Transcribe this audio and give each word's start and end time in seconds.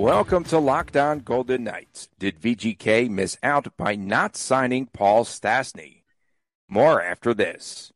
Welcome 0.00 0.44
to 0.44 0.58
Locked 0.58 0.96
On 0.96 1.18
Golden 1.18 1.62
Knights. 1.64 2.08
Did 2.18 2.40
VGK 2.40 3.10
miss 3.10 3.36
out 3.42 3.76
by 3.76 3.96
not 3.96 4.34
signing 4.34 4.86
Paul 4.86 5.26
Stastny? 5.26 6.04
More 6.66 7.02
after 7.02 7.34
this. 7.34 7.92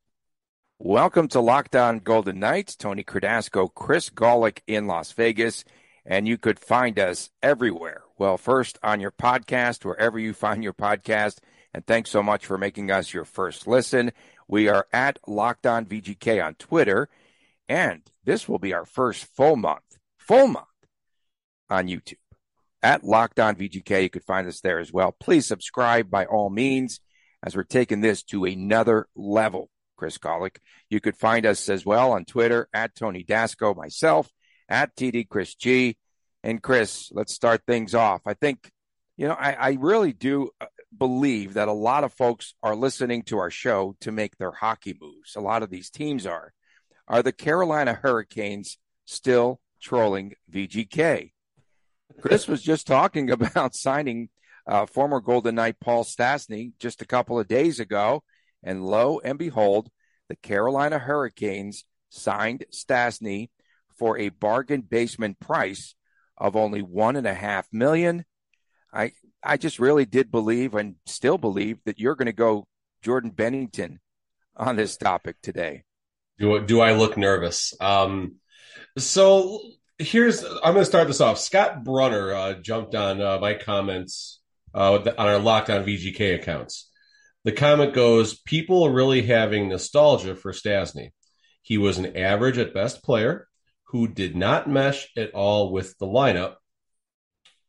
Welcome 0.78 1.28
to 1.28 1.40
Locked 1.40 1.74
On 1.74 2.00
Golden 2.00 2.38
Knights. 2.38 2.76
Tony 2.76 3.04
Cardasco, 3.04 3.72
Chris 3.74 4.10
Gawlik 4.10 4.58
in 4.66 4.86
Las 4.86 5.12
Vegas, 5.12 5.64
and 6.04 6.28
you 6.28 6.36
could 6.36 6.58
find 6.58 6.98
us 6.98 7.30
everywhere. 7.42 8.02
Well, 8.18 8.36
first 8.36 8.78
on 8.82 9.00
your 9.00 9.10
podcast, 9.10 9.86
wherever 9.86 10.18
you 10.18 10.34
find 10.34 10.62
your 10.62 10.74
podcast, 10.74 11.38
and 11.72 11.86
thanks 11.86 12.10
so 12.10 12.22
much 12.22 12.44
for 12.44 12.58
making 12.58 12.90
us 12.90 13.14
your 13.14 13.24
first 13.24 13.66
listen. 13.66 14.12
We 14.46 14.68
are 14.68 14.86
at 14.92 15.20
Locked 15.26 15.64
On 15.64 15.86
VGK 15.86 16.44
on 16.44 16.56
Twitter, 16.56 17.08
and 17.66 18.02
this 18.24 18.46
will 18.46 18.58
be 18.58 18.74
our 18.74 18.84
first 18.84 19.24
full 19.24 19.56
month, 19.56 19.96
full 20.18 20.48
month 20.48 20.66
on 21.70 21.88
YouTube 21.88 22.16
at 22.82 23.04
Locked 23.04 23.40
On 23.40 23.56
VGK. 23.56 24.02
You 24.02 24.10
could 24.10 24.24
find 24.24 24.46
us 24.46 24.60
there 24.60 24.78
as 24.78 24.92
well. 24.92 25.14
Please 25.18 25.46
subscribe 25.46 26.10
by 26.10 26.26
all 26.26 26.50
means 26.50 27.00
as 27.42 27.56
we're 27.56 27.64
taking 27.64 28.00
this 28.00 28.22
to 28.24 28.44
another 28.44 29.06
level. 29.16 29.70
Chris 29.96 30.18
Gawlik. 30.18 30.56
You 30.90 31.00
could 31.00 31.16
find 31.16 31.46
us 31.46 31.68
as 31.68 31.86
well 31.86 32.12
on 32.12 32.24
Twitter 32.24 32.68
at 32.72 32.94
Tony 32.94 33.24
Dasco, 33.24 33.76
myself 33.76 34.30
at 34.68 34.94
TD 34.96 35.28
Chris 35.28 35.54
G. 35.54 35.96
And 36.42 36.62
Chris, 36.62 37.10
let's 37.12 37.32
start 37.32 37.62
things 37.66 37.94
off. 37.94 38.22
I 38.26 38.34
think, 38.34 38.70
you 39.16 39.28
know, 39.28 39.34
I, 39.34 39.52
I 39.52 39.78
really 39.80 40.12
do 40.12 40.50
uh, 40.60 40.66
believe 40.96 41.54
that 41.54 41.68
a 41.68 41.72
lot 41.72 42.04
of 42.04 42.12
folks 42.12 42.54
are 42.62 42.74
listening 42.74 43.22
to 43.24 43.38
our 43.38 43.50
show 43.50 43.96
to 44.00 44.12
make 44.12 44.36
their 44.36 44.52
hockey 44.52 44.96
moves. 45.00 45.36
A 45.36 45.40
lot 45.40 45.62
of 45.62 45.70
these 45.70 45.90
teams 45.90 46.26
are. 46.26 46.52
Are 47.08 47.22
the 47.22 47.32
Carolina 47.32 47.94
Hurricanes 47.94 48.78
still 49.04 49.60
trolling 49.80 50.34
VGK? 50.50 51.33
Chris 52.20 52.48
was 52.48 52.62
just 52.62 52.86
talking 52.86 53.30
about 53.30 53.74
signing 53.74 54.28
uh, 54.66 54.86
former 54.86 55.20
Golden 55.20 55.56
Knight 55.56 55.76
Paul 55.80 56.04
Stastny 56.04 56.72
just 56.78 57.02
a 57.02 57.06
couple 57.06 57.38
of 57.38 57.48
days 57.48 57.80
ago. 57.80 58.22
And 58.62 58.84
lo 58.84 59.20
and 59.22 59.38
behold, 59.38 59.90
the 60.28 60.36
Carolina 60.36 60.98
Hurricanes 60.98 61.84
signed 62.08 62.64
Stastny 62.72 63.50
for 63.98 64.18
a 64.18 64.30
bargain 64.30 64.80
basement 64.80 65.38
price 65.38 65.94
of 66.36 66.56
only 66.56 66.82
one 66.82 67.16
and 67.16 67.26
a 67.26 67.34
half 67.34 67.66
million. 67.72 68.24
I 68.92 69.12
I 69.42 69.56
just 69.56 69.78
really 69.78 70.06
did 70.06 70.30
believe 70.30 70.74
and 70.74 70.96
still 71.06 71.38
believe 71.38 71.78
that 71.84 71.98
you're 71.98 72.14
going 72.14 72.26
to 72.26 72.32
go 72.32 72.66
Jordan 73.02 73.30
Binnington 73.30 73.98
on 74.56 74.76
this 74.76 74.96
topic 74.96 75.36
today. 75.42 75.82
Do 76.38 76.64
do 76.64 76.80
I 76.80 76.92
look 76.92 77.16
nervous? 77.16 77.74
Um, 77.80 78.36
so 78.96 79.60
here's 79.98 80.44
I'm 80.44 80.72
going 80.72 80.76
to 80.76 80.84
start 80.84 81.06
this 81.06 81.20
off. 81.20 81.38
Scott 81.38 81.84
Brunner 81.84 82.32
uh, 82.32 82.54
jumped 82.54 82.94
on 82.94 83.20
uh, 83.20 83.38
my 83.38 83.54
comments 83.54 84.40
uh, 84.74 84.94
on 84.94 85.26
our 85.26 85.38
Locked 85.38 85.70
On 85.70 85.84
VGK 85.84 86.34
accounts. 86.34 86.90
The 87.44 87.52
comment 87.52 87.94
goes: 87.94 88.38
People 88.40 88.84
are 88.84 88.92
really 88.92 89.22
having 89.22 89.68
nostalgia 89.68 90.34
for 90.34 90.52
Stastny. 90.52 91.10
He 91.62 91.78
was 91.78 91.98
an 91.98 92.16
average 92.16 92.58
at 92.58 92.74
best 92.74 93.02
player 93.02 93.48
who 93.88 94.08
did 94.08 94.34
not 94.36 94.68
mesh 94.68 95.08
at 95.16 95.32
all 95.32 95.72
with 95.72 95.96
the 95.98 96.06
lineup. 96.06 96.56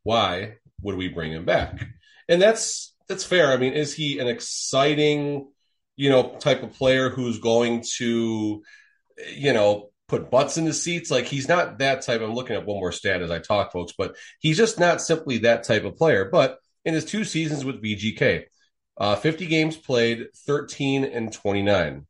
Why 0.03 0.57
would 0.81 0.95
we 0.95 1.07
bring 1.07 1.31
him 1.31 1.45
back? 1.45 1.85
And 2.27 2.41
that's 2.41 2.95
that's 3.07 3.23
fair. 3.23 3.51
I 3.51 3.57
mean, 3.57 3.73
is 3.73 3.93
he 3.93 4.17
an 4.17 4.27
exciting, 4.27 5.47
you 5.95 6.09
know, 6.09 6.35
type 6.39 6.63
of 6.63 6.73
player 6.73 7.11
who's 7.11 7.37
going 7.37 7.83
to, 7.97 8.63
you 9.31 9.53
know, 9.53 9.91
put 10.07 10.29
butts 10.29 10.57
in 10.57 10.65
the 10.65 10.73
seats. 10.73 11.11
Like 11.11 11.25
he's 11.25 11.47
not 11.47 11.79
that 11.79 12.01
type. 12.03 12.21
I'm 12.21 12.33
looking 12.33 12.55
at 12.55 12.65
one 12.65 12.79
more 12.79 12.91
stat 12.91 13.21
as 13.21 13.31
I 13.31 13.39
talk, 13.39 13.71
folks, 13.71 13.93
but 13.97 14.15
he's 14.39 14.57
just 14.57 14.79
not 14.79 15.01
simply 15.01 15.39
that 15.39 15.63
type 15.63 15.83
of 15.83 15.95
player. 15.95 16.29
But 16.31 16.59
in 16.83 16.93
his 16.93 17.05
two 17.05 17.23
seasons 17.23 17.65
with 17.65 17.83
VGK, 17.83 18.43
uh, 18.97 19.15
50 19.15 19.47
games 19.47 19.75
played, 19.75 20.27
13 20.45 21.03
and 21.03 21.33
29. 21.33 22.05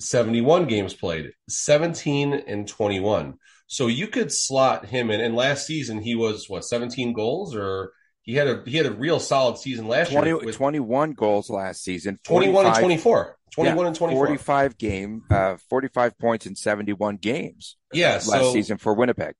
71 0.00 0.66
games 0.66 0.94
played, 0.94 1.32
17 1.48 2.32
and 2.32 2.68
21. 2.68 3.34
So 3.66 3.86
you 3.88 4.06
could 4.06 4.32
slot 4.32 4.86
him 4.86 5.10
in. 5.10 5.20
And 5.20 5.34
last 5.34 5.66
season 5.66 6.00
he 6.00 6.14
was 6.14 6.48
what 6.48 6.64
17 6.64 7.12
goals 7.12 7.54
or 7.54 7.92
he 8.28 8.34
had 8.34 8.46
a 8.46 8.62
he 8.66 8.76
had 8.76 8.84
a 8.84 8.92
real 8.92 9.18
solid 9.18 9.56
season 9.56 9.88
last 9.88 10.12
20, 10.12 10.26
year. 10.28 10.36
With 10.36 10.54
21 10.54 11.12
goals 11.12 11.48
last 11.48 11.82
season. 11.82 12.18
21 12.24 12.66
and 12.66 12.74
24. 12.74 13.38
21 13.54 13.78
yeah, 13.78 13.86
and 13.86 13.96
24. 13.96 14.26
45 14.26 14.76
game, 14.76 15.22
uh, 15.30 15.56
45 15.70 16.18
points 16.18 16.44
in 16.44 16.54
71 16.54 17.16
games. 17.16 17.78
Yeah, 17.90 18.12
last 18.12 18.26
so, 18.26 18.52
season 18.52 18.76
for 18.76 18.92
Winnipeg. 18.92 19.32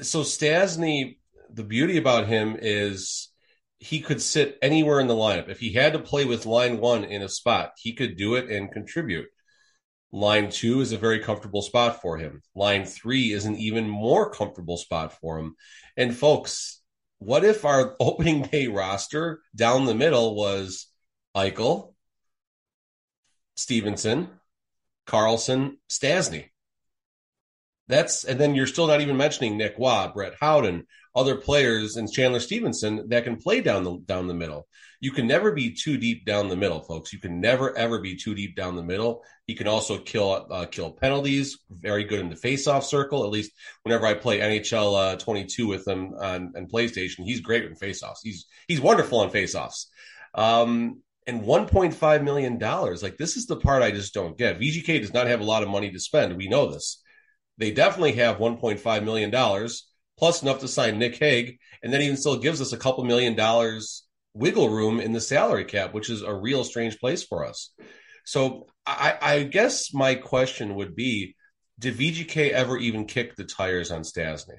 So 0.00 0.22
Stastny 0.22 1.18
the 1.52 1.64
beauty 1.64 1.98
about 1.98 2.28
him 2.28 2.56
is 2.58 3.28
he 3.78 4.00
could 4.00 4.22
sit 4.22 4.56
anywhere 4.62 5.00
in 5.00 5.06
the 5.06 5.14
lineup. 5.14 5.50
If 5.50 5.60
he 5.60 5.74
had 5.74 5.92
to 5.92 5.98
play 5.98 6.24
with 6.24 6.46
line 6.46 6.78
one 6.80 7.04
in 7.04 7.20
a 7.20 7.28
spot, 7.28 7.72
he 7.76 7.92
could 7.92 8.16
do 8.16 8.36
it 8.36 8.48
and 8.48 8.72
contribute. 8.72 9.26
Line 10.12 10.50
two 10.50 10.80
is 10.80 10.92
a 10.92 10.98
very 10.98 11.18
comfortable 11.18 11.60
spot 11.60 12.00
for 12.00 12.16
him. 12.16 12.40
Line 12.54 12.86
three 12.86 13.32
is 13.32 13.44
an 13.44 13.56
even 13.56 13.86
more 13.86 14.30
comfortable 14.30 14.78
spot 14.78 15.12
for 15.20 15.38
him. 15.38 15.56
And 15.94 16.16
folks, 16.16 16.79
what 17.20 17.44
if 17.44 17.64
our 17.64 17.94
opening 18.00 18.42
day 18.42 18.66
roster 18.66 19.40
down 19.54 19.84
the 19.84 19.94
middle 19.94 20.34
was 20.34 20.86
Eichel, 21.36 21.94
Stephenson, 23.54 24.28
Karlsson, 25.06 25.76
Stastny? 25.88 26.49
That's 27.90 28.24
and 28.24 28.40
then 28.40 28.54
you're 28.54 28.66
still 28.66 28.86
not 28.86 29.00
even 29.00 29.16
mentioning 29.16 29.56
Nick 29.56 29.78
Waugh, 29.78 30.12
Brett 30.12 30.34
Howden, 30.40 30.86
other 31.14 31.36
players, 31.36 31.96
and 31.96 32.10
Chandler 32.10 32.40
Stephenson 32.40 33.08
that 33.08 33.24
can 33.24 33.36
play 33.36 33.60
down 33.60 33.84
the 33.84 33.98
down 34.06 34.28
the 34.28 34.34
middle. 34.34 34.66
You 35.00 35.12
can 35.12 35.26
never 35.26 35.52
be 35.52 35.72
too 35.72 35.96
deep 35.96 36.26
down 36.26 36.48
the 36.48 36.56
middle, 36.56 36.80
folks. 36.80 37.12
You 37.12 37.18
can 37.18 37.40
never 37.40 37.76
ever 37.76 38.00
be 38.00 38.16
too 38.16 38.34
deep 38.34 38.54
down 38.54 38.76
the 38.76 38.82
middle. 38.82 39.22
He 39.46 39.54
can 39.54 39.66
also 39.66 39.98
kill 39.98 40.46
uh, 40.50 40.66
kill 40.66 40.92
penalties. 40.92 41.58
Very 41.70 42.04
good 42.04 42.20
in 42.20 42.28
the 42.28 42.36
face-off 42.36 42.84
circle. 42.84 43.24
At 43.24 43.30
least 43.30 43.52
whenever 43.82 44.06
I 44.06 44.14
play 44.14 44.38
NHL 44.38 45.14
uh, 45.14 45.16
22 45.16 45.66
with 45.66 45.88
him 45.88 46.14
on, 46.20 46.52
on 46.56 46.66
PlayStation, 46.66 47.24
he's 47.24 47.40
great 47.40 47.64
in 47.64 47.74
face-offs. 47.74 48.20
He's 48.22 48.46
he's 48.68 48.80
wonderful 48.80 49.20
on 49.20 49.30
face-offs. 49.30 49.90
Um, 50.34 51.02
and 51.26 51.42
1.5 51.42 52.24
million 52.24 52.58
dollars. 52.58 53.02
Like 53.02 53.16
this 53.16 53.36
is 53.36 53.46
the 53.46 53.56
part 53.56 53.82
I 53.82 53.90
just 53.90 54.14
don't 54.14 54.36
get. 54.36 54.60
VGK 54.60 55.00
does 55.00 55.14
not 55.14 55.26
have 55.26 55.40
a 55.40 55.44
lot 55.44 55.62
of 55.62 55.68
money 55.68 55.90
to 55.90 55.98
spend. 55.98 56.36
We 56.36 56.48
know 56.48 56.70
this. 56.70 57.02
They 57.60 57.70
definitely 57.70 58.14
have 58.14 58.38
1.5 58.38 59.04
million 59.04 59.30
dollars 59.30 59.86
plus 60.18 60.42
enough 60.42 60.60
to 60.60 60.68
sign 60.68 60.98
Nick 60.98 61.16
Hague, 61.16 61.58
and 61.82 61.92
that 61.92 62.02
even 62.02 62.16
still 62.16 62.36
gives 62.36 62.60
us 62.60 62.72
a 62.72 62.78
couple 62.78 63.04
million 63.04 63.34
dollars 63.34 64.04
wiggle 64.34 64.68
room 64.68 65.00
in 65.00 65.12
the 65.12 65.20
salary 65.20 65.64
cap, 65.64 65.94
which 65.94 66.10
is 66.10 66.22
a 66.22 66.34
real 66.34 66.62
strange 66.64 66.98
place 66.98 67.22
for 67.22 67.44
us. 67.44 67.72
So 68.24 68.66
I, 68.86 69.16
I 69.20 69.42
guess 69.44 69.94
my 69.94 70.14
question 70.14 70.74
would 70.74 70.94
be, 70.94 71.36
did 71.78 71.96
VGK 71.96 72.50
ever 72.50 72.76
even 72.76 73.06
kick 73.06 73.36
the 73.36 73.44
tires 73.44 73.90
on 73.90 74.02
Stastny? 74.02 74.56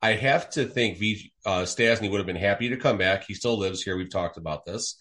I 0.00 0.12
have 0.12 0.48
to 0.50 0.64
think 0.64 0.98
v, 0.98 1.32
uh, 1.44 1.62
Stastny 1.62 2.10
would 2.10 2.18
have 2.18 2.26
been 2.26 2.36
happy 2.36 2.68
to 2.68 2.76
come 2.76 2.96
back. 2.96 3.24
He 3.24 3.34
still 3.34 3.58
lives 3.58 3.82
here. 3.82 3.96
We've 3.96 4.10
talked 4.10 4.38
about 4.38 4.64
this. 4.64 4.96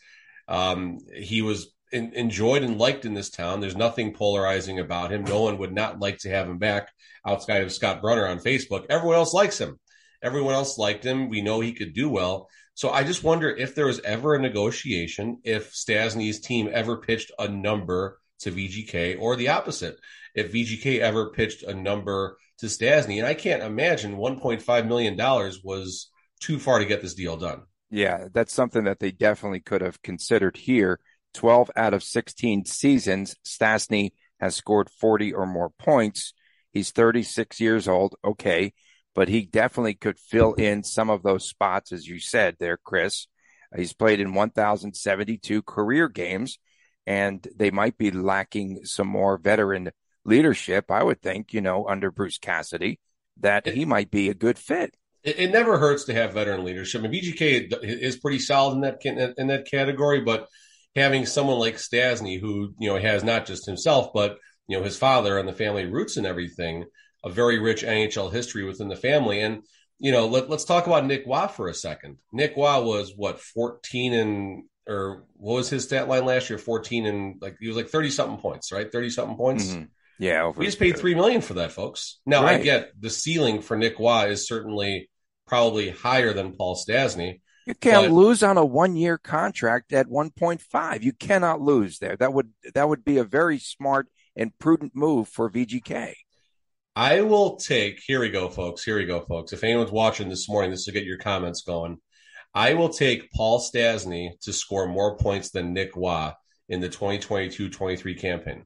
Um, 0.48 0.98
he 1.16 1.44
was 1.44 1.72
in, 1.92 2.14
enjoyed 2.14 2.64
and 2.64 2.78
liked 2.78 3.06
in 3.06 3.14
this 3.14 3.30
town. 3.30 3.60
There's 3.60 3.76
nothing 3.76 4.14
polarizing 4.14 4.80
about 4.80 5.12
him. 5.12 5.24
No 5.24 5.42
one 5.42 5.58
would 5.58 5.74
not 5.74 6.00
like 6.00 6.20
to 6.20 6.30
have 6.30 6.48
him 6.48 6.58
back 6.58 6.90
outside 7.26 7.64
of 7.64 7.72
Scott 7.72 8.02
Brunner 8.02 8.28
on 8.28 8.40
Facebook. 8.40 8.86
Everyone 8.90 9.16
else 9.16 9.34
likes 9.34 9.60
him. 9.60 9.80
Everyone 10.22 10.54
else 10.54 10.78
liked 10.78 11.04
him. 11.04 11.30
We 11.30 11.42
know 11.42 11.60
he 11.60 11.74
could 11.74 11.94
do 11.94 12.10
well. 12.10 12.50
So 12.74 12.90
I 12.90 13.04
just 13.04 13.24
wonder 13.24 13.50
if 13.50 13.76
there 13.76 13.88
was 13.88 14.00
ever 14.02 14.36
a 14.36 14.42
negotiation, 14.42 15.40
if 15.44 15.74
Stastny's 15.74 16.40
team 16.40 16.70
ever 16.72 16.98
pitched 16.98 17.32
a 17.38 17.48
number 17.48 18.20
to 18.40 18.52
VGK 18.52 19.20
or 19.20 19.36
the 19.36 19.50
opposite, 19.50 19.98
if 20.34 20.54
VGK 20.54 21.00
ever 21.00 21.32
pitched 21.32 21.64
a 21.64 21.74
number 21.74 22.38
to 22.60 22.68
Stastny. 22.68 23.18
And 23.18 23.28
I 23.28 23.34
can't 23.34 23.64
imagine 23.64 24.18
$1.5 24.18 24.88
million 24.88 25.18
was 25.64 26.10
too 26.40 26.60
far 26.60 26.80
to 26.80 26.86
get 26.86 27.02
this 27.02 27.16
deal 27.16 27.38
done. 27.38 27.64
Yeah, 27.90 28.28
that's 28.32 28.54
something 28.54 28.84
that 28.84 29.00
they 29.00 29.12
definitely 29.12 29.62
could 29.62 29.82
have 29.82 30.02
considered 30.02 30.56
here. 30.56 31.00
12 31.34 31.72
out 31.76 31.94
of 31.94 32.04
16 32.04 32.66
seasons, 32.66 33.36
Stastny 33.46 34.12
has 34.40 34.56
scored 34.56 34.90
40 34.90 35.34
or 35.34 35.46
more 35.46 35.70
points. 35.70 36.34
He's 36.72 36.92
36 36.92 37.60
years 37.60 37.88
old. 37.88 38.16
Okay 38.24 38.74
but 39.20 39.28
he 39.28 39.42
definitely 39.42 39.96
could 39.96 40.18
fill 40.18 40.54
in 40.54 40.84
some 40.84 41.10
of 41.10 41.24
those 41.24 41.48
spots, 41.48 41.92
as 41.92 42.08
you 42.08 42.20
said 42.20 42.56
there, 42.58 42.78
Chris. 42.78 43.28
He's 43.76 43.92
played 43.92 44.20
in 44.22 44.34
1,072 44.34 45.62
career 45.64 46.08
games, 46.08 46.58
and 47.06 47.46
they 47.56 47.70
might 47.70 47.98
be 47.98 48.12
lacking 48.12 48.86
some 48.86 49.08
more 49.08 49.38
veteran 49.38 49.92
leadership. 50.26 50.90
I 50.90 51.04
would 51.04 51.22
think, 51.22 51.54
you 51.54 51.60
know, 51.60 51.86
under 51.88 52.12
Bruce 52.12 52.38
Cassidy, 52.38 53.00
that 53.42 53.68
he 53.68 53.84
might 53.84 54.10
be 54.10 54.30
a 54.30 54.34
good 54.34 54.58
fit. 54.58 54.96
It, 55.24 55.52
never 55.52 55.78
hurts 55.78 56.06
to 56.06 56.14
have 56.14 56.34
veteran 56.34 56.64
leadership. 56.64 57.04
And 57.04 57.14
VGK 57.14 57.74
is 57.84 58.16
pretty 58.16 58.40
solid 58.40 58.76
in 58.76 58.82
that 58.82 59.34
in 59.38 59.48
that 59.48 59.70
category, 59.70 60.22
but 60.22 60.48
having 60.96 61.26
someone 61.26 61.60
like 61.60 61.76
Stastny, 61.76 62.40
who 62.40 62.74
you 62.80 62.90
know 62.90 63.00
has 63.00 63.24
not 63.24 63.46
just 63.46 63.66
himself, 63.66 64.12
but 64.14 64.38
you 64.68 64.78
know 64.78 64.84
his 64.84 64.98
father 64.98 65.38
and 65.38 65.48
the 65.48 65.54
family 65.54 65.86
roots 65.86 66.18
and 66.18 66.26
everything, 66.26 66.86
a 67.24 67.30
very 67.30 67.60
rich 67.60 67.84
NHL 67.84 68.32
history 68.32 68.64
within 68.64 68.90
the 68.90 68.96
family, 68.96 69.42
and 69.42 69.64
you 70.00 70.14
know, 70.14 70.28
let, 70.28 70.50
us 70.50 70.64
talk 70.64 70.88
about 70.88 71.06
Nick 71.06 71.28
Waugh 71.28 71.48
for 71.48 71.68
a 71.68 71.74
second. 71.74 72.18
Nick 72.32 72.56
Waugh 72.56 72.82
was 72.82 73.14
what 73.16 73.40
14 73.40 74.14
and 74.14 74.64
or 74.88 75.26
what 75.36 75.56
was 75.56 75.70
his 75.70 75.84
stat 75.84 76.08
line 76.08 76.26
last 76.26 76.50
year? 76.50 76.58
14 76.58 77.06
and 77.06 77.36
like 77.42 77.58
he 77.60 77.68
was 77.68 77.78
like 77.78 77.90
30 77.90 78.10
something 78.10 78.38
points, 78.40 78.72
right? 78.72 78.92
30 78.92 79.10
something 79.10 79.38
points. 79.38 79.66
Mm-hmm. 79.66 79.84
Yeah, 80.18 80.52
we 80.54 80.66
just 80.66 80.80
paid 80.80 80.98
three 80.98 81.16
million 81.16 81.40
for 81.40 81.54
that, 81.56 81.72
folks. 81.72 82.20
Now 82.26 82.44
right. 82.44 82.60
I 82.60 82.64
get 82.64 82.92
the 83.00 83.10
ceiling 83.10 83.62
for 83.62 83.78
Nick 83.78 84.00
Waugh 84.00 84.26
is 84.26 84.48
certainly 84.48 85.10
probably 85.48 85.92
higher 85.92 86.34
than 86.34 86.54
Paul 86.54 86.76
Stastny. 86.76 87.42
You 87.70 87.76
can't 87.76 88.08
but, 88.08 88.16
lose 88.16 88.42
on 88.42 88.58
a 88.58 88.66
one-year 88.66 89.20
contract 89.20 89.94
at 89.94 90.08
1.5. 90.08 91.04
You 91.04 91.14
cannot 91.14 91.62
lose 91.62 92.00
there. 92.00 92.18
That 92.18 92.34
would 92.34 92.50
that 92.74 92.90
would 92.90 93.06
be 93.06 93.20
a 93.20 93.24
very 93.24 93.60
smart 93.60 94.08
and 94.36 94.58
prudent 94.58 94.96
move 94.96 95.28
for 95.28 95.52
VGK. 95.52 96.16
I 96.96 97.22
will 97.22 97.58
take. 97.58 98.02
Here 98.04 98.22
we 98.22 98.32
go, 98.32 98.50
folks. 98.50 98.84
Here 98.84 98.98
we 98.98 99.06
go, 99.06 99.22
folks. 99.22 99.54
If 99.54 99.64
anyone's 99.64 99.92
watching 99.92 100.30
this 100.30 100.50
morning, 100.50 100.72
this 100.72 100.88
will 100.88 100.96
get 100.96 101.04
your 101.04 101.20
comments 101.20 101.62
going. 101.62 102.00
I 102.56 102.74
will 102.74 102.90
take 102.90 103.32
Paul 103.34 103.62
Stastny 103.62 104.32
to 104.42 104.52
score 104.52 104.88
more 104.88 105.16
points 105.16 105.52
than 105.52 105.72
Nick 105.72 105.96
Waugh 105.96 106.34
in 106.70 106.80
the 106.80 106.90
2022-23 106.90 108.20
campaign 108.20 108.66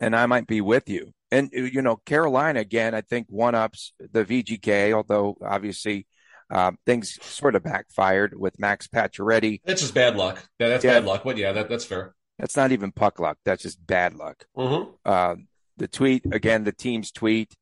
and 0.00 0.14
I 0.14 0.26
might 0.26 0.46
be 0.46 0.60
with 0.60 0.88
you. 0.88 1.12
And 1.30 1.50
you 1.52 1.82
know, 1.82 1.96
Carolina 1.96 2.60
again, 2.60 2.94
I 2.94 3.00
think 3.00 3.26
one 3.28 3.54
ups 3.54 3.92
the 3.98 4.24
VGK, 4.24 4.92
although 4.92 5.36
obviously 5.42 6.06
uh, 6.54 6.70
things 6.86 7.18
sort 7.20 7.56
of 7.56 7.64
backfired 7.64 8.38
with 8.38 8.60
Max 8.60 8.86
Pacioretty. 8.86 9.60
That's 9.64 9.80
just 9.82 9.92
bad 9.92 10.16
luck. 10.16 10.48
Yeah, 10.58 10.68
that's 10.68 10.84
yeah. 10.84 10.94
bad 10.94 11.04
luck. 11.04 11.22
But 11.24 11.36
yeah, 11.36 11.52
that, 11.52 11.68
that's 11.68 11.84
fair. 11.84 12.14
That's 12.38 12.56
not 12.56 12.72
even 12.72 12.92
puck 12.92 13.18
luck. 13.18 13.38
That's 13.44 13.62
just 13.62 13.84
bad 13.84 14.14
luck. 14.14 14.46
Mm-hmm. 14.56 14.90
Uh, 15.04 15.34
the 15.76 15.88
tweet 15.88 16.24
again, 16.32 16.64
the 16.64 16.72
team's 16.72 17.10
tweet. 17.10 17.54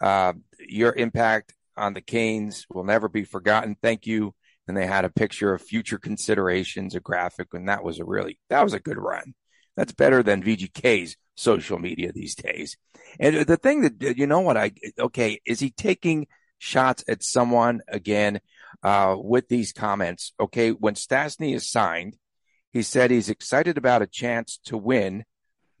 Uh, 0.00 0.32
your 0.58 0.94
impact 0.94 1.54
on 1.76 1.94
the 1.94 2.00
Canes 2.00 2.66
will 2.70 2.84
never 2.84 3.08
be 3.08 3.22
forgotten. 3.24 3.76
Thank 3.80 4.06
you. 4.06 4.34
And 4.66 4.76
they 4.76 4.86
had 4.86 5.04
a 5.04 5.10
picture 5.10 5.52
of 5.52 5.62
future 5.62 5.98
considerations, 5.98 6.94
a 6.94 7.00
graphic, 7.00 7.48
and 7.54 7.68
that 7.68 7.84
was 7.84 7.98
a 7.98 8.04
really 8.04 8.38
that 8.50 8.62
was 8.62 8.74
a 8.74 8.80
good 8.80 8.98
run. 8.98 9.34
That's 9.76 9.92
better 9.92 10.22
than 10.22 10.42
VGK's 10.42 11.16
social 11.36 11.78
media 11.78 12.12
these 12.12 12.34
days. 12.34 12.76
And 13.18 13.46
the 13.46 13.56
thing 13.56 13.82
that, 13.82 14.16
you 14.18 14.26
know 14.26 14.40
what, 14.40 14.56
I, 14.56 14.72
okay, 14.98 15.40
is 15.46 15.58
he 15.58 15.70
taking 15.70 16.26
shots 16.60 17.02
at 17.08 17.24
someone 17.24 17.80
again, 17.88 18.40
uh, 18.84 19.16
with 19.18 19.48
these 19.48 19.72
comments? 19.72 20.32
Okay. 20.38 20.70
When 20.70 20.94
Stastny 20.94 21.54
is 21.54 21.68
signed, 21.68 22.16
he 22.72 22.82
said 22.82 23.10
he's 23.10 23.30
excited 23.30 23.76
about 23.76 24.02
a 24.02 24.06
chance 24.06 24.60
to 24.66 24.76
win. 24.76 25.24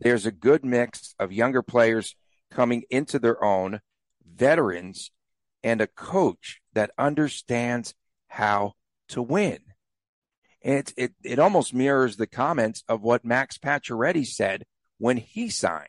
There's 0.00 0.26
a 0.26 0.32
good 0.32 0.64
mix 0.64 1.14
of 1.20 1.32
younger 1.32 1.62
players 1.62 2.16
coming 2.50 2.82
into 2.90 3.18
their 3.18 3.42
own, 3.44 3.80
veterans, 4.26 5.12
and 5.62 5.80
a 5.80 5.86
coach 5.86 6.60
that 6.72 6.90
understands 6.98 7.94
how 8.26 8.72
to 9.08 9.22
win. 9.22 9.58
It, 10.62 10.92
it, 10.96 11.12
it 11.22 11.38
almost 11.38 11.74
mirrors 11.74 12.16
the 12.16 12.26
comments 12.26 12.82
of 12.88 13.02
what 13.02 13.24
Max 13.24 13.58
Pacioretty 13.58 14.26
said 14.26 14.64
when 14.98 15.16
he 15.16 15.48
signed. 15.48 15.88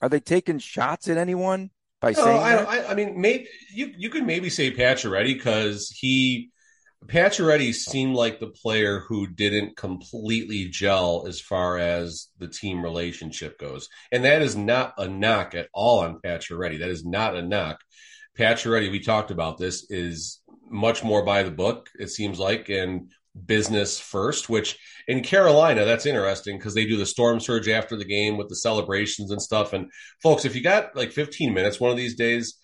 Are 0.00 0.08
they 0.08 0.20
taking 0.20 0.58
shots 0.58 1.08
at 1.08 1.16
anyone 1.16 1.70
by 2.02 2.10
no, 2.10 2.24
saying 2.24 2.42
I, 2.42 2.56
I, 2.64 2.90
I, 2.90 2.94
mean, 2.94 3.20
maybe 3.20 3.46
you 3.72 3.92
you 3.96 4.10
could 4.10 4.26
maybe 4.26 4.50
say 4.50 4.72
Pacioretty 4.72 5.34
because 5.34 5.88
he 5.88 6.50
Pacioretty 7.06 7.72
seemed 7.72 8.14
like 8.14 8.38
the 8.38 8.48
player 8.48 9.00
who 9.08 9.26
didn't 9.26 9.76
completely 9.76 10.68
gel 10.68 11.24
as 11.26 11.40
far 11.40 11.78
as 11.78 12.28
the 12.38 12.48
team 12.48 12.82
relationship 12.82 13.58
goes, 13.58 13.88
and 14.10 14.24
that 14.24 14.42
is 14.42 14.56
not 14.56 14.94
a 14.98 15.08
knock 15.08 15.54
at 15.54 15.68
all 15.72 16.00
on 16.00 16.20
Pacioretty. 16.20 16.80
That 16.80 16.90
is 16.90 17.04
not 17.04 17.36
a 17.36 17.42
knock. 17.42 17.78
Pacioretty, 18.38 18.90
we 18.90 19.00
talked 19.00 19.30
about 19.30 19.58
this, 19.58 19.86
is 19.90 20.40
much 20.68 21.04
more 21.04 21.24
by 21.24 21.42
the 21.42 21.50
book. 21.50 21.88
It 21.98 22.10
seems 22.10 22.38
like, 22.38 22.68
and 22.68 23.10
business 23.46 23.98
first, 23.98 24.48
which 24.48 24.78
in 25.08 25.22
Carolina, 25.22 25.84
that's 25.84 26.06
interesting 26.06 26.58
because 26.58 26.74
they 26.74 26.84
do 26.84 26.96
the 26.96 27.06
storm 27.06 27.40
surge 27.40 27.68
after 27.68 27.96
the 27.96 28.04
game 28.04 28.36
with 28.36 28.48
the 28.48 28.56
celebrations 28.56 29.30
and 29.30 29.42
stuff. 29.42 29.72
And 29.72 29.90
folks, 30.22 30.44
if 30.44 30.54
you 30.54 30.62
got 30.62 30.94
like 30.94 31.12
15 31.12 31.52
minutes 31.52 31.80
one 31.80 31.90
of 31.90 31.96
these 31.96 32.14
days, 32.14 32.58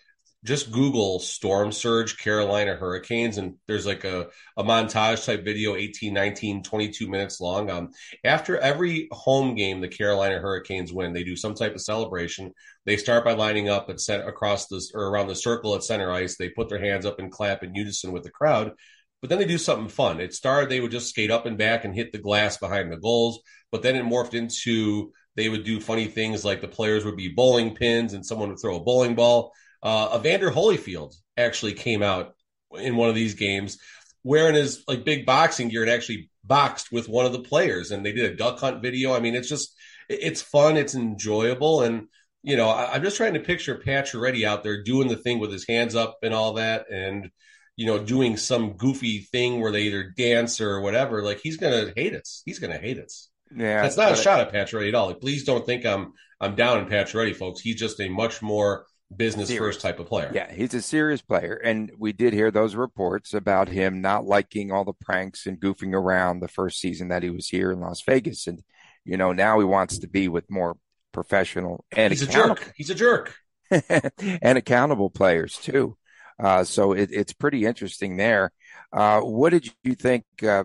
just 0.44 0.70
Google 0.70 1.18
storm 1.18 1.72
surge 1.72 2.16
Carolina 2.16 2.76
Hurricanes, 2.76 3.38
and 3.38 3.54
there's 3.66 3.86
like 3.86 4.04
a, 4.04 4.28
a 4.56 4.62
montage 4.62 5.26
type 5.26 5.44
video, 5.44 5.74
18, 5.74 6.14
19, 6.14 6.62
22 6.62 7.08
minutes 7.08 7.40
long. 7.40 7.70
Um, 7.70 7.90
after 8.24 8.56
every 8.56 9.08
home 9.10 9.56
game 9.56 9.80
the 9.80 9.88
Carolina 9.88 10.38
Hurricanes 10.38 10.92
win, 10.92 11.12
they 11.12 11.24
do 11.24 11.34
some 11.34 11.54
type 11.54 11.74
of 11.74 11.80
celebration. 11.80 12.52
They 12.86 12.96
start 12.96 13.24
by 13.24 13.32
lining 13.32 13.68
up 13.68 13.90
at 13.90 14.00
center, 14.00 14.28
across 14.28 14.68
the 14.68 14.80
or 14.94 15.08
around 15.08 15.26
the 15.26 15.34
circle 15.34 15.74
at 15.74 15.82
center 15.82 16.12
ice. 16.12 16.36
They 16.36 16.50
put 16.50 16.68
their 16.68 16.80
hands 16.80 17.04
up 17.04 17.18
and 17.18 17.32
clap 17.32 17.64
in 17.64 17.74
unison 17.74 18.12
with 18.12 18.22
the 18.22 18.30
crowd. 18.30 18.74
But 19.20 19.30
then 19.30 19.38
they 19.38 19.46
do 19.46 19.58
something 19.58 19.88
fun. 19.88 20.20
It 20.20 20.34
started, 20.34 20.70
they 20.70 20.80
would 20.80 20.92
just 20.92 21.08
skate 21.08 21.30
up 21.30 21.46
and 21.46 21.58
back 21.58 21.84
and 21.84 21.94
hit 21.94 22.12
the 22.12 22.18
glass 22.18 22.56
behind 22.56 22.92
the 22.92 22.96
goals. 22.96 23.40
But 23.72 23.82
then 23.82 23.96
it 23.96 24.04
morphed 24.04 24.34
into 24.34 25.12
they 25.36 25.48
would 25.48 25.64
do 25.64 25.80
funny 25.80 26.06
things 26.06 26.44
like 26.44 26.60
the 26.60 26.68
players 26.68 27.04
would 27.04 27.16
be 27.16 27.28
bowling 27.28 27.74
pins 27.74 28.12
and 28.12 28.26
someone 28.26 28.48
would 28.48 28.60
throw 28.60 28.76
a 28.76 28.82
bowling 28.82 29.14
ball. 29.14 29.52
Uh, 29.82 30.18
Evander 30.18 30.50
Holyfield 30.50 31.14
actually 31.36 31.74
came 31.74 32.02
out 32.02 32.34
in 32.72 32.96
one 32.96 33.08
of 33.08 33.14
these 33.14 33.34
games 33.34 33.78
wearing 34.24 34.56
his 34.56 34.82
like 34.88 35.04
big 35.04 35.24
boxing 35.24 35.68
gear 35.68 35.82
and 35.82 35.90
actually 35.90 36.30
boxed 36.44 36.90
with 36.90 37.08
one 37.08 37.24
of 37.24 37.32
the 37.32 37.40
players. 37.40 37.90
And 37.90 38.04
they 38.04 38.12
did 38.12 38.32
a 38.32 38.36
duck 38.36 38.58
hunt 38.58 38.82
video. 38.82 39.14
I 39.14 39.20
mean, 39.20 39.34
it's 39.34 39.48
just, 39.48 39.74
it's 40.08 40.42
fun. 40.42 40.76
It's 40.76 40.94
enjoyable. 40.94 41.82
And, 41.82 42.08
you 42.42 42.56
know, 42.56 42.68
I, 42.68 42.96
am 42.96 43.02
just 43.02 43.16
trying 43.16 43.34
to 43.34 43.40
picture 43.40 43.80
Pacioretty 43.84 44.44
out 44.44 44.64
there 44.64 44.82
doing 44.82 45.08
the 45.08 45.16
thing 45.16 45.38
with 45.38 45.52
his 45.52 45.66
hands 45.68 45.94
up 45.94 46.18
and 46.22 46.34
all 46.34 46.54
that. 46.54 46.86
And, 46.90 47.30
you 47.78 47.86
know, 47.86 47.96
doing 47.96 48.36
some 48.36 48.72
goofy 48.72 49.20
thing 49.20 49.60
where 49.60 49.70
they 49.70 49.82
either 49.82 50.02
dance 50.02 50.60
or 50.60 50.80
whatever, 50.80 51.22
like 51.22 51.38
he's 51.38 51.58
gonna 51.58 51.92
hate 51.94 52.12
us. 52.12 52.42
He's 52.44 52.58
gonna 52.58 52.76
hate 52.76 52.98
us. 52.98 53.28
Yeah, 53.54 53.82
that's 53.82 53.96
not 53.96 54.10
a 54.10 54.16
shot 54.16 54.40
at 54.40 54.52
Pacioretty 54.52 54.88
at 54.88 54.96
all. 54.96 55.06
Like, 55.06 55.20
please 55.20 55.44
don't 55.44 55.64
think 55.64 55.86
I'm 55.86 56.12
I'm 56.40 56.56
down 56.56 56.80
in 56.80 56.86
Pacioretty, 56.86 57.36
folks. 57.36 57.60
He's 57.60 57.76
just 57.76 58.00
a 58.00 58.08
much 58.08 58.42
more 58.42 58.86
business 59.16 59.46
serious. 59.46 59.76
first 59.76 59.80
type 59.80 60.00
of 60.00 60.08
player. 60.08 60.32
Yeah, 60.34 60.52
he's 60.52 60.74
a 60.74 60.82
serious 60.82 61.22
player, 61.22 61.54
and 61.54 61.92
we 61.96 62.12
did 62.12 62.32
hear 62.32 62.50
those 62.50 62.74
reports 62.74 63.32
about 63.32 63.68
him 63.68 64.00
not 64.00 64.24
liking 64.24 64.72
all 64.72 64.84
the 64.84 64.92
pranks 64.92 65.46
and 65.46 65.60
goofing 65.60 65.94
around 65.94 66.40
the 66.40 66.48
first 66.48 66.80
season 66.80 67.06
that 67.08 67.22
he 67.22 67.30
was 67.30 67.46
here 67.46 67.70
in 67.70 67.78
Las 67.78 68.02
Vegas, 68.02 68.48
and 68.48 68.60
you 69.04 69.16
know 69.16 69.32
now 69.32 69.60
he 69.60 69.64
wants 69.64 69.98
to 69.98 70.08
be 70.08 70.26
with 70.26 70.50
more 70.50 70.76
professional 71.12 71.84
and 71.92 72.12
he's 72.12 72.22
a 72.22 72.26
jerk. 72.26 72.72
He's 72.74 72.90
a 72.90 72.94
jerk. 72.96 73.36
and 73.70 74.58
accountable 74.58 75.10
players 75.10 75.56
too. 75.58 75.96
Uh, 76.42 76.64
so 76.64 76.92
it, 76.92 77.10
it's 77.12 77.32
pretty 77.32 77.64
interesting 77.64 78.16
there. 78.16 78.52
Uh, 78.92 79.20
what 79.20 79.50
did 79.50 79.72
you 79.84 79.94
think? 79.94 80.24
Uh, 80.42 80.64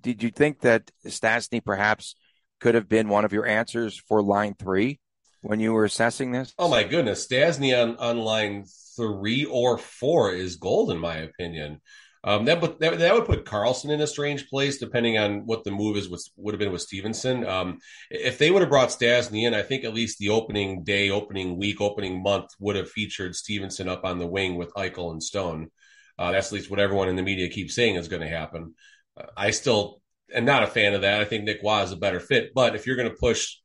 did 0.00 0.22
you 0.22 0.30
think 0.30 0.60
that 0.60 0.90
Stastny 1.06 1.64
perhaps 1.64 2.14
could 2.60 2.74
have 2.74 2.88
been 2.88 3.08
one 3.08 3.24
of 3.24 3.32
your 3.32 3.46
answers 3.46 4.00
for 4.08 4.22
line 4.22 4.54
three 4.58 5.00
when 5.42 5.60
you 5.60 5.72
were 5.72 5.84
assessing 5.84 6.32
this? 6.32 6.54
Oh 6.58 6.68
my 6.68 6.84
goodness, 6.84 7.26
Stastny 7.26 7.74
on, 7.80 7.96
on 7.96 8.18
line 8.18 8.64
three 8.96 9.44
or 9.44 9.78
four 9.78 10.32
is 10.32 10.56
gold 10.56 10.90
in 10.90 10.98
my 10.98 11.16
opinion. 11.16 11.80
Um, 12.24 12.44
that, 12.46 12.60
would, 12.60 12.80
that, 12.80 12.98
that 12.98 13.14
would 13.14 13.24
put 13.24 13.44
Karlsson 13.44 13.90
in 13.90 14.00
a 14.00 14.06
strange 14.06 14.48
place, 14.48 14.78
depending 14.78 15.16
on 15.16 15.46
what 15.46 15.62
the 15.62 15.70
move 15.70 15.96
is. 15.96 16.08
With, 16.08 16.26
would 16.36 16.54
have 16.54 16.58
been 16.58 16.72
with 16.72 16.82
Stephenson. 16.82 17.46
Um, 17.46 17.78
if 18.10 18.38
they 18.38 18.50
would 18.50 18.62
have 18.62 18.70
brought 18.70 18.88
Stastny 18.88 19.46
in, 19.46 19.54
I 19.54 19.62
think 19.62 19.84
at 19.84 19.94
least 19.94 20.18
the 20.18 20.30
opening 20.30 20.82
day, 20.82 21.10
opening 21.10 21.56
week, 21.56 21.80
opening 21.80 22.22
month 22.22 22.50
would 22.58 22.76
have 22.76 22.90
featured 22.90 23.36
Stephenson 23.36 23.88
up 23.88 24.04
on 24.04 24.18
the 24.18 24.26
wing 24.26 24.56
with 24.56 24.74
Eichel 24.74 25.12
and 25.12 25.22
Stone. 25.22 25.70
Uh, 26.18 26.32
that's 26.32 26.48
at 26.48 26.52
least 26.52 26.70
what 26.70 26.80
everyone 26.80 27.08
in 27.08 27.16
the 27.16 27.22
media 27.22 27.48
keeps 27.48 27.74
saying 27.74 27.96
is 27.96 28.08
going 28.08 28.22
to 28.22 28.28
happen. 28.28 28.74
Uh, 29.16 29.26
I 29.36 29.50
still 29.50 30.00
am 30.34 30.44
not 30.44 30.62
a 30.62 30.68
fan 30.68 30.94
of 30.94 31.02
that. 31.02 31.20
I 31.20 31.24
think 31.24 31.44
Nick 31.44 31.62
Waugh 31.62 31.82
is 31.82 31.92
a 31.92 31.96
better 31.96 32.20
fit. 32.20 32.52
But 32.54 32.74
if 32.74 32.86
you're 32.86 32.96
going 32.96 33.10
to 33.10 33.16
push 33.16 33.56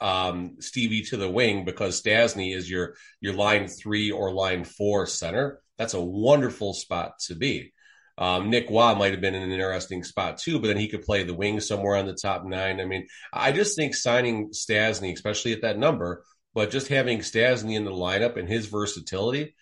um, 0.00 0.56
Stevie 0.58 1.02
to 1.02 1.16
the 1.16 1.30
wing 1.30 1.64
because 1.64 2.02
Stastny 2.02 2.56
is 2.56 2.68
your 2.68 2.96
your 3.20 3.34
line 3.34 3.68
three 3.68 4.10
or 4.10 4.32
line 4.32 4.64
four 4.64 5.06
center, 5.06 5.60
that's 5.78 5.94
a 5.94 6.00
wonderful 6.00 6.74
spot 6.74 7.18
to 7.26 7.34
be. 7.34 7.72
Um, 8.18 8.50
Nick 8.50 8.68
Waugh 8.70 8.94
might 8.94 9.12
have 9.12 9.20
been 9.20 9.34
in 9.34 9.42
an 9.42 9.50
interesting 9.50 10.04
spot 10.04 10.38
too, 10.38 10.58
but 10.58 10.68
then 10.68 10.76
he 10.76 10.88
could 10.88 11.02
play 11.02 11.22
the 11.22 11.34
wing 11.34 11.60
somewhere 11.60 11.96
on 11.96 12.06
the 12.06 12.14
top 12.14 12.44
nine. 12.44 12.80
I 12.80 12.84
mean, 12.84 13.06
I 13.32 13.52
just 13.52 13.76
think 13.76 13.94
signing 13.94 14.50
Stastny, 14.50 15.12
especially 15.12 15.52
at 15.52 15.62
that 15.62 15.78
number, 15.78 16.24
but 16.54 16.70
just 16.70 16.88
having 16.88 17.20
Stastny 17.20 17.74
in 17.74 17.84
the 17.84 17.90
lineup 17.90 18.36
and 18.36 18.48
his 18.48 18.66
versatility 18.66 19.54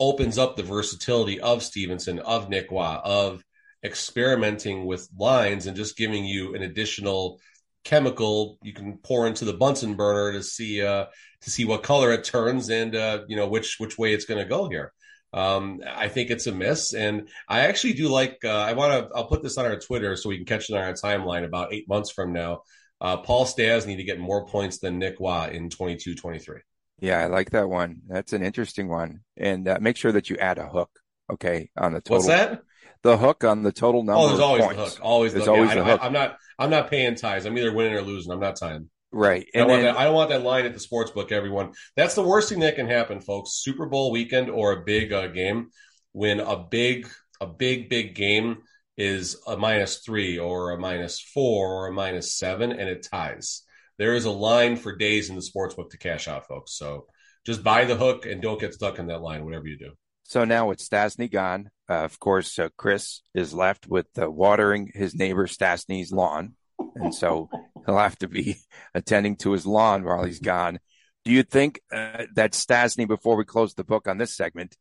opens 0.00 0.38
up 0.38 0.56
the 0.56 0.62
versatility 0.62 1.40
of 1.40 1.62
Stephenson, 1.62 2.18
of 2.20 2.48
Nick 2.48 2.70
Waugh, 2.70 3.00
of 3.04 3.44
experimenting 3.84 4.86
with 4.86 5.08
lines 5.16 5.66
and 5.66 5.76
just 5.76 5.96
giving 5.96 6.24
you 6.24 6.54
an 6.54 6.62
additional 6.62 7.38
chemical 7.84 8.58
you 8.62 8.72
can 8.72 8.96
pour 8.96 9.26
into 9.26 9.44
the 9.44 9.52
Bunsen 9.52 9.94
burner 9.94 10.32
to 10.32 10.42
see 10.42 10.82
uh, 10.82 11.04
to 11.42 11.50
see 11.50 11.66
what 11.66 11.82
color 11.82 12.12
it 12.12 12.24
turns 12.24 12.70
and 12.70 12.96
uh, 12.96 13.20
you 13.28 13.36
know 13.36 13.46
which 13.46 13.76
which 13.78 13.98
way 13.98 14.14
it's 14.14 14.24
going 14.24 14.42
to 14.42 14.48
go 14.48 14.68
here. 14.68 14.92
Um, 15.34 15.80
I 15.84 16.06
think 16.08 16.30
it's 16.30 16.46
a 16.46 16.52
miss, 16.52 16.94
and 16.94 17.28
I 17.48 17.60
actually 17.60 17.94
do 17.94 18.08
like. 18.08 18.38
Uh, 18.44 18.50
I 18.50 18.74
want 18.74 18.92
to. 18.92 19.14
I'll 19.16 19.26
put 19.26 19.42
this 19.42 19.58
on 19.58 19.64
our 19.64 19.78
Twitter 19.78 20.14
so 20.14 20.28
we 20.28 20.36
can 20.36 20.46
catch 20.46 20.70
it 20.70 20.76
on 20.76 20.82
our 20.84 20.92
timeline 20.92 21.44
about 21.44 21.74
eight 21.74 21.88
months 21.88 22.12
from 22.12 22.32
now. 22.32 22.62
Uh, 23.00 23.16
Paul 23.16 23.44
Stastny 23.44 23.96
to 23.96 24.04
get 24.04 24.20
more 24.20 24.46
points 24.46 24.78
than 24.78 25.00
Nick 25.00 25.18
Waugh 25.18 25.48
in 25.48 25.68
22-23. 25.68 26.60
Yeah, 27.00 27.18
I 27.18 27.26
like 27.26 27.50
that 27.50 27.68
one. 27.68 28.02
That's 28.06 28.32
an 28.32 28.44
interesting 28.44 28.88
one, 28.88 29.20
and 29.36 29.66
uh, 29.66 29.78
make 29.80 29.96
sure 29.96 30.12
that 30.12 30.30
you 30.30 30.36
add 30.36 30.58
a 30.58 30.68
hook. 30.68 30.90
Okay, 31.28 31.68
on 31.76 31.94
the 31.94 32.00
total. 32.00 32.16
What's 32.18 32.28
that? 32.28 32.62
The 33.02 33.16
hook 33.16 33.42
on 33.42 33.64
the 33.64 33.72
total 33.72 34.04
number. 34.04 34.20
Oh, 34.20 34.28
there's 34.28 34.40
always 34.40 34.64
points. 34.64 34.76
the 34.76 34.84
hook. 34.84 34.98
Always, 35.02 35.32
there's 35.32 35.46
the, 35.46 35.50
always 35.50 35.70
yeah, 35.70 35.74
the 35.74 35.84
hook. 35.84 36.00
I, 36.00 36.06
I'm 36.06 36.12
not. 36.12 36.38
I'm 36.60 36.70
not 36.70 36.90
paying 36.90 37.16
ties. 37.16 37.44
I'm 37.44 37.58
either 37.58 37.72
winning 37.72 37.94
or 37.94 38.02
losing. 38.02 38.32
I'm 38.32 38.40
not 38.40 38.54
tying. 38.54 38.88
Right, 39.16 39.46
I 39.54 39.58
and 39.58 39.60
don't, 39.60 39.68
want 39.68 39.82
then 39.82 39.94
that, 39.94 40.00
I 40.00 40.04
don't 40.04 40.14
want 40.14 40.30
that 40.30 40.42
line 40.42 40.66
at 40.66 40.74
the 40.74 40.80
sports 40.80 41.12
book, 41.12 41.30
everyone. 41.30 41.72
That's 41.96 42.16
the 42.16 42.22
worst 42.22 42.48
thing 42.48 42.58
that 42.60 42.74
can 42.74 42.88
happen, 42.88 43.20
folks. 43.20 43.62
Super 43.62 43.86
Bowl 43.86 44.10
weekend 44.10 44.50
or 44.50 44.72
a 44.72 44.84
big 44.84 45.12
uh, 45.12 45.28
game, 45.28 45.70
when 46.10 46.40
a 46.40 46.56
big, 46.56 47.08
a 47.40 47.46
big, 47.46 47.88
big 47.88 48.16
game 48.16 48.58
is 48.96 49.40
a 49.46 49.56
minus 49.56 49.98
three 49.98 50.38
or 50.40 50.72
a 50.72 50.78
minus 50.80 51.20
four 51.20 51.72
or 51.72 51.86
a 51.86 51.92
minus 51.92 52.34
seven, 52.34 52.72
and 52.72 52.88
it 52.88 53.06
ties. 53.08 53.62
There 53.98 54.14
is 54.14 54.24
a 54.24 54.32
line 54.32 54.74
for 54.74 54.96
days 54.96 55.30
in 55.30 55.36
the 55.36 55.42
sports 55.42 55.76
book 55.76 55.90
to 55.90 55.98
cash 55.98 56.26
out, 56.26 56.48
folks. 56.48 56.76
So 56.76 57.06
just 57.46 57.62
buy 57.62 57.84
the 57.84 57.94
hook 57.94 58.26
and 58.26 58.42
don't 58.42 58.60
get 58.60 58.74
stuck 58.74 58.98
in 58.98 59.06
that 59.06 59.22
line, 59.22 59.44
whatever 59.44 59.68
you 59.68 59.78
do. 59.78 59.92
So 60.24 60.44
now 60.44 60.68
with 60.68 60.80
Stastny 60.80 61.30
gone, 61.30 61.70
uh, 61.88 62.04
of 62.04 62.18
course, 62.18 62.58
uh, 62.58 62.70
Chris 62.76 63.20
is 63.32 63.54
left 63.54 63.86
with 63.86 64.06
uh, 64.20 64.28
watering 64.28 64.90
his 64.92 65.14
neighbor 65.14 65.46
Stastny's 65.46 66.10
lawn. 66.10 66.54
And 66.96 67.14
so 67.14 67.48
he'll 67.86 67.98
have 67.98 68.18
to 68.18 68.28
be 68.28 68.56
attending 68.94 69.36
to 69.36 69.52
his 69.52 69.66
lawn 69.66 70.04
while 70.04 70.24
he's 70.24 70.40
gone. 70.40 70.78
Do 71.24 71.32
you 71.32 71.42
think 71.42 71.80
uh, 71.92 72.24
that 72.34 72.52
Stastny, 72.52 73.08
before 73.08 73.36
we 73.36 73.44
close 73.44 73.74
the 73.74 73.84
book 73.84 74.06
on 74.08 74.18
this 74.18 74.36
segment, 74.36 74.76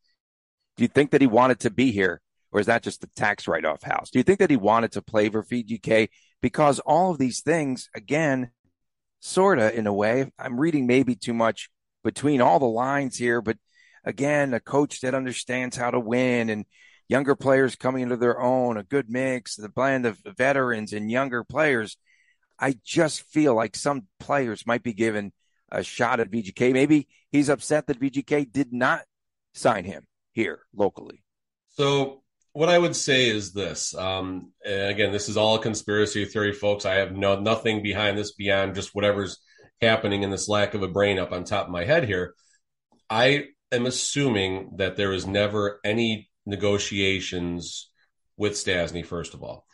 do 0.75 0.83
you 0.83 0.87
think 0.87 1.11
that 1.11 1.21
he 1.21 1.27
wanted 1.27 1.61
to 1.61 1.69
be 1.69 1.91
here? 1.91 2.21
Or 2.51 2.59
is 2.59 2.67
that 2.67 2.83
just 2.83 3.03
a 3.03 3.09
tax 3.15 3.47
write 3.47 3.65
off 3.65 3.81
house? 3.81 4.11
Do 4.11 4.19
you 4.19 4.23
think 4.23 4.39
that 4.39 4.49
he 4.49 4.57
wanted 4.57 4.91
to 4.93 5.01
play 5.01 5.29
for 5.29 5.43
VGK? 5.43 6.09
Because 6.41 6.79
all 6.79 7.11
of 7.11 7.17
these 7.17 7.41
things, 7.41 7.89
again, 7.95 8.51
sort 9.21 9.57
of 9.57 9.73
in 9.73 9.87
a 9.87 9.93
way, 9.93 10.31
I'm 10.37 10.59
reading 10.59 10.85
maybe 10.85 11.15
too 11.15 11.33
much 11.33 11.69
between 12.03 12.41
all 12.41 12.59
the 12.59 12.65
lines 12.65 13.17
here, 13.17 13.41
but 13.41 13.57
again, 14.03 14.53
a 14.53 14.59
coach 14.59 15.01
that 15.01 15.15
understands 15.15 15.77
how 15.77 15.89
to 15.89 15.99
win 15.99 16.49
and 16.49 16.65
younger 17.07 17.35
players 17.35 17.75
coming 17.75 18.03
into 18.03 18.17
their 18.17 18.39
own, 18.39 18.77
a 18.77 18.83
good 18.83 19.09
mix, 19.09 19.55
the 19.55 19.69
blend 19.69 20.05
of 20.05 20.19
veterans 20.37 20.93
and 20.93 21.09
younger 21.09 21.43
players. 21.43 21.97
I 22.63 22.75
just 22.85 23.23
feel 23.23 23.53
like 23.53 23.75
some 23.75 24.07
players 24.21 24.65
might 24.65 24.83
be 24.83 24.93
given 24.93 25.33
a 25.69 25.83
shot 25.83 26.21
at 26.21 26.31
VGK. 26.31 26.71
Maybe 26.71 27.09
he's 27.29 27.49
upset 27.49 27.87
that 27.87 27.99
VGK 27.99 28.49
did 28.49 28.71
not 28.71 29.01
sign 29.53 29.83
him 29.83 30.07
here 30.31 30.61
locally. 30.73 31.25
So 31.71 32.23
what 32.53 32.69
I 32.69 32.79
would 32.79 32.95
say 32.95 33.27
is 33.27 33.51
this. 33.51 33.93
Um, 33.93 34.53
again, 34.63 35.11
this 35.11 35.27
is 35.27 35.35
all 35.35 35.55
a 35.55 35.61
conspiracy 35.61 36.23
theory, 36.23 36.53
folks. 36.53 36.85
I 36.85 36.93
have 36.95 37.11
no 37.11 37.37
nothing 37.37 37.83
behind 37.83 38.17
this 38.17 38.31
beyond 38.31 38.75
just 38.75 38.95
whatever's 38.95 39.39
happening 39.81 40.23
in 40.23 40.29
this 40.29 40.47
lack 40.47 40.73
of 40.73 40.83
a 40.83 40.87
brain 40.87 41.19
up 41.19 41.33
on 41.33 41.43
top 41.43 41.65
of 41.65 41.71
my 41.73 41.83
head 41.83 42.05
here. 42.05 42.33
I 43.09 43.47
am 43.73 43.85
assuming 43.85 44.77
that 44.77 44.95
there 44.95 45.09
was 45.09 45.27
never 45.27 45.81
any 45.83 46.29
negotiations 46.45 47.91
with 48.37 48.53
Stastny, 48.53 49.05
first 49.05 49.33
of 49.33 49.43
all. 49.43 49.65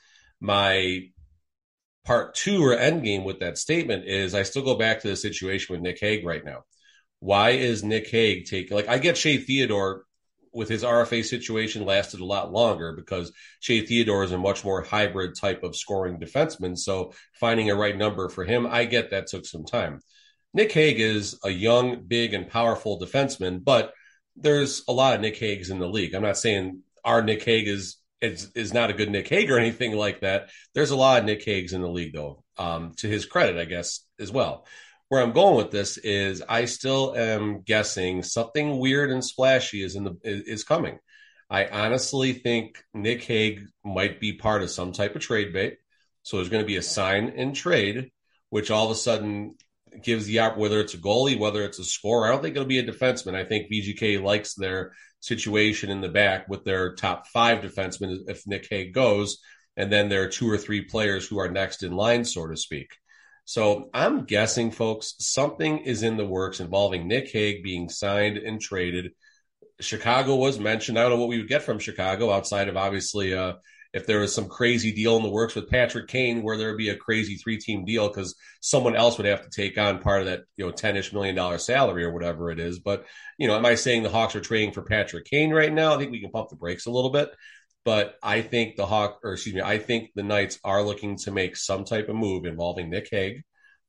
My 0.42 1.12
part 2.06 2.36
two 2.36 2.64
or 2.64 2.74
end 2.74 3.04
game 3.04 3.24
with 3.24 3.40
that 3.40 3.58
statement 3.58 4.06
is 4.06 4.34
I 4.34 4.44
still 4.44 4.64
go 4.64 4.76
back 4.76 5.02
to 5.02 5.08
the 5.08 5.16
situation 5.16 5.74
with 5.74 5.82
Nick 5.82 6.00
Hague 6.00 6.26
right 6.26 6.44
now. 6.44 6.64
Why 7.20 7.52
is 7.52 7.84
Nick 7.84 8.10
Hague 8.10 8.46
taking 8.46 8.76
like 8.76 8.88
I 8.88 8.98
get 8.98 9.18
Shea 9.18 9.38
Theodore 9.38 10.06
with 10.52 10.70
his 10.70 10.84
RFA 10.84 11.24
situation 11.24 11.86
lasted 11.86 12.20
a 12.20 12.26
lot 12.26 12.52
longer 12.52 12.94
because 12.94 13.32
Shea 13.60 13.86
Theodore 13.86 14.24
is 14.24 14.32
a 14.32 14.38
much 14.38 14.64
more 14.66 14.82
hybrid 14.82 15.36
type 15.36 15.64
of 15.64 15.76
scoring 15.76 16.20
defenseman. 16.20 16.78
So 16.78 17.14
finding 17.34 17.70
a 17.70 17.76
right 17.76 17.96
number 17.96 18.30
for 18.30 18.44
him, 18.44 18.66
I 18.66 18.86
get 18.86 19.12
that 19.12 19.28
took 19.28 19.46
some 19.46 19.66
time. 19.66 20.00
Nick 20.54 20.72
Hague 20.72 21.00
is 21.00 21.38
a 21.44 21.50
young, 21.50 22.04
big, 22.08 22.34
and 22.34 22.50
powerful 22.50 23.00
defenseman, 23.00 23.64
but 23.64 23.94
there's 24.36 24.84
a 24.88 24.94
lot 24.94 25.14
of 25.14 25.22
Nick 25.22 25.38
Hagues 25.38 25.70
in 25.70 25.80
the 25.80 25.88
league. 25.88 26.16
I'm 26.16 26.24
not 26.24 26.38
saying 26.38 26.82
our 27.06 27.22
Nick 27.22 27.44
Hague 27.44 27.68
is 27.68 27.98
is, 28.22 28.52
is 28.56 28.74
not 28.74 28.90
a 28.90 28.94
good 28.94 29.10
Nick 29.10 29.28
Hague 29.28 29.52
or 29.52 29.58
anything 29.58 29.96
like 29.96 30.22
that. 30.22 30.50
There's 30.74 30.92
a 30.92 30.96
lot 30.98 31.20
of 31.20 31.26
Nick 31.26 31.44
Hagues 31.46 31.74
in 31.74 31.82
the 31.82 31.90
league, 31.90 32.14
though. 32.14 32.44
Um, 32.58 32.94
to 32.98 33.08
his 33.08 33.26
credit, 33.26 33.58
I 33.58 33.66
guess 33.66 34.06
as 34.20 34.32
well. 34.32 34.66
Where 35.08 35.22
I'm 35.22 35.32
going 35.32 35.56
with 35.56 35.72
this 35.72 35.98
is, 35.98 36.44
I 36.48 36.66
still 36.66 37.16
am 37.16 37.62
guessing 37.62 38.22
something 38.22 38.78
weird 38.78 39.10
and 39.10 39.24
splashy 39.24 39.82
is 39.82 39.96
in 39.96 40.04
the 40.04 40.18
is 40.24 40.64
coming. 40.64 41.00
I 41.50 41.66
honestly 41.66 42.34
think 42.34 42.84
Nick 42.94 43.24
Hague 43.24 43.62
might 43.84 44.20
be 44.20 44.34
part 44.34 44.62
of 44.62 44.70
some 44.70 44.92
type 44.92 45.16
of 45.16 45.22
trade 45.22 45.52
bait. 45.52 45.78
So 46.22 46.38
there's 46.38 46.50
going 46.50 46.64
to 46.64 46.68
be 46.68 46.76
a 46.76 46.84
sign 46.84 47.34
and 47.36 47.56
trade, 47.56 48.12
which 48.50 48.70
all 48.70 48.86
of 48.86 48.92
a 48.92 48.96
sudden 48.96 49.56
gives 50.04 50.28
the 50.28 50.40
op 50.40 50.58
whether 50.58 50.80
it's 50.80 50.94
a 50.94 50.98
goalie, 50.98 51.40
whether 51.40 51.64
it's 51.64 51.80
a 51.80 51.84
scorer. 51.84 52.28
I 52.28 52.32
don't 52.32 52.44
think 52.44 52.56
it'll 52.56 52.68
be 52.68 52.80
a 52.80 52.86
defenseman. 52.86 53.36
I 53.36 53.46
think 53.46 53.72
VGK 53.72 54.22
likes 54.22 54.54
their 54.54 54.94
situation 55.20 55.90
in 55.90 56.02
the 56.02 56.10
back 56.10 56.48
with 56.48 56.64
their 56.64 56.96
top 56.96 57.28
five 57.28 57.64
defensemen 57.64 58.20
if 58.28 58.48
Nick 58.48 58.68
Hague 58.70 58.94
goes, 58.94 59.40
and 59.78 59.92
then 59.92 60.10
there 60.10 60.24
are 60.24 60.28
two 60.28 60.50
or 60.50 60.58
three 60.58 60.82
players 60.82 61.28
who 61.28 61.40
are 61.40 61.50
next 61.50 61.84
in 61.84 61.92
line, 61.92 62.26
so 62.26 62.48
to 62.48 62.58
speak. 62.58 62.92
So 63.46 63.90
I'm 63.94 64.26
guessing, 64.26 64.70
folks, 64.72 65.16
something 65.20 65.80
is 65.80 66.04
in 66.04 66.18
the 66.18 66.26
works 66.26 66.60
involving 66.60 67.08
Nick 67.08 67.32
Hague 67.32 67.64
being 67.64 67.90
signed 67.90 68.38
and 68.38 68.62
traded. 68.62 69.12
Chicago 69.82 70.36
was 70.36 70.60
mentioned. 70.60 71.00
I 71.00 71.04
don't 71.04 71.14
know 71.14 71.18
what 71.18 71.30
we 71.30 71.40
would 71.40 71.48
get 71.48 71.64
from 71.64 71.80
Chicago 71.80 72.32
outside 72.32 72.68
of 72.68 72.78
obviously 72.78 73.34
uh, 73.34 73.54
if 73.94 74.06
there 74.06 74.20
was 74.20 74.34
some 74.34 74.48
crazy 74.48 74.92
deal 74.92 75.18
in 75.18 75.24
the 75.24 75.30
works 75.30 75.56
with 75.56 75.70
Patrick 75.70 76.08
Kane 76.08 76.44
where 76.44 76.58
there 76.58 76.70
would 76.70 76.78
be 76.78 76.90
a 76.90 76.96
crazy 76.96 77.36
three 77.36 77.58
team 77.58 77.86
deal 77.86 78.08
because 78.08 78.36
someone 78.62 78.96
else 78.96 79.18
would 79.18 79.26
have 79.26 79.42
to 79.42 79.50
take 79.50 79.78
on 79.80 80.00
part 80.00 80.22
of 80.22 80.28
that, 80.28 80.42
you 80.58 80.66
know, 80.66 80.72
10 80.72 80.98
ish 80.98 81.12
million 81.12 81.36
dollar 81.36 81.58
salary 81.58 82.04
or 82.04 82.12
whatever 82.12 82.52
it 82.52 82.60
is. 82.60 82.80
But, 82.80 83.06
you 83.40 83.48
know, 83.48 83.56
am 83.56 83.66
I 83.66 83.76
saying 83.76 84.04
the 84.04 84.10
Hawks 84.10 84.36
are 84.36 84.42
trading 84.42 84.74
for 84.74 84.84
Patrick 84.84 85.26
Kane 85.26 85.52
right 85.52 85.74
now? 85.74 85.96
I 85.96 85.98
think 85.98 86.12
we 86.12 86.22
can 86.22 86.32
pump 86.32 86.50
the 86.50 86.56
brakes 86.56 86.86
a 86.86 86.92
little 86.92 87.10
bit. 87.10 87.32
But 87.84 88.16
I 88.22 88.42
think 88.42 88.76
the 88.76 88.86
Hawk, 88.86 89.20
or 89.24 89.34
excuse 89.34 89.56
me, 89.56 89.62
I 89.62 89.80
think 89.80 90.12
the 90.14 90.22
Knights 90.22 90.60
are 90.64 90.84
looking 90.84 91.18
to 91.20 91.32
make 91.32 91.56
some 91.56 91.86
type 91.86 92.10
of 92.10 92.16
move 92.16 92.46
involving 92.46 92.90
Nick 92.90 93.08
Hague, 93.10 93.42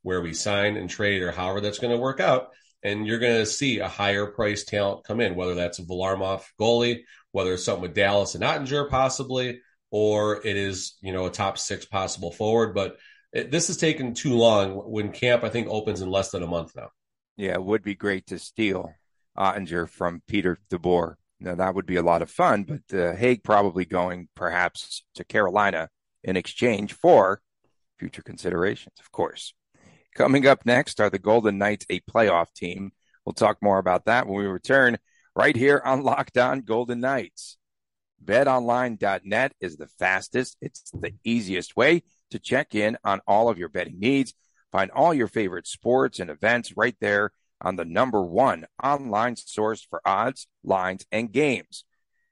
where 0.02 0.23
we 0.23 0.33
sign 0.33 0.76
and 0.76 0.88
trade 0.88 1.23
or 1.23 1.33
however 1.33 1.61
that's 1.61 1.80
going 1.80 1.92
to 1.92 2.00
work 2.00 2.21
out. 2.21 2.49
And 2.83 3.07
you're 3.07 3.19
going 3.19 3.37
to 3.37 3.45
see 3.45 3.80
a 3.80 3.88
higher 3.88 4.26
price 4.26 4.64
talent 4.64 5.04
come 5.04 5.21
in, 5.21 5.35
whether 5.35 5.54
that's 5.54 5.80
a 5.80 5.83
Varlamov 5.83 6.45
goalie, 6.59 7.02
whether 7.33 7.52
it's 7.52 7.64
something 7.64 7.83
with 7.83 7.95
Dallas 7.95 8.35
and 8.35 8.45
Oettinger 8.45 8.88
possibly, 8.88 9.61
or 9.90 10.44
it 10.47 10.56
is 10.56 10.94
you 11.00 11.12
know 11.12 11.26
a 11.26 11.30
top 11.30 11.59
six 11.59 11.85
possible 11.85 12.32
forward. 12.32 12.75
But 12.75 12.99
it, 13.32 13.50
this 13.50 13.68
has 13.68 13.76
taken 13.76 14.14
too 14.14 14.37
long. 14.37 14.73
When 14.73 15.12
camp 15.12 15.44
I 15.44 15.49
think 15.49 15.68
opens 15.68 16.00
in 16.00 16.11
less 16.11 16.30
than 16.30 16.42
a 16.42 16.49
month 16.49 16.75
now. 16.76 16.90
Yeah, 17.37 17.54
it 17.54 17.64
would 17.64 17.82
be 17.82 17.94
great 17.94 18.26
to 18.26 18.38
steal 18.38 18.92
Oettinger 19.38 19.88
from 19.88 20.23
Peter 20.26 20.59
DeBoer. 20.70 21.14
Now 21.40 21.54
that 21.54 21.75
would 21.75 21.87
be 21.87 21.97
a 21.97 22.02
lot 22.02 22.23
of 22.23 22.30
fun, 22.30 22.64
but 22.64 22.99
uh, 22.99 23.14
Hague 23.14 23.42
probably 23.42 23.87
going 23.87 24.28
perhaps 24.35 25.04
to 25.14 25.25
Carolina 25.25 25.88
in 26.23 26.37
exchange 26.37 26.92
for 26.92 27.40
future 27.99 28.23
considerations, 28.23 28.97
of 29.00 29.11
course. 29.11 29.54
Coming 30.14 30.47
up 30.47 30.66
next 30.66 31.00
are 31.00 31.09
the 31.09 31.18
Golden 31.18 31.56
Knights, 31.56 31.87
a 31.88 32.00
playoff 32.00 32.52
team. 32.52 32.92
We'll 33.25 33.32
talk 33.32 33.59
more 33.62 33.78
about 33.78 34.06
that 34.06 34.26
when 34.26 34.38
we 34.38 34.47
return 34.47 34.99
right 35.37 35.56
here 35.56 35.80
on 35.85 36.02
Locked 36.02 36.37
On 36.37 36.61
Golden 36.61 37.00
Knights. 37.00 37.56
BetOnline.net 38.25 39.53
is 39.61 39.77
the 39.77 39.87
fastest, 39.87 40.57
it's 40.61 40.91
the 40.93 41.12
easiest 41.25 41.77
way 41.77 42.03
to 42.31 42.39
check 42.39 42.75
in 42.75 42.97
on 43.05 43.21
all 43.27 43.49
of 43.49 43.59
your 43.59 43.69
betting 43.69 43.99
needs. 43.99 44.35
Find 44.73 44.91
all 44.91 45.12
your 45.12 45.27
favorite 45.27 45.67
sports 45.67 46.21
and 46.21 46.31
events 46.31 46.77
right 46.77 46.97
there 47.00 47.33
on 47.61 47.77
the 47.77 47.85
number 47.85 48.23
one 48.23 48.67
online 48.83 49.37
source 49.37 49.83
for 49.83 50.00
odds, 50.05 50.47
lines, 50.62 51.05
and 51.11 51.33
games. 51.33 51.85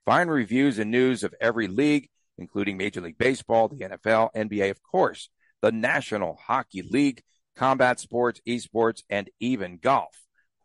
Find 0.05 0.31
reviews 0.31 0.79
and 0.79 0.91
news 0.91 1.25
of 1.25 1.35
every 1.41 1.67
league, 1.67 2.09
including 2.39 2.77
Major 2.77 3.01
League 3.01 3.19
Baseball, 3.19 3.69
the 3.69 3.81
NFL, 3.81 4.31
NBA, 4.35 4.71
of 4.71 4.83
course, 4.83 5.29
the 5.61 5.73
National 5.73 6.37
Hockey 6.37 6.83
League, 6.83 7.23
combat 7.57 7.99
sports, 7.99 8.41
esports, 8.47 9.03
and 9.11 9.29
even 9.41 9.79
golf. 9.79 10.17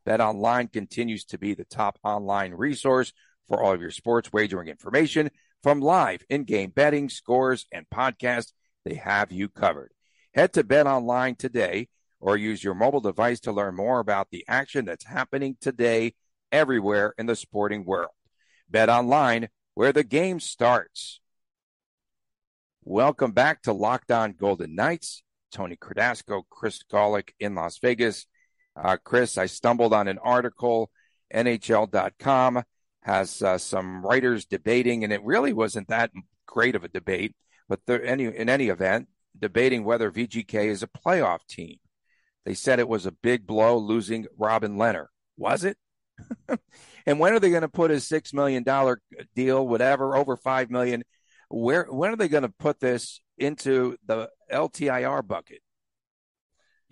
BetOnline 0.08 0.72
continues 0.72 1.26
to 1.26 1.38
be 1.38 1.54
the 1.54 1.66
top 1.66 1.98
online 2.04 2.54
resource 2.54 3.14
for 3.48 3.62
all 3.62 3.74
of 3.74 3.82
your 3.82 3.92
sports 3.92 4.32
wagering 4.32 4.68
information 4.68 5.32
from 5.62 5.80
live 5.80 6.24
in-game 6.30 6.72
betting, 6.72 7.10
scores, 7.10 7.66
and 7.72 7.86
podcasts. 7.90 8.52
They 8.86 8.96
have 8.96 9.32
you 9.32 9.50
covered. 9.50 9.92
Head 10.34 10.54
to 10.54 10.64
Bet 10.64 10.88
Online 10.88 11.36
today 11.36 11.88
or 12.20 12.38
use 12.38 12.64
your 12.64 12.74
mobile 12.74 13.02
device 13.02 13.40
to 13.42 13.52
learn 13.52 13.76
more 13.76 14.00
about 14.00 14.30
the 14.32 14.46
action 14.48 14.86
that's 14.86 15.06
happening 15.06 15.58
today 15.60 16.14
everywhere 16.52 17.14
in 17.18 17.26
the 17.26 17.36
sporting 17.36 17.86
world. 17.86 18.12
Bet 18.70 18.90
Online, 18.90 19.50
where 19.74 19.92
the 19.92 20.04
game 20.04 20.40
starts. 20.40 21.20
Welcome 22.84 23.32
back 23.32 23.62
to 23.64 23.74
Locked 23.74 24.12
On 24.12 24.34
Golden 24.34 24.76
Knights. 24.76 25.24
Tony 25.52 25.76
Cardasco, 25.76 26.44
Chris 26.50 26.82
Gawlik 26.92 27.30
in 27.40 27.56
Las 27.56 27.78
Vegas. 27.78 28.26
Uh, 28.76 28.98
Chris, 29.04 29.38
I 29.38 29.46
stumbled 29.46 29.94
on 29.94 30.08
an 30.08 30.18
article, 30.18 30.90
NHL.com 31.34 32.64
has 33.04 33.42
uh, 33.42 33.58
some 33.58 34.06
writers 34.06 34.46
debating, 34.46 35.04
and 35.04 35.12
it 35.12 35.24
really 35.24 35.54
wasn't 35.54 35.88
that 35.90 36.12
great 36.46 36.76
of 36.76 36.84
a 36.84 36.90
debate, 36.90 37.36
but 37.68 37.80
any, 37.88 38.26
in 38.26 38.50
any 38.50 38.70
event, 38.70 39.08
debating 39.38 39.84
whether 39.84 40.12
VGK 40.12 40.66
is 40.68 40.84
a 40.84 40.88
playoff 40.88 41.46
team. 41.48 41.78
They 42.46 42.54
said 42.54 42.80
it 42.80 42.88
was 42.88 43.06
a 43.06 43.12
big 43.12 43.48
blow 43.48 43.78
losing 43.78 44.28
Robin 44.38 44.76
Lehner. 44.76 45.08
Was 45.38 45.64
it? 45.64 45.78
and 47.06 47.20
when 47.20 47.34
are 47.34 47.40
they 47.40 47.50
going 47.50 47.62
to 47.62 47.70
put 47.70 47.92
a 47.92 48.00
six 48.00 48.34
million 48.34 48.64
dollar 48.64 49.02
deal, 49.36 49.68
whatever, 49.68 50.16
over 50.16 50.36
five 50.38 50.70
million? 50.70 51.04
Where 51.50 51.86
when 51.90 52.12
are 52.12 52.16
they 52.16 52.28
going 52.28 52.44
to 52.44 52.50
put 52.50 52.80
this 52.80 53.22
into 53.38 53.98
the 54.06 54.30
LTIR 54.52 55.26
bucket? 55.26 55.62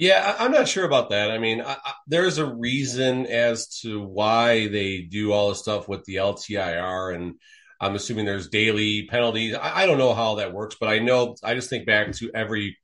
Yeah, 0.01 0.35
I'm 0.39 0.51
not 0.51 0.67
sure 0.67 0.83
about 0.83 1.11
that. 1.11 1.29
I 1.29 1.37
mean, 1.37 1.61
I, 1.61 1.73
I, 1.73 1.93
there's 2.07 2.39
a 2.39 2.45
reason 2.51 3.27
as 3.27 3.67
to 3.81 4.01
why 4.01 4.67
they 4.67 5.01
do 5.03 5.31
all 5.31 5.49
the 5.49 5.55
stuff 5.55 5.87
with 5.87 6.03
the 6.05 6.15
LTIR, 6.15 7.13
and 7.13 7.35
I'm 7.79 7.93
assuming 7.93 8.25
there's 8.25 8.49
daily 8.49 9.05
penalties. 9.05 9.53
I, 9.53 9.83
I 9.83 9.85
don't 9.85 9.99
know 9.99 10.15
how 10.15 10.35
that 10.35 10.53
works, 10.53 10.75
but 10.79 10.89
I 10.89 10.97
know 10.97 11.35
I 11.43 11.53
just 11.53 11.69
think 11.69 11.85
back 11.85 12.13
to 12.13 12.31
every 12.33 12.79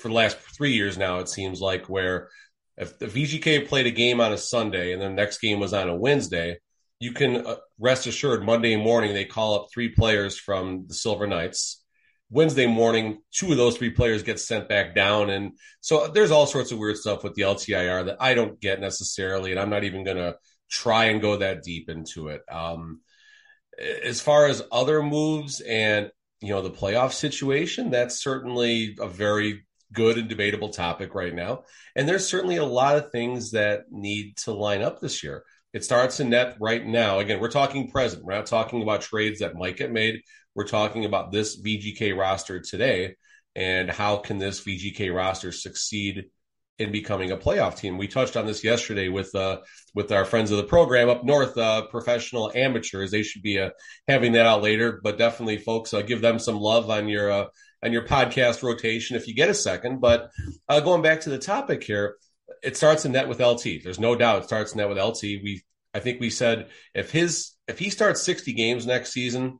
for 0.00 0.06
the 0.06 0.14
last 0.14 0.36
three 0.56 0.74
years 0.74 0.96
now. 0.96 1.18
It 1.18 1.28
seems 1.28 1.60
like 1.60 1.88
where 1.88 2.28
if 2.76 2.96
the 2.96 3.06
VGK 3.06 3.66
played 3.66 3.88
a 3.88 3.90
game 3.90 4.20
on 4.20 4.32
a 4.32 4.38
Sunday 4.38 4.92
and 4.92 5.02
the 5.02 5.10
next 5.10 5.40
game 5.40 5.58
was 5.58 5.72
on 5.72 5.88
a 5.88 5.96
Wednesday, 5.96 6.58
you 7.00 7.10
can 7.10 7.44
uh, 7.44 7.56
rest 7.80 8.06
assured 8.06 8.44
Monday 8.44 8.76
morning 8.76 9.14
they 9.14 9.24
call 9.24 9.56
up 9.56 9.66
three 9.74 9.88
players 9.88 10.38
from 10.38 10.84
the 10.86 10.94
Silver 10.94 11.26
Knights. 11.26 11.81
Wednesday 12.32 12.66
morning, 12.66 13.18
two 13.30 13.50
of 13.50 13.58
those 13.58 13.76
three 13.76 13.90
players 13.90 14.22
get 14.22 14.40
sent 14.40 14.66
back 14.66 14.94
down. 14.94 15.28
And 15.28 15.52
so 15.80 16.08
there's 16.08 16.30
all 16.30 16.46
sorts 16.46 16.72
of 16.72 16.78
weird 16.78 16.96
stuff 16.96 17.22
with 17.22 17.34
the 17.34 17.42
LTIR 17.42 18.06
that 18.06 18.16
I 18.20 18.32
don't 18.32 18.58
get 18.58 18.80
necessarily. 18.80 19.50
And 19.50 19.60
I'm 19.60 19.68
not 19.68 19.84
even 19.84 20.02
going 20.02 20.16
to 20.16 20.36
try 20.70 21.06
and 21.06 21.20
go 21.20 21.36
that 21.36 21.62
deep 21.62 21.90
into 21.90 22.28
it. 22.28 22.40
Um, 22.50 23.02
as 24.02 24.22
far 24.22 24.46
as 24.46 24.62
other 24.72 25.02
moves 25.02 25.60
and, 25.60 26.10
you 26.40 26.48
know, 26.48 26.62
the 26.62 26.70
playoff 26.70 27.12
situation, 27.12 27.90
that's 27.90 28.22
certainly 28.22 28.96
a 28.98 29.08
very 29.08 29.66
good 29.92 30.16
and 30.16 30.28
debatable 30.28 30.70
topic 30.70 31.14
right 31.14 31.34
now. 31.34 31.64
And 31.94 32.08
there's 32.08 32.26
certainly 32.26 32.56
a 32.56 32.64
lot 32.64 32.96
of 32.96 33.10
things 33.10 33.50
that 33.50 33.84
need 33.90 34.38
to 34.38 34.54
line 34.54 34.80
up 34.80 35.00
this 35.00 35.22
year. 35.22 35.44
It 35.74 35.84
starts 35.84 36.20
in 36.20 36.30
net 36.30 36.56
right 36.60 36.84
now. 36.84 37.18
Again, 37.18 37.40
we're 37.40 37.50
talking 37.50 37.90
present. 37.90 38.24
We're 38.24 38.34
not 38.34 38.46
talking 38.46 38.82
about 38.82 39.02
trades 39.02 39.40
that 39.40 39.54
might 39.54 39.76
get 39.76 39.92
made. 39.92 40.22
We're 40.54 40.66
talking 40.66 41.04
about 41.04 41.32
this 41.32 41.60
VGK 41.60 42.16
roster 42.16 42.60
today 42.60 43.16
and 43.54 43.90
how 43.90 44.16
can 44.16 44.38
this 44.38 44.60
VGK 44.60 45.14
roster 45.14 45.52
succeed 45.52 46.24
in 46.78 46.90
becoming 46.90 47.30
a 47.30 47.36
playoff 47.36 47.76
team. 47.76 47.98
We 47.98 48.08
touched 48.08 48.36
on 48.36 48.46
this 48.46 48.64
yesterday 48.64 49.08
with 49.08 49.34
uh, 49.34 49.58
with 49.94 50.10
our 50.10 50.24
friends 50.24 50.50
of 50.50 50.56
the 50.56 50.64
program 50.64 51.08
up 51.08 51.24
north, 51.24 51.56
uh, 51.56 51.86
professional 51.86 52.50
amateurs. 52.54 53.10
They 53.10 53.22
should 53.22 53.42
be 53.42 53.58
uh, 53.58 53.70
having 54.08 54.32
that 54.32 54.46
out 54.46 54.62
later, 54.62 55.00
but 55.02 55.18
definitely, 55.18 55.58
folks, 55.58 55.94
uh, 55.94 56.02
give 56.02 56.20
them 56.20 56.38
some 56.38 56.58
love 56.58 56.90
on 56.90 57.08
your 57.08 57.30
uh, 57.30 57.44
on 57.82 57.92
your 57.92 58.06
podcast 58.06 58.62
rotation 58.62 59.16
if 59.16 59.28
you 59.28 59.34
get 59.34 59.50
a 59.50 59.54
second. 59.54 60.00
But 60.00 60.30
uh, 60.68 60.80
going 60.80 61.02
back 61.02 61.20
to 61.22 61.30
the 61.30 61.38
topic 61.38 61.84
here, 61.84 62.16
it 62.62 62.76
starts 62.76 63.04
in 63.04 63.12
net 63.12 63.28
with 63.28 63.40
LT. 63.40 63.82
There's 63.82 64.00
no 64.00 64.14
doubt 64.16 64.42
it 64.42 64.44
starts 64.46 64.72
in 64.72 64.78
net 64.78 64.88
with 64.88 64.98
LT. 64.98 65.22
We 65.22 65.62
I 65.94 66.00
think 66.00 66.20
we 66.20 66.30
said 66.30 66.68
if 66.94 67.10
his 67.10 67.52
if 67.68 67.78
he 67.78 67.90
starts 67.90 68.22
60 68.22 68.54
games 68.54 68.86
next 68.86 69.12
season, 69.12 69.58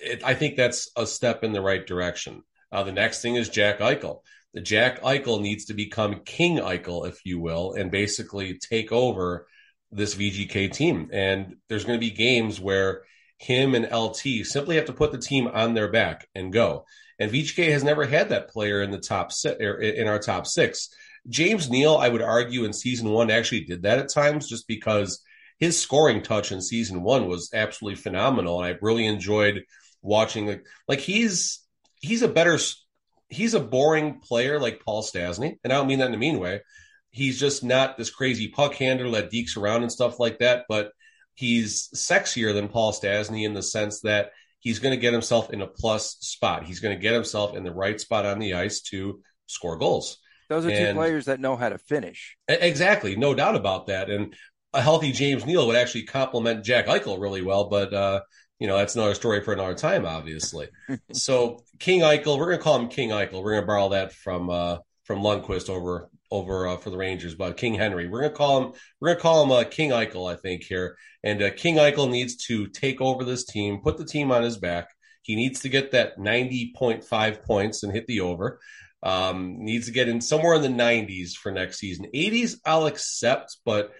it, 0.00 0.22
I 0.24 0.34
think 0.34 0.56
that's 0.56 0.90
a 0.96 1.06
step 1.06 1.44
in 1.44 1.52
the 1.52 1.60
right 1.60 1.86
direction. 1.86 2.42
Uh, 2.72 2.82
the 2.82 2.92
next 2.92 3.22
thing 3.22 3.36
is 3.36 3.48
Jack 3.48 3.78
Eichel. 3.78 4.20
The 4.54 4.60
Jack 4.60 5.02
Eichel 5.02 5.40
needs 5.40 5.66
to 5.66 5.74
become 5.74 6.22
King 6.24 6.58
Eichel, 6.58 7.08
if 7.08 7.24
you 7.24 7.38
will, 7.40 7.74
and 7.74 7.90
basically 7.90 8.58
take 8.58 8.92
over 8.92 9.46
this 9.92 10.14
VGK 10.14 10.72
team. 10.72 11.10
And 11.12 11.56
there's 11.68 11.84
going 11.84 11.98
to 11.98 12.06
be 12.06 12.10
games 12.10 12.60
where 12.60 13.02
him 13.38 13.74
and 13.74 13.90
LT 13.92 14.46
simply 14.46 14.76
have 14.76 14.86
to 14.86 14.92
put 14.92 15.12
the 15.12 15.18
team 15.18 15.46
on 15.46 15.74
their 15.74 15.90
back 15.90 16.26
and 16.34 16.52
go. 16.52 16.86
And 17.18 17.30
VGK 17.30 17.70
has 17.70 17.84
never 17.84 18.04
had 18.04 18.30
that 18.30 18.48
player 18.48 18.82
in 18.82 18.90
the 18.90 18.98
top 18.98 19.32
six, 19.32 19.56
er, 19.60 19.78
in 19.78 20.08
our 20.08 20.18
top 20.18 20.46
six. 20.46 20.88
James 21.28 21.68
Neal, 21.68 21.96
I 21.96 22.08
would 22.08 22.22
argue, 22.22 22.64
in 22.64 22.72
season 22.72 23.10
one 23.10 23.30
actually 23.30 23.64
did 23.64 23.82
that 23.82 23.98
at 23.98 24.08
times, 24.08 24.48
just 24.48 24.68
because 24.68 25.22
his 25.58 25.80
scoring 25.80 26.22
touch 26.22 26.52
in 26.52 26.60
season 26.60 27.02
one 27.02 27.26
was 27.26 27.50
absolutely 27.54 28.00
phenomenal, 28.00 28.62
and 28.62 28.74
I 28.74 28.78
really 28.80 29.06
enjoyed 29.06 29.64
watching. 30.02 30.46
Like, 30.46 30.66
like 30.88 31.00
he's 31.00 31.60
he's 32.00 32.22
a 32.22 32.28
better 32.28 32.58
he's 33.28 33.54
a 33.54 33.60
boring 33.60 34.20
player 34.20 34.60
like 34.60 34.84
Paul 34.84 35.02
Stastny, 35.02 35.56
and 35.64 35.72
I 35.72 35.76
don't 35.76 35.88
mean 35.88 35.98
that 36.00 36.08
in 36.08 36.14
a 36.14 36.18
mean 36.18 36.38
way. 36.38 36.60
He's 37.10 37.40
just 37.40 37.64
not 37.64 37.96
this 37.96 38.10
crazy 38.10 38.48
puck 38.48 38.74
handler 38.74 39.10
that 39.12 39.32
dekes 39.32 39.56
around 39.56 39.82
and 39.82 39.92
stuff 39.92 40.20
like 40.20 40.40
that, 40.40 40.66
but 40.68 40.92
he's 41.34 41.88
sexier 41.94 42.52
than 42.52 42.68
Paul 42.68 42.92
Stastny 42.92 43.44
in 43.46 43.54
the 43.54 43.62
sense 43.62 44.00
that 44.02 44.32
he's 44.60 44.80
going 44.80 44.94
to 44.94 45.00
get 45.00 45.12
himself 45.12 45.50
in 45.50 45.62
a 45.62 45.66
plus 45.66 46.16
spot. 46.20 46.64
He's 46.64 46.80
going 46.80 46.94
to 46.94 47.00
get 47.00 47.14
himself 47.14 47.56
in 47.56 47.64
the 47.64 47.72
right 47.72 48.00
spot 48.00 48.26
on 48.26 48.38
the 48.38 48.54
ice 48.54 48.82
to 48.90 49.22
score 49.46 49.78
goals. 49.78 50.18
Those 50.48 50.66
are 50.66 50.70
and, 50.70 50.88
two 50.88 50.94
players 50.94 51.24
that 51.26 51.40
know 51.40 51.56
how 51.56 51.70
to 51.70 51.78
finish. 51.78 52.36
Exactly, 52.48 53.16
no 53.16 53.34
doubt 53.34 53.56
about 53.56 53.86
that. 53.86 54.10
And 54.10 54.34
a 54.72 54.82
healthy 54.82 55.12
James 55.12 55.46
Neal 55.46 55.66
would 55.66 55.76
actually 55.76 56.04
complement 56.04 56.64
Jack 56.64 56.86
Eichel 56.86 57.20
really 57.20 57.42
well, 57.42 57.68
but 57.68 57.92
uh, 57.92 58.20
you 58.58 58.66
know 58.66 58.76
that's 58.76 58.94
another 58.94 59.14
story 59.14 59.42
for 59.42 59.52
another 59.52 59.74
time, 59.74 60.06
obviously. 60.06 60.68
so 61.12 61.64
King 61.78 62.00
Eichel, 62.00 62.38
we're 62.38 62.46
going 62.46 62.58
to 62.58 62.64
call 62.64 62.78
him 62.78 62.88
King 62.88 63.10
Eichel. 63.10 63.42
We're 63.42 63.52
going 63.52 63.62
to 63.62 63.66
borrow 63.66 63.88
that 63.90 64.12
from 64.12 64.50
uh, 64.50 64.78
from 65.04 65.20
Lundqvist 65.20 65.70
over 65.70 66.10
over 66.30 66.66
uh, 66.66 66.76
for 66.76 66.90
the 66.90 66.96
Rangers, 66.96 67.34
but 67.34 67.56
King 67.56 67.74
Henry. 67.74 68.08
We're 68.08 68.20
going 68.20 68.32
to 68.32 68.36
call 68.36 68.60
him 68.62 68.72
we're 69.00 69.08
going 69.08 69.16
to 69.16 69.22
call 69.22 69.42
him 69.44 69.52
uh, 69.52 69.64
King 69.64 69.90
Eichel, 69.90 70.30
I 70.30 70.36
think 70.36 70.64
here. 70.64 70.96
And 71.22 71.42
uh, 71.42 71.50
King 71.50 71.76
Eichel 71.76 72.10
needs 72.10 72.36
to 72.46 72.66
take 72.68 73.00
over 73.00 73.24
this 73.24 73.44
team, 73.44 73.80
put 73.82 73.98
the 73.98 74.04
team 74.04 74.30
on 74.30 74.42
his 74.42 74.56
back. 74.56 74.88
He 75.22 75.36
needs 75.36 75.60
to 75.60 75.68
get 75.68 75.92
that 75.92 76.18
ninety 76.18 76.72
point 76.76 77.04
five 77.04 77.42
points 77.44 77.82
and 77.82 77.92
hit 77.92 78.06
the 78.06 78.20
over. 78.20 78.60
Um, 79.02 79.58
needs 79.58 79.86
to 79.86 79.92
get 79.92 80.08
in 80.08 80.20
somewhere 80.20 80.54
in 80.54 80.62
the 80.62 80.68
90s 80.68 81.34
for 81.34 81.52
next 81.52 81.78
season. 81.78 82.06
80s, 82.12 82.56
I'll 82.64 82.86
accept, 82.86 83.58
but 83.64 83.92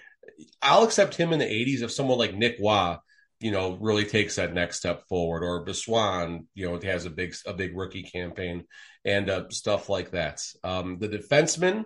I'll 0.62 0.84
accept 0.84 1.16
him 1.16 1.32
in 1.32 1.38
the 1.38 1.44
80s 1.44 1.82
if 1.82 1.92
someone 1.92 2.18
like 2.18 2.34
Nick 2.34 2.56
Waugh, 2.58 2.98
you 3.40 3.50
know, 3.50 3.76
really 3.80 4.04
takes 4.04 4.36
that 4.36 4.54
next 4.54 4.78
step 4.78 5.06
forward, 5.08 5.42
or 5.44 5.64
Brisson, 5.64 6.48
you 6.54 6.66
know, 6.66 6.80
has 6.80 7.04
a 7.04 7.10
big 7.10 7.34
a 7.46 7.52
big 7.52 7.76
rookie 7.76 8.02
campaign 8.02 8.64
and 9.04 9.28
uh, 9.28 9.48
stuff 9.50 9.88
like 9.88 10.12
that. 10.12 10.42
Um, 10.64 10.98
the 10.98 11.08
defenseman, 11.08 11.84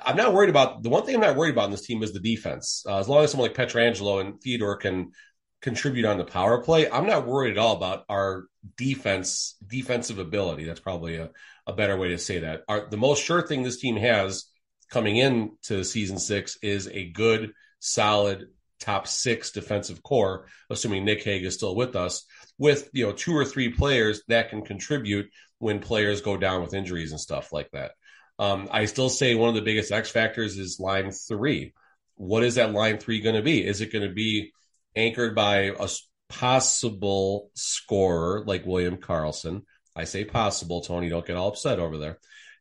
I'm 0.00 0.16
not 0.16 0.34
worried 0.34 0.50
about. 0.50 0.82
The 0.82 0.90
one 0.90 1.04
thing 1.04 1.14
I'm 1.14 1.20
not 1.22 1.36
worried 1.36 1.52
about 1.52 1.66
in 1.66 1.70
this 1.70 1.86
team 1.86 2.02
is 2.02 2.12
the 2.12 2.20
defense. 2.20 2.84
Uh, 2.86 2.98
as 2.98 3.08
long 3.08 3.24
as 3.24 3.30
someone 3.30 3.48
like 3.48 3.56
Pietrangelo 3.56 4.20
and 4.20 4.40
Theodore 4.40 4.76
can 4.76 5.12
contribute 5.62 6.04
on 6.04 6.18
the 6.18 6.24
power 6.24 6.62
play, 6.62 6.90
I'm 6.90 7.06
not 7.06 7.26
worried 7.26 7.52
at 7.52 7.58
all 7.58 7.76
about 7.76 8.04
our 8.08 8.44
defense 8.76 9.56
defensive 9.66 10.18
ability. 10.18 10.64
That's 10.64 10.80
probably 10.80 11.16
a, 11.16 11.30
a 11.66 11.72
better 11.72 11.96
way 11.96 12.08
to 12.08 12.18
say 12.18 12.40
that. 12.40 12.62
Our, 12.68 12.88
the 12.88 12.96
most 12.96 13.24
sure 13.24 13.46
thing 13.46 13.62
this 13.62 13.80
team 13.80 13.96
has 13.96 14.44
coming 14.90 15.16
into 15.16 15.84
season 15.84 16.18
six 16.18 16.58
is 16.62 16.86
a 16.88 17.10
good, 17.10 17.52
solid 17.82 18.46
top 18.80 19.06
six 19.06 19.50
defensive 19.50 20.02
core, 20.02 20.46
assuming 20.70 21.04
Nick 21.04 21.22
Hague 21.22 21.44
is 21.44 21.54
still 21.54 21.74
with 21.74 21.96
us, 21.96 22.24
with 22.58 22.88
you 22.92 23.06
know 23.06 23.12
two 23.12 23.36
or 23.36 23.44
three 23.44 23.70
players 23.70 24.22
that 24.28 24.50
can 24.50 24.62
contribute 24.62 25.26
when 25.58 25.80
players 25.80 26.22
go 26.22 26.36
down 26.36 26.62
with 26.62 26.74
injuries 26.74 27.10
and 27.10 27.20
stuff 27.20 27.52
like 27.52 27.70
that. 27.72 27.92
Um, 28.38 28.68
I 28.70 28.86
still 28.86 29.08
say 29.08 29.34
one 29.34 29.48
of 29.48 29.54
the 29.54 29.62
biggest 29.62 29.92
X 29.92 30.10
factors 30.10 30.58
is 30.58 30.80
line 30.80 31.10
three. 31.10 31.74
What 32.14 32.44
is 32.44 32.54
that 32.54 32.72
line 32.72 32.98
three 32.98 33.20
going 33.20 33.36
to 33.36 33.42
be? 33.42 33.64
Is 33.64 33.80
it 33.80 33.92
going 33.92 34.08
to 34.08 34.14
be 34.14 34.52
anchored 34.96 35.34
by 35.34 35.72
a 35.78 35.88
possible 36.28 37.50
scorer 37.54 38.44
like 38.46 38.66
William 38.66 38.96
Karlsson? 38.96 39.62
I 39.94 40.04
say 40.04 40.24
possible, 40.24 40.80
Tony. 40.80 41.08
Don't 41.08 41.26
get 41.26 41.36
all 41.36 41.48
upset 41.48 41.78
over 41.78 41.98
there. 41.98 42.18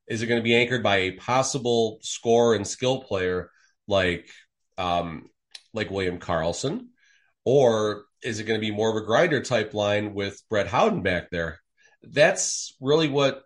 Is 0.07 0.21
it 0.21 0.27
going 0.27 0.39
to 0.39 0.43
be 0.43 0.55
anchored 0.55 0.83
by 0.83 0.97
a 0.97 1.11
possible 1.11 1.99
scorer 2.01 2.55
and 2.55 2.67
skill 2.67 3.01
player 3.01 3.49
like 3.87 4.29
um, 4.77 5.29
like 5.73 5.91
William 5.91 6.19
Karlsson, 6.19 6.87
or 7.45 8.05
is 8.23 8.39
it 8.39 8.45
going 8.45 8.59
to 8.59 8.65
be 8.65 8.75
more 8.75 8.89
of 8.89 8.95
a 8.95 9.05
grinder 9.05 9.41
type 9.41 9.73
line 9.73 10.13
with 10.13 10.41
Brett 10.49 10.67
Howden 10.67 11.01
back 11.01 11.29
there? 11.31 11.59
That's 12.03 12.75
really 12.79 13.09
what 13.09 13.43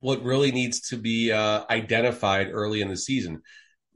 what 0.00 0.22
really 0.22 0.50
needs 0.50 0.88
to 0.88 0.96
be 0.96 1.30
uh, 1.30 1.64
identified 1.68 2.48
early 2.50 2.80
in 2.80 2.88
the 2.88 2.96
season. 2.96 3.42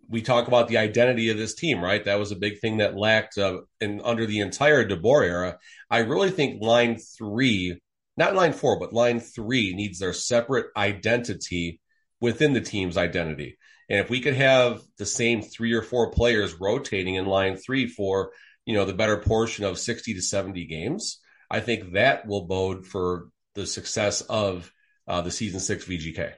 We 0.06 0.20
talk 0.20 0.48
about 0.48 0.68
the 0.68 0.76
identity 0.76 1.30
of 1.30 1.38
this 1.38 1.54
team, 1.54 1.82
right? 1.82 2.04
That 2.04 2.18
was 2.18 2.30
a 2.30 2.36
big 2.36 2.60
thing 2.60 2.76
that 2.76 2.94
lacked 2.94 3.38
uh, 3.38 3.60
in 3.80 4.02
under 4.04 4.26
the 4.26 4.40
entire 4.40 4.86
DeBoer 4.86 5.24
era. 5.24 5.58
I 5.90 5.98
really 6.00 6.30
think 6.30 6.62
line 6.62 6.98
three 6.98 7.80
not 8.16 8.34
line 8.34 8.52
four, 8.52 8.78
but 8.78 8.92
line 8.92 9.20
three 9.20 9.74
needs 9.74 9.98
their 9.98 10.12
separate 10.12 10.66
identity 10.76 11.80
within 12.20 12.52
the 12.52 12.60
team's 12.60 12.96
identity. 12.96 13.58
And 13.88 14.00
if 14.00 14.10
we 14.10 14.20
could 14.20 14.34
have 14.34 14.82
the 14.98 15.06
same 15.06 15.42
three 15.42 15.72
or 15.72 15.82
four 15.82 16.10
players 16.10 16.54
rotating 16.60 17.16
in 17.16 17.26
line 17.26 17.56
three 17.56 17.86
for, 17.86 18.32
you 18.64 18.74
know, 18.74 18.84
the 18.84 18.94
better 18.94 19.18
portion 19.18 19.64
of 19.64 19.78
60 19.78 20.14
to 20.14 20.22
70 20.22 20.66
games, 20.66 21.20
I 21.50 21.60
think 21.60 21.92
that 21.92 22.26
will 22.26 22.46
bode 22.46 22.86
for 22.86 23.28
the 23.54 23.66
success 23.66 24.20
of 24.22 24.70
uh, 25.06 25.20
the 25.20 25.30
season 25.30 25.60
six 25.60 25.84
VGK. 25.84 26.32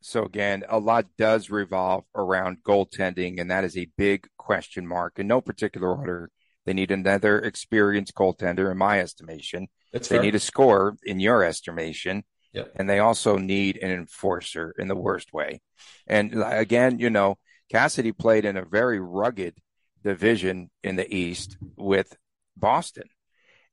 So 0.00 0.24
again, 0.24 0.64
a 0.68 0.78
lot 0.78 1.06
does 1.16 1.48
revolve 1.48 2.04
around 2.14 2.58
goaltending, 2.66 3.40
and 3.40 3.50
that 3.50 3.64
is 3.64 3.76
a 3.76 3.88
big 3.96 4.26
question 4.36 4.86
mark 4.86 5.18
in 5.18 5.28
no 5.28 5.40
particular 5.40 5.94
order. 5.94 6.30
They 6.66 6.72
need 6.72 6.90
another 6.90 7.38
experienced 7.38 8.14
goaltender, 8.14 8.70
in 8.70 8.78
my 8.78 9.00
estimation. 9.00 9.68
That's 9.92 10.08
they 10.08 10.16
fair. 10.16 10.24
need 10.24 10.34
a 10.34 10.40
scorer, 10.40 10.96
in 11.04 11.20
your 11.20 11.44
estimation. 11.44 12.24
Yep. 12.52 12.72
And 12.76 12.88
they 12.88 12.98
also 12.98 13.38
need 13.38 13.78
an 13.78 13.90
enforcer 13.90 14.74
in 14.78 14.88
the 14.88 14.96
worst 14.96 15.32
way. 15.32 15.62
And 16.06 16.34
again, 16.42 16.98
you 16.98 17.10
know, 17.10 17.36
Cassidy 17.70 18.12
played 18.12 18.44
in 18.44 18.56
a 18.56 18.64
very 18.64 19.00
rugged 19.00 19.56
division 20.04 20.70
in 20.82 20.96
the 20.96 21.14
East 21.14 21.56
with 21.76 22.14
Boston. 22.56 23.08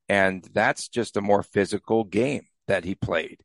And 0.08 0.48
that's 0.54 0.88
just 0.88 1.18
a 1.18 1.22
more 1.22 1.44
physical 1.44 2.04
game 2.04 2.48
that 2.68 2.86
he 2.86 2.96
played. 2.96 3.42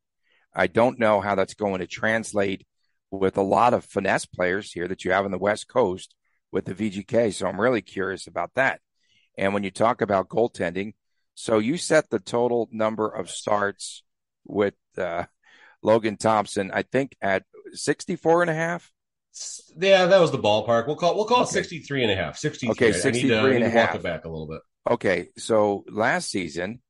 I 0.54 0.68
don't 0.68 0.98
know 0.98 1.20
how 1.20 1.34
that's 1.34 1.54
going 1.54 1.80
to 1.80 1.86
translate 1.86 2.64
with 3.10 3.36
a 3.36 3.42
lot 3.42 3.74
of 3.74 3.84
finesse 3.84 4.26
players 4.26 4.72
here 4.72 4.88
that 4.88 5.04
you 5.04 5.12
have 5.12 5.24
on 5.24 5.30
the 5.30 5.38
West 5.38 5.68
Coast 5.68 6.14
with 6.52 6.64
the 6.64 6.74
VGK. 6.74 7.34
So 7.34 7.46
I'm 7.46 7.60
really 7.60 7.82
curious 7.82 8.26
about 8.26 8.52
that. 8.54 8.80
And 9.36 9.52
when 9.52 9.64
you 9.64 9.70
talk 9.70 10.00
about 10.00 10.28
goaltending, 10.28 10.94
so 11.34 11.58
you 11.58 11.76
set 11.76 12.10
the 12.10 12.20
total 12.20 12.68
number 12.70 13.08
of 13.08 13.28
starts 13.28 14.04
with 14.44 14.74
uh, 14.98 15.24
Logan 15.83 16.16
Thompson, 16.16 16.70
I 16.72 16.83
think 16.83 17.16
at 17.20 17.44
64 17.72 18.42
and 18.42 18.50
a 18.50 18.54
half. 18.54 18.90
Yeah, 19.76 20.07
that 20.07 20.20
was 20.20 20.30
the 20.30 20.38
ballpark. 20.38 20.87
We'll 20.87 20.96
call 20.96 21.16
we'll 21.16 21.24
call 21.24 21.40
it 21.40 21.48
Okay. 21.48 21.52
63 21.52 22.02
and 22.04 22.12
a 22.12 22.16
half. 22.16 22.37
63. 22.38 22.70
Okay, 22.72 22.85
I 22.87 22.88
need 22.88 22.94
to- 22.94 23.00
63 23.00 23.37
I 23.37 23.42
need 23.42 23.54
and 23.57 23.64
a 23.64 23.70
to 23.70 23.76
walk 23.76 23.87
half. 23.88 23.94
it 23.96 24.02
back 24.02 24.24
a 24.24 24.28
little 24.28 24.46
bit. 24.46 24.61
Okay, 24.88 25.28
so 25.38 25.85
last 25.88 26.30
season, 26.30 26.80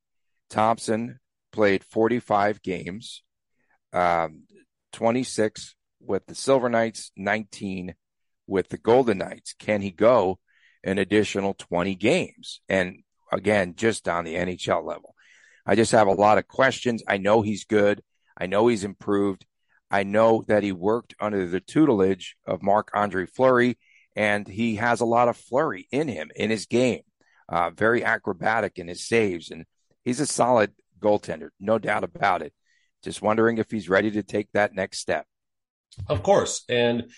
Thompson 0.50 1.20
played 1.52 1.84
45 1.84 2.60
games, 2.60 3.22
um, 3.92 4.42
26 4.92 5.74
with 6.00 6.26
the 6.26 6.34
Silver 6.34 6.68
Knights, 6.68 7.12
19 7.16 7.94
with 8.46 8.68
the 8.68 8.78
Golden 8.78 9.18
Knights. 9.18 9.54
Can 9.58 9.80
he 9.80 9.90
go 9.90 10.38
an 10.82 10.98
additional 10.98 11.54
20 11.54 11.94
games? 11.94 12.60
And 12.68 13.04
again, 13.32 13.74
just 13.76 14.06
on 14.08 14.24
the 14.24 14.34
NHL 14.34 14.84
level. 14.84 15.13
I 15.66 15.74
just 15.74 15.92
have 15.92 16.08
a 16.08 16.12
lot 16.12 16.38
of 16.38 16.48
questions. 16.48 17.02
I 17.08 17.16
know 17.16 17.42
he's 17.42 17.64
good. 17.64 18.02
I 18.36 18.46
know 18.46 18.68
he's 18.68 18.84
improved. 18.84 19.46
I 19.90 20.02
know 20.02 20.44
that 20.48 20.62
he 20.62 20.72
worked 20.72 21.14
under 21.20 21.46
the 21.46 21.60
tutelage 21.60 22.36
of 22.46 22.62
Marc 22.62 22.90
Andre 22.94 23.26
Fleury, 23.26 23.78
and 24.16 24.46
he 24.46 24.76
has 24.76 25.00
a 25.00 25.06
lot 25.06 25.28
of 25.28 25.36
flurry 25.36 25.86
in 25.90 26.08
him 26.08 26.30
in 26.34 26.50
his 26.50 26.66
game 26.66 27.02
uh, 27.48 27.70
very 27.70 28.04
acrobatic 28.04 28.78
in 28.78 28.88
his 28.88 29.06
saves, 29.06 29.50
and 29.50 29.64
he's 30.04 30.20
a 30.20 30.26
solid 30.26 30.72
goaltender, 31.00 31.48
no 31.60 31.78
doubt 31.78 32.04
about 32.04 32.42
it. 32.42 32.52
Just 33.02 33.22
wondering 33.22 33.58
if 33.58 33.70
he's 33.70 33.88
ready 33.88 34.10
to 34.12 34.22
take 34.22 34.48
that 34.52 34.74
next 34.74 34.98
step. 34.98 35.26
Of 36.08 36.22
course. 36.22 36.64
And 36.68 37.10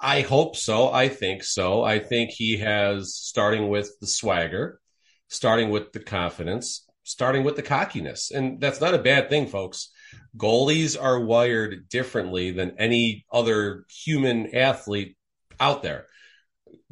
I 0.00 0.20
hope 0.20 0.54
so. 0.54 0.92
I 0.92 1.08
think 1.08 1.42
so. 1.42 1.82
I 1.82 1.98
think 1.98 2.30
he 2.30 2.58
has, 2.58 3.14
starting 3.14 3.68
with 3.68 3.90
the 4.00 4.06
swagger, 4.06 4.80
starting 5.28 5.70
with 5.70 5.92
the 5.92 6.00
confidence, 6.00 6.86
starting 7.08 7.44
with 7.44 7.56
the 7.56 7.62
cockiness. 7.62 8.30
And 8.30 8.60
that's 8.60 8.80
not 8.80 8.94
a 8.94 8.98
bad 8.98 9.30
thing, 9.30 9.46
folks. 9.46 9.90
Goalies 10.36 11.00
are 11.00 11.18
wired 11.18 11.88
differently 11.88 12.50
than 12.50 12.76
any 12.78 13.24
other 13.32 13.84
human 13.88 14.54
athlete 14.54 15.16
out 15.58 15.82
there. 15.82 16.06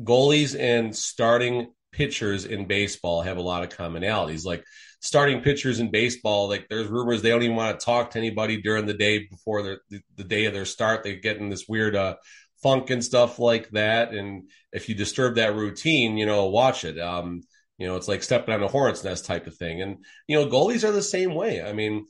Goalies 0.02 0.58
and 0.58 0.94
starting 0.94 1.72
pitchers 1.92 2.44
in 2.44 2.66
baseball 2.66 3.22
have 3.22 3.36
a 3.36 3.42
lot 3.42 3.62
of 3.62 3.76
commonalities. 3.76 4.44
Like 4.44 4.64
starting 5.00 5.40
pitchers 5.40 5.80
in 5.80 5.90
baseball, 5.90 6.48
like 6.48 6.66
there's 6.68 6.88
rumors 6.88 7.22
they 7.22 7.30
don't 7.30 7.42
even 7.42 7.56
want 7.56 7.78
to 7.78 7.84
talk 7.84 8.10
to 8.10 8.18
anybody 8.18 8.60
during 8.60 8.86
the 8.86 8.94
day 8.94 9.26
before 9.30 9.62
their, 9.62 9.80
the, 9.90 10.00
the 10.16 10.24
day 10.24 10.46
of 10.46 10.54
their 10.54 10.64
start. 10.64 11.02
They 11.02 11.16
get 11.16 11.38
in 11.38 11.48
this 11.48 11.66
weird 11.68 11.94
uh, 11.94 12.16
funk 12.62 12.90
and 12.90 13.04
stuff 13.04 13.38
like 13.38 13.70
that. 13.70 14.12
And 14.12 14.50
if 14.72 14.88
you 14.88 14.94
disturb 14.94 15.36
that 15.36 15.54
routine, 15.54 16.16
you 16.16 16.26
know, 16.26 16.46
watch 16.46 16.84
it. 16.84 16.98
Um, 16.98 17.42
you 17.78 17.86
know, 17.86 17.96
it's 17.96 18.08
like 18.08 18.22
stepping 18.22 18.54
on 18.54 18.62
a 18.62 18.68
hornet's 18.68 19.04
nest 19.04 19.26
type 19.26 19.46
of 19.46 19.56
thing. 19.56 19.82
And, 19.82 20.04
you 20.26 20.38
know, 20.38 20.48
goalies 20.48 20.86
are 20.86 20.92
the 20.92 21.02
same 21.02 21.34
way. 21.34 21.62
I 21.62 21.72
mean, 21.72 22.06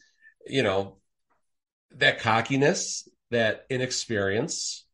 you 0.46 0.62
know, 0.62 0.98
that 1.96 2.20
cockiness, 2.20 3.08
that 3.30 3.64
inexperience, 3.70 4.86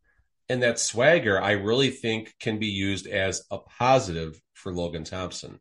and 0.49 0.63
that 0.63 0.79
swagger, 0.79 1.41
I 1.41 1.53
really 1.53 1.91
think 1.91 2.35
can 2.41 2.59
be 2.59 2.67
used 2.67 3.07
as 3.07 3.43
a 3.51 3.59
positive 3.59 4.41
for 4.55 4.73
Logan 4.73 5.05
Thompson. 5.05 5.61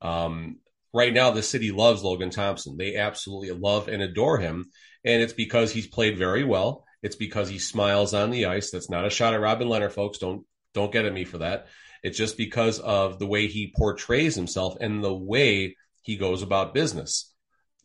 Um, 0.00 0.58
right 0.92 1.12
now, 1.12 1.30
the 1.30 1.42
city 1.42 1.72
loves 1.72 2.02
Logan 2.02 2.30
Thompson. 2.30 2.76
They 2.76 2.96
absolutely 2.96 3.50
love 3.50 3.88
and 3.88 4.02
adore 4.02 4.38
him. 4.38 4.70
And 5.04 5.22
it's 5.22 5.32
because 5.32 5.72
he's 5.72 5.86
played 5.86 6.18
very 6.18 6.44
well. 6.44 6.84
It's 7.02 7.16
because 7.16 7.48
he 7.48 7.58
smiles 7.58 8.12
on 8.12 8.30
the 8.30 8.46
ice. 8.46 8.70
That's 8.70 8.90
not 8.90 9.06
a 9.06 9.10
shot 9.10 9.34
at 9.34 9.40
Robin 9.40 9.68
Lehner, 9.68 9.90
folks. 9.90 10.18
Don't 10.18 10.44
don't 10.72 10.92
get 10.92 11.04
at 11.04 11.12
me 11.12 11.24
for 11.24 11.38
that. 11.38 11.66
It's 12.02 12.18
just 12.18 12.36
because 12.36 12.78
of 12.78 13.18
the 13.18 13.26
way 13.26 13.46
he 13.46 13.72
portrays 13.76 14.34
himself 14.34 14.76
and 14.80 15.02
the 15.02 15.14
way 15.14 15.76
he 16.02 16.16
goes 16.16 16.42
about 16.42 16.74
business. 16.74 17.32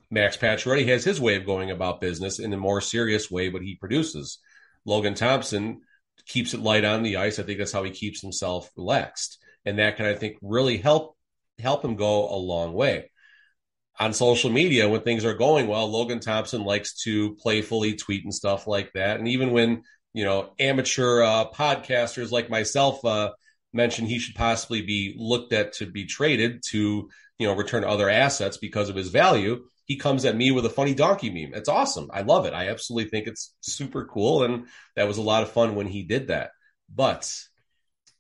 Max 0.10 0.38
Pacioretty 0.38 0.88
has 0.88 1.04
his 1.04 1.20
way 1.20 1.36
of 1.36 1.46
going 1.46 1.72
about 1.72 2.00
business 2.00 2.40
in 2.40 2.54
a 2.54 2.58
more 2.58 2.80
serious 2.80 3.30
way, 3.30 3.50
but 3.50 3.62
he 3.62 3.76
produces. 3.76 4.40
Logan 4.86 5.16
Thompson 5.16 5.82
keeps 6.28 6.54
it 6.54 6.62
light 6.62 6.86
on 6.86 7.04
the 7.04 7.18
ice. 7.18 7.40
I 7.40 7.44
think 7.44 7.58
that's 7.58 7.72
how 7.72 7.84
he 7.84 7.92
keeps 7.92 8.22
himself 8.22 8.70
relaxed, 8.78 9.40
and 9.66 9.80
that 9.80 9.98
can 9.98 10.06
I 10.06 10.14
think 10.14 10.38
really 10.42 10.78
help 10.78 11.18
help 11.60 11.84
him 11.84 11.96
go 11.96 12.30
a 12.30 12.38
long 12.38 12.74
way. 12.74 13.12
On 14.00 14.14
social 14.14 14.52
media, 14.52 14.90
when 14.90 15.02
things 15.02 15.24
are 15.24 15.34
going 15.34 15.68
well, 15.68 15.90
Logan 15.90 16.20
Thompson 16.20 16.64
likes 16.64 17.02
to 17.04 17.36
playfully 17.36 17.96
tweet 17.96 18.24
and 18.24 18.34
stuff 18.34 18.68
like 18.68 18.92
that, 18.94 19.20
and 19.20 19.28
even 19.28 19.52
when 19.52 19.84
you 20.14 20.24
know 20.24 20.52
amateur 20.60 21.24
uh, 21.24 21.46
podcasters 21.50 22.32
like 22.32 22.50
myself 22.50 23.04
uh, 23.04 23.32
mention 23.76 24.06
he 24.06 24.20
should 24.20 24.36
possibly 24.36 24.82
be 24.82 25.14
looked 25.18 25.54
at 25.54 25.74
to 25.74 25.86
be 25.86 26.06
traded 26.06 26.64
to 26.72 27.10
you 27.38 27.48
know 27.48 27.56
return 27.56 27.84
other 27.84 28.10
assets 28.10 28.58
because 28.58 28.90
of 28.90 28.96
his 28.96 29.10
value 29.10 29.64
he 29.86 29.98
comes 29.98 30.26
at 30.26 30.36
me 30.36 30.52
with 30.52 30.66
a 30.66 30.70
funny 30.70 30.94
donkey 30.94 31.30
meme. 31.30 31.54
It's 31.54 31.70
awesome. 31.70 32.10
I 32.12 32.22
love 32.22 32.46
it. 32.46 32.54
I 32.54 32.70
absolutely 32.70 33.10
think 33.10 33.28
it's 33.28 33.54
super 33.62 34.06
cool. 34.06 34.44
And 34.44 34.66
that 34.96 35.08
was 35.08 35.18
a 35.18 35.24
lot 35.24 35.44
of 35.44 35.52
fun 35.52 35.76
when 35.76 35.88
he 35.88 36.04
did 36.04 36.28
that. 36.28 36.52
But 36.94 37.32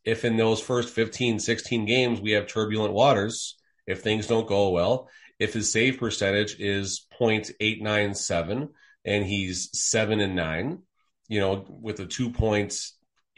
if 0.03 0.23
in 0.23 0.37
those 0.37 0.61
first 0.61 0.93
15, 0.93 1.39
16 1.39 1.85
games 1.85 2.21
we 2.21 2.31
have 2.31 2.47
turbulent 2.47 2.93
waters, 2.93 3.57
if 3.87 4.01
things 4.01 4.27
don't 4.27 4.47
go 4.47 4.69
well, 4.69 5.09
if 5.39 5.53
his 5.53 5.71
save 5.71 5.97
percentage 5.97 6.59
is 6.59 7.05
0.897 7.19 8.69
and 9.03 9.25
he's 9.25 9.69
seven 9.73 10.19
and 10.19 10.35
nine, 10.35 10.83
you 11.27 11.39
know, 11.39 11.65
with 11.67 11.99
a 11.99 12.05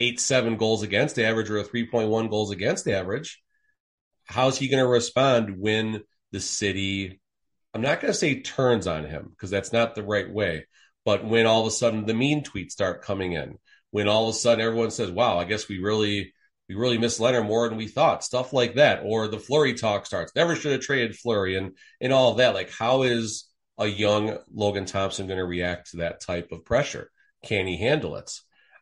2.87 0.00 0.58
goals 0.58 0.82
against 0.82 1.18
average 1.18 1.50
or 1.50 1.58
a 1.58 1.64
3.1 1.64 2.30
goals 2.30 2.50
against 2.50 2.88
average, 2.88 3.42
how's 4.24 4.58
he 4.58 4.68
going 4.68 4.82
to 4.82 4.88
respond 4.88 5.58
when 5.58 6.02
the 6.32 6.40
city 6.40 7.20
I'm 7.74 7.82
not 7.82 8.00
going 8.00 8.12
to 8.12 8.18
say 8.18 8.40
turns 8.40 8.86
on 8.86 9.04
him 9.04 9.28
because 9.30 9.50
that's 9.50 9.72
not 9.72 9.94
the 9.94 10.02
right 10.02 10.28
way. 10.28 10.66
But 11.04 11.24
when 11.24 11.46
all 11.46 11.60
of 11.60 11.66
a 11.66 11.70
sudden 11.70 12.06
the 12.06 12.14
mean 12.14 12.42
tweets 12.42 12.72
start 12.72 13.02
coming 13.02 13.32
in, 13.32 13.58
when 13.90 14.08
all 14.08 14.28
of 14.28 14.34
a 14.34 14.38
sudden 14.38 14.64
everyone 14.64 14.90
says, 14.90 15.10
"Wow, 15.10 15.38
I 15.38 15.44
guess 15.44 15.68
we 15.68 15.78
really 15.78 16.32
we 16.68 16.74
really 16.74 16.98
miss 16.98 17.18
Lehner 17.18 17.44
more 17.46 17.68
than 17.68 17.78
we 17.78 17.86
thought," 17.86 18.24
stuff 18.24 18.52
like 18.52 18.74
that, 18.74 19.02
or 19.04 19.28
the 19.28 19.38
Fleury 19.38 19.74
talk 19.74 20.06
starts. 20.06 20.32
Never 20.34 20.56
should 20.56 20.72
have 20.72 20.80
traded 20.80 21.16
Fleury, 21.16 21.56
and 21.56 21.76
and 22.00 22.12
all 22.12 22.32
of 22.32 22.38
that. 22.38 22.54
Like, 22.54 22.70
how 22.70 23.02
is 23.02 23.48
a 23.78 23.86
young 23.86 24.38
Logan 24.52 24.84
Thompson 24.84 25.26
going 25.26 25.38
to 25.38 25.44
react 25.44 25.90
to 25.90 25.98
that 25.98 26.20
type 26.20 26.50
of 26.52 26.64
pressure? 26.64 27.10
Can 27.44 27.66
he 27.66 27.76
handle 27.78 28.16
it? 28.16 28.32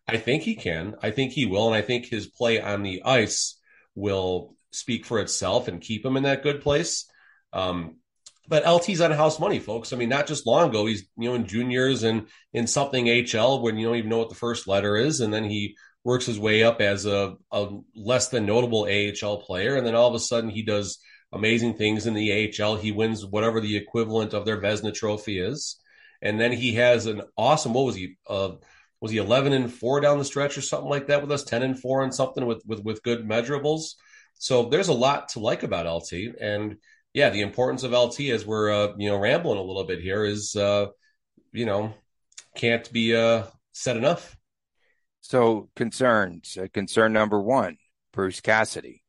I 0.08 0.18
think 0.18 0.42
he 0.42 0.54
can. 0.54 0.96
I 1.02 1.10
think 1.10 1.32
he 1.32 1.46
will, 1.46 1.66
and 1.66 1.74
I 1.74 1.82
think 1.82 2.06
his 2.06 2.26
play 2.26 2.60
on 2.60 2.82
the 2.82 3.02
ice 3.04 3.58
will 3.94 4.56
speak 4.70 5.04
for 5.04 5.18
itself 5.18 5.68
and 5.68 5.80
keep 5.80 6.04
him 6.04 6.16
in 6.16 6.24
that 6.24 6.42
good 6.42 6.60
place. 6.60 7.06
Um, 7.52 7.96
but 8.48 8.64
LT's 8.64 9.00
on 9.00 9.10
house 9.10 9.40
money, 9.40 9.58
folks. 9.58 9.92
I 9.92 9.96
mean, 9.96 10.08
not 10.08 10.26
just 10.26 10.46
long 10.46 10.70
ago. 10.70 10.86
He's 10.86 11.08
you 11.16 11.28
know 11.28 11.34
in 11.34 11.46
juniors 11.46 12.04
and 12.04 12.28
in 12.52 12.66
something 12.66 13.06
HL 13.06 13.60
when 13.62 13.76
you 13.76 13.86
don't 13.86 13.96
even 13.96 14.10
know 14.10 14.18
what 14.18 14.28
the 14.28 14.36
first 14.36 14.68
letter 14.68 14.96
is, 14.96 15.20
and 15.20 15.32
then 15.32 15.44
he 15.44 15.76
works 16.04 16.26
his 16.26 16.38
way 16.38 16.62
up 16.62 16.80
as 16.80 17.04
a, 17.04 17.34
a 17.50 17.68
less 17.96 18.28
than 18.28 18.46
notable 18.46 18.84
AHL 18.88 19.38
player, 19.38 19.76
and 19.76 19.84
then 19.84 19.96
all 19.96 20.08
of 20.08 20.14
a 20.14 20.20
sudden 20.20 20.50
he 20.50 20.62
does 20.62 20.98
amazing 21.32 21.74
things 21.74 22.06
in 22.06 22.14
the 22.14 22.54
AHL. 22.62 22.76
He 22.76 22.92
wins 22.92 23.26
whatever 23.26 23.60
the 23.60 23.76
equivalent 23.76 24.32
of 24.32 24.44
their 24.44 24.60
Vezina 24.60 24.94
Trophy 24.94 25.40
is, 25.40 25.80
and 26.22 26.38
then 26.38 26.52
he 26.52 26.74
has 26.74 27.06
an 27.06 27.22
awesome. 27.36 27.74
What 27.74 27.86
was 27.86 27.96
he? 27.96 28.16
Uh, 28.28 28.52
was 29.00 29.12
he 29.12 29.18
eleven 29.18 29.52
and 29.52 29.72
four 29.72 30.00
down 30.00 30.18
the 30.18 30.24
stretch 30.24 30.56
or 30.56 30.62
something 30.62 30.90
like 30.90 31.08
that 31.08 31.22
with 31.22 31.32
us? 31.32 31.44
Ten 31.44 31.62
and 31.62 31.78
four 31.78 32.02
and 32.02 32.14
something 32.14 32.46
with 32.46 32.62
with 32.66 32.82
with 32.82 33.02
good 33.02 33.28
measurables. 33.28 33.94
So 34.38 34.68
there's 34.68 34.88
a 34.88 34.94
lot 34.94 35.30
to 35.30 35.40
like 35.40 35.62
about 35.62 35.86
LT 35.86 36.12
and 36.40 36.76
yeah, 37.16 37.30
the 37.30 37.40
importance 37.40 37.82
of 37.82 37.92
LT 37.92 38.20
as 38.28 38.44
we're 38.44 38.70
uh, 38.70 38.92
you 38.98 39.08
know 39.08 39.16
rambling 39.16 39.58
a 39.58 39.62
little 39.62 39.84
bit 39.84 40.00
here 40.02 40.22
is 40.22 40.54
uh, 40.54 40.88
you 41.50 41.64
know 41.64 41.94
can't 42.54 42.92
be 42.92 43.16
uh, 43.16 43.44
said 43.72 43.96
enough. 43.96 44.36
So 45.22 45.70
concerns. 45.74 46.58
Uh, 46.60 46.66
concern 46.72 47.14
number 47.14 47.40
one, 47.40 47.78
Bruce 48.12 48.42
Cassidy. 48.42 49.02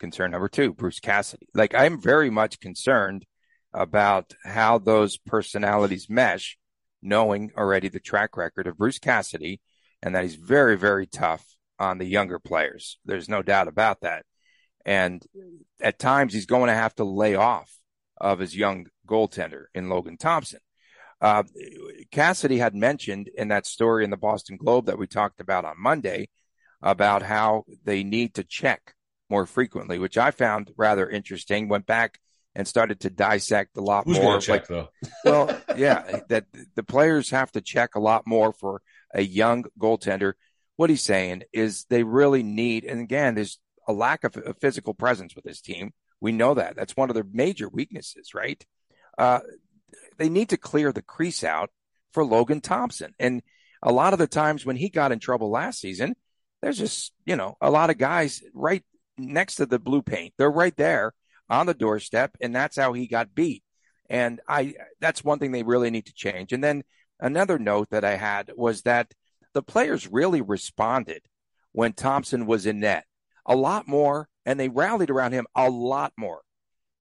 Concern 0.00 0.32
number 0.32 0.48
two, 0.48 0.74
Bruce 0.74 0.98
Cassidy. 0.98 1.48
Like 1.54 1.76
I'm 1.76 2.00
very 2.00 2.28
much 2.28 2.58
concerned 2.58 3.24
about 3.72 4.34
how 4.44 4.78
those 4.78 5.16
personalities 5.16 6.10
mesh, 6.10 6.58
knowing 7.02 7.52
already 7.56 7.88
the 7.88 8.00
track 8.00 8.36
record 8.36 8.66
of 8.66 8.78
Bruce 8.78 8.98
Cassidy 8.98 9.60
and 10.02 10.14
that 10.14 10.24
he's 10.24 10.34
very, 10.36 10.76
very 10.76 11.06
tough 11.06 11.44
on 11.78 11.98
the 11.98 12.04
younger 12.04 12.38
players. 12.38 12.98
There's 13.04 13.28
no 13.28 13.42
doubt 13.42 13.68
about 13.68 14.00
that. 14.00 14.24
And 14.84 15.24
at 15.80 15.98
times 15.98 16.32
he's 16.32 16.46
going 16.46 16.68
to 16.68 16.74
have 16.74 16.94
to 16.96 17.04
lay 17.04 17.34
off 17.34 17.70
of 18.20 18.38
his 18.38 18.56
young 18.56 18.86
goaltender 19.06 19.64
in 19.74 19.88
Logan 19.88 20.16
Thompson. 20.16 20.60
Uh, 21.20 21.42
Cassidy 22.10 22.58
had 22.58 22.74
mentioned 22.74 23.28
in 23.36 23.48
that 23.48 23.66
story 23.66 24.04
in 24.04 24.10
the 24.10 24.16
Boston 24.16 24.56
Globe 24.56 24.86
that 24.86 24.98
we 24.98 25.06
talked 25.06 25.40
about 25.40 25.64
on 25.64 25.74
Monday 25.78 26.28
about 26.80 27.22
how 27.22 27.64
they 27.84 28.04
need 28.04 28.34
to 28.34 28.44
check 28.44 28.94
more 29.28 29.46
frequently, 29.46 29.98
which 29.98 30.16
I 30.16 30.30
found 30.30 30.72
rather 30.76 31.08
interesting. 31.08 31.68
Went 31.68 31.86
back 31.86 32.20
and 32.54 32.66
started 32.66 33.00
to 33.00 33.10
dissect 33.10 33.76
a 33.76 33.80
lot 33.80 34.04
Who's 34.04 34.18
more. 34.18 34.40
Check, 34.40 34.68
like, 34.70 34.88
well, 35.24 35.60
yeah, 35.76 36.20
that 36.28 36.46
the 36.74 36.82
players 36.82 37.30
have 37.30 37.52
to 37.52 37.60
check 37.60 37.94
a 37.94 38.00
lot 38.00 38.26
more 38.26 38.52
for 38.52 38.82
a 39.14 39.22
young 39.22 39.64
goaltender. 39.78 40.32
What 40.76 40.90
he's 40.90 41.02
saying 41.02 41.44
is 41.52 41.84
they 41.88 42.02
really 42.02 42.42
need, 42.42 42.84
and 42.84 43.00
again, 43.00 43.34
there's 43.34 43.58
a 43.86 43.92
lack 43.92 44.24
of 44.24 44.36
a 44.36 44.54
physical 44.54 44.94
presence 44.94 45.34
with 45.34 45.44
this 45.44 45.60
team. 45.60 45.92
We 46.20 46.32
know 46.32 46.54
that. 46.54 46.76
That's 46.76 46.96
one 46.96 47.10
of 47.10 47.14
their 47.14 47.26
major 47.30 47.68
weaknesses, 47.68 48.34
right? 48.34 48.64
Uh, 49.16 49.40
they 50.18 50.28
need 50.28 50.50
to 50.50 50.56
clear 50.56 50.92
the 50.92 51.02
crease 51.02 51.44
out 51.44 51.70
for 52.12 52.24
Logan 52.24 52.60
Thompson. 52.60 53.14
And 53.18 53.42
a 53.82 53.92
lot 53.92 54.12
of 54.12 54.18
the 54.18 54.26
times 54.26 54.66
when 54.66 54.76
he 54.76 54.88
got 54.88 55.12
in 55.12 55.20
trouble 55.20 55.50
last 55.50 55.80
season, 55.80 56.16
there's 56.60 56.78
just, 56.78 57.12
you 57.24 57.36
know, 57.36 57.56
a 57.60 57.70
lot 57.70 57.90
of 57.90 57.98
guys 57.98 58.42
right 58.52 58.84
next 59.16 59.56
to 59.56 59.66
the 59.66 59.78
blue 59.78 60.02
paint. 60.02 60.34
They're 60.38 60.50
right 60.50 60.76
there 60.76 61.12
on 61.50 61.66
the 61.66 61.74
doorstep, 61.74 62.36
and 62.40 62.54
that's 62.54 62.76
how 62.76 62.92
he 62.92 63.06
got 63.06 63.34
beat. 63.34 63.62
And 64.10 64.40
I 64.48 64.74
that's 65.00 65.24
one 65.24 65.38
thing 65.38 65.52
they 65.52 65.62
really 65.62 65.90
need 65.90 66.06
to 66.06 66.14
change. 66.14 66.52
And 66.52 66.62
then 66.62 66.82
another 67.20 67.58
note 67.58 67.90
that 67.90 68.04
I 68.04 68.16
had 68.16 68.50
was 68.56 68.82
that 68.82 69.12
the 69.54 69.62
players 69.62 70.10
really 70.10 70.40
responded 70.40 71.22
when 71.72 71.92
Thompson 71.92 72.46
was 72.46 72.66
in 72.66 72.80
net 72.80 73.04
a 73.46 73.56
lot 73.56 73.88
more, 73.88 74.28
and 74.46 74.58
they 74.58 74.68
rallied 74.68 75.10
around 75.10 75.32
him 75.32 75.46
a 75.54 75.70
lot 75.70 76.12
more 76.16 76.42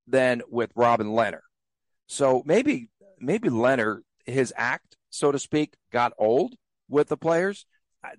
than 0.08 0.42
with 0.50 0.72
Robin 0.76 1.08
Lehner. 1.08 1.42
So 2.08 2.42
maybe 2.46 2.90
maybe 3.20 3.50
Lehner, 3.50 4.00
his 4.26 4.54
act, 4.56 4.98
so 5.10 5.32
to 5.32 5.40
speak, 5.40 5.76
got 5.92 6.14
old 6.18 6.56
with 6.90 7.08
the 7.10 7.18
players. 7.18 7.66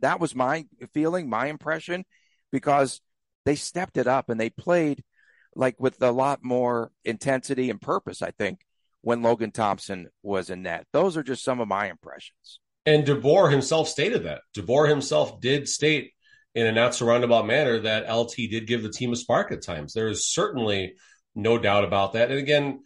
That 0.00 0.20
was 0.20 0.34
my 0.34 0.66
feeling, 0.92 1.28
my 1.28 1.46
impression, 1.46 2.04
because 2.52 3.00
they 3.44 3.54
stepped 3.54 3.96
it 3.96 4.06
up 4.06 4.28
and 4.28 4.38
they 4.38 4.50
played 4.50 5.02
like 5.58 5.74
with 5.80 6.00
a 6.00 6.12
lot 6.12 6.38
more 6.42 6.92
intensity 7.04 7.68
and 7.68 7.80
purpose, 7.80 8.22
I 8.22 8.30
think, 8.30 8.60
when 9.02 9.22
Logan 9.22 9.50
Thompson 9.50 10.08
was 10.22 10.50
in 10.50 10.62
net. 10.62 10.86
Those 10.92 11.16
are 11.16 11.22
just 11.24 11.44
some 11.44 11.60
of 11.60 11.66
my 11.66 11.90
impressions. 11.90 12.60
And 12.86 13.04
DeBoer 13.04 13.50
himself 13.50 13.88
stated 13.88 14.22
that. 14.22 14.42
DeBoer 14.56 14.88
himself 14.88 15.40
did 15.40 15.68
state 15.68 16.12
in 16.54 16.66
a 16.66 16.72
not 16.72 16.94
so 16.94 17.06
roundabout 17.06 17.46
manner 17.46 17.80
that 17.80 18.08
LT 18.10 18.36
did 18.36 18.68
give 18.68 18.84
the 18.84 18.90
team 18.90 19.12
a 19.12 19.16
spark 19.16 19.50
at 19.50 19.62
times. 19.62 19.92
There 19.92 20.08
is 20.08 20.32
certainly 20.32 20.94
no 21.34 21.58
doubt 21.58 21.84
about 21.84 22.12
that. 22.12 22.30
And 22.30 22.38
again, 22.38 22.80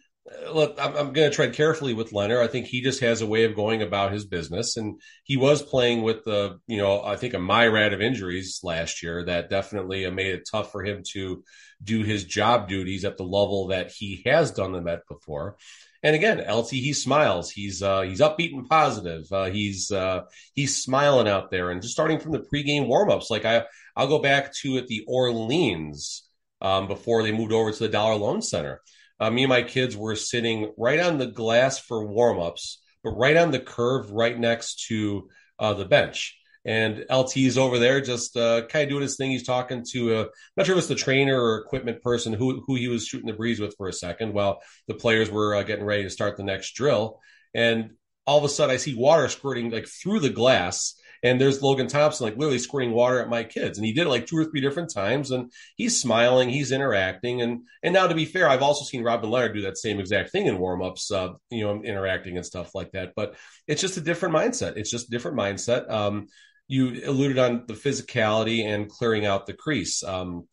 look, 0.51 0.77
I'm, 0.79 0.95
I'm 0.95 1.13
going 1.13 1.29
to 1.29 1.35
tread 1.35 1.53
carefully 1.53 1.93
with 1.93 2.11
Lehner. 2.11 2.41
I 2.41 2.47
think 2.47 2.67
he 2.67 2.81
just 2.81 3.01
has 3.01 3.21
a 3.21 3.27
way 3.27 3.43
of 3.43 3.55
going 3.55 3.81
about 3.81 4.13
his 4.13 4.25
business, 4.25 4.77
and 4.77 5.01
he 5.23 5.37
was 5.37 5.61
playing 5.61 6.01
with 6.01 6.23
the, 6.23 6.59
you 6.67 6.77
know, 6.77 7.03
I 7.03 7.17
think 7.17 7.33
a 7.33 7.39
myriad 7.39 7.93
of 7.93 8.01
injuries 8.01 8.61
last 8.63 9.03
year 9.03 9.25
that 9.25 9.49
definitely 9.49 10.09
made 10.11 10.33
it 10.33 10.47
tough 10.49 10.71
for 10.71 10.83
him 10.83 11.03
to 11.13 11.43
do 11.83 12.03
his 12.03 12.23
job 12.23 12.69
duties 12.69 13.03
at 13.03 13.17
the 13.17 13.23
level 13.23 13.67
that 13.67 13.91
he 13.91 14.23
has 14.25 14.51
done 14.51 14.71
them 14.71 14.87
at 14.87 15.07
before. 15.07 15.57
And 16.01 16.15
again, 16.15 16.43
LT, 16.49 16.69
he 16.71 16.93
smiles. 16.93 17.49
He's 17.49 17.81
uh, 17.81 18.01
he's 18.01 18.19
upbeat 18.19 18.53
and 18.53 18.67
positive. 18.67 19.23
Uh, 19.31 19.45
he's 19.45 19.89
uh, 19.89 20.23
he's 20.53 20.83
smiling 20.83 21.29
out 21.29 21.49
there, 21.49 21.69
and 21.69 21.81
just 21.81 21.93
starting 21.93 22.19
from 22.19 22.33
the 22.33 22.41
pregame 22.41 22.89
warmups. 22.89 23.29
Like 23.29 23.45
I, 23.45 23.63
I'll 23.95 24.09
go 24.09 24.19
back 24.19 24.53
to 24.61 24.77
at 24.77 24.87
the 24.87 25.05
Orleans 25.07 26.27
um, 26.61 26.87
before 26.87 27.23
they 27.23 27.31
moved 27.31 27.53
over 27.53 27.71
to 27.71 27.79
the 27.79 27.87
Dollar 27.87 28.15
Loan 28.15 28.41
Center 28.41 28.81
uh, 29.23 29.31
me 29.31 29.43
and 29.43 29.49
my 29.49 29.61
kids 29.61 29.95
were 29.95 30.17
sitting 30.17 30.73
right 30.77 30.99
on 30.99 31.17
the 31.17 31.27
glass 31.27 31.79
for 31.79 32.05
warmups, 32.05 32.75
but 33.05 33.11
right 33.11 33.37
on 33.37 33.51
the 33.51 33.59
curve, 33.59 34.11
right 34.11 34.37
next 34.37 34.87
to 34.87 35.29
uh, 35.57 35.73
the 35.73 35.85
bench. 35.85 36.37
And 36.65 37.05
LT's 37.09 37.57
over 37.57 37.79
there, 37.79 38.01
just 38.01 38.35
uh, 38.35 38.67
kind 38.67 38.83
of 38.83 38.89
doing 38.89 39.01
his 39.01 39.15
thing. 39.15 39.31
He's 39.31 39.45
talking 39.45 39.85
to, 39.91 40.15
uh, 40.15 40.25
not 40.57 40.65
sure 40.65 40.75
if 40.75 40.79
it's 40.79 40.87
the 40.89 40.95
trainer 40.95 41.41
or 41.41 41.59
equipment 41.59 42.01
person 42.01 42.33
who 42.33 42.63
who 42.67 42.75
he 42.75 42.89
was 42.89 43.07
shooting 43.07 43.27
the 43.27 43.33
breeze 43.33 43.61
with 43.61 43.75
for 43.77 43.87
a 43.87 43.93
second, 43.93 44.33
while 44.33 44.61
the 44.87 44.93
players 44.93 45.31
were 45.31 45.55
uh, 45.55 45.63
getting 45.63 45.85
ready 45.85 46.03
to 46.03 46.09
start 46.09 46.35
the 46.35 46.43
next 46.43 46.73
drill. 46.73 47.21
And 47.53 47.91
all 48.27 48.39
of 48.39 48.43
a 48.43 48.49
sudden, 48.49 48.73
I 48.73 48.77
see 48.77 48.93
water 48.93 49.29
squirting 49.29 49.71
like 49.71 49.87
through 49.87 50.19
the 50.19 50.29
glass 50.29 50.95
and 51.23 51.39
there's 51.39 51.61
Logan 51.61 51.87
Thompson 51.87 52.25
like 52.25 52.37
literally 52.37 52.59
squirting 52.59 52.91
water 52.91 53.19
at 53.21 53.29
my 53.29 53.43
kids, 53.43 53.77
and 53.77 53.85
he 53.85 53.93
did 53.93 54.07
it 54.07 54.09
like 54.09 54.27
two 54.27 54.37
or 54.37 54.45
three 54.45 54.61
different 54.61 54.93
times, 54.93 55.31
and 55.31 55.51
he's 55.75 55.99
smiling, 55.99 56.49
he's 56.49 56.71
interacting, 56.71 57.41
and 57.41 57.61
and 57.81 57.93
now 57.93 58.07
to 58.07 58.15
be 58.15 58.25
fair, 58.25 58.47
I've 58.47 58.61
also 58.61 58.83
seen 58.85 59.03
Robin 59.03 59.29
Lehner 59.29 59.53
do 59.53 59.61
that 59.61 59.77
same 59.77 59.99
exact 59.99 60.31
thing 60.31 60.47
in 60.47 60.57
warmups, 60.57 61.11
uh, 61.11 61.33
you 61.49 61.63
know, 61.63 61.81
interacting 61.81 62.35
and 62.37 62.45
stuff 62.45 62.75
like 62.75 62.91
that. 62.91 63.13
But 63.15 63.35
it's 63.67 63.81
just 63.81 63.97
a 63.97 64.01
different 64.01 64.35
mindset. 64.35 64.77
It's 64.77 64.91
just 64.91 65.07
a 65.07 65.11
different 65.11 65.37
mindset. 65.37 65.89
Um, 65.89 66.27
you 66.67 67.01
alluded 67.05 67.39
on 67.39 67.65
the 67.67 67.73
physicality 67.73 68.65
and 68.65 68.89
clearing 68.89 69.25
out 69.25 69.45
the 69.45 69.53
crease. 69.53 70.03
Um, 70.03 70.47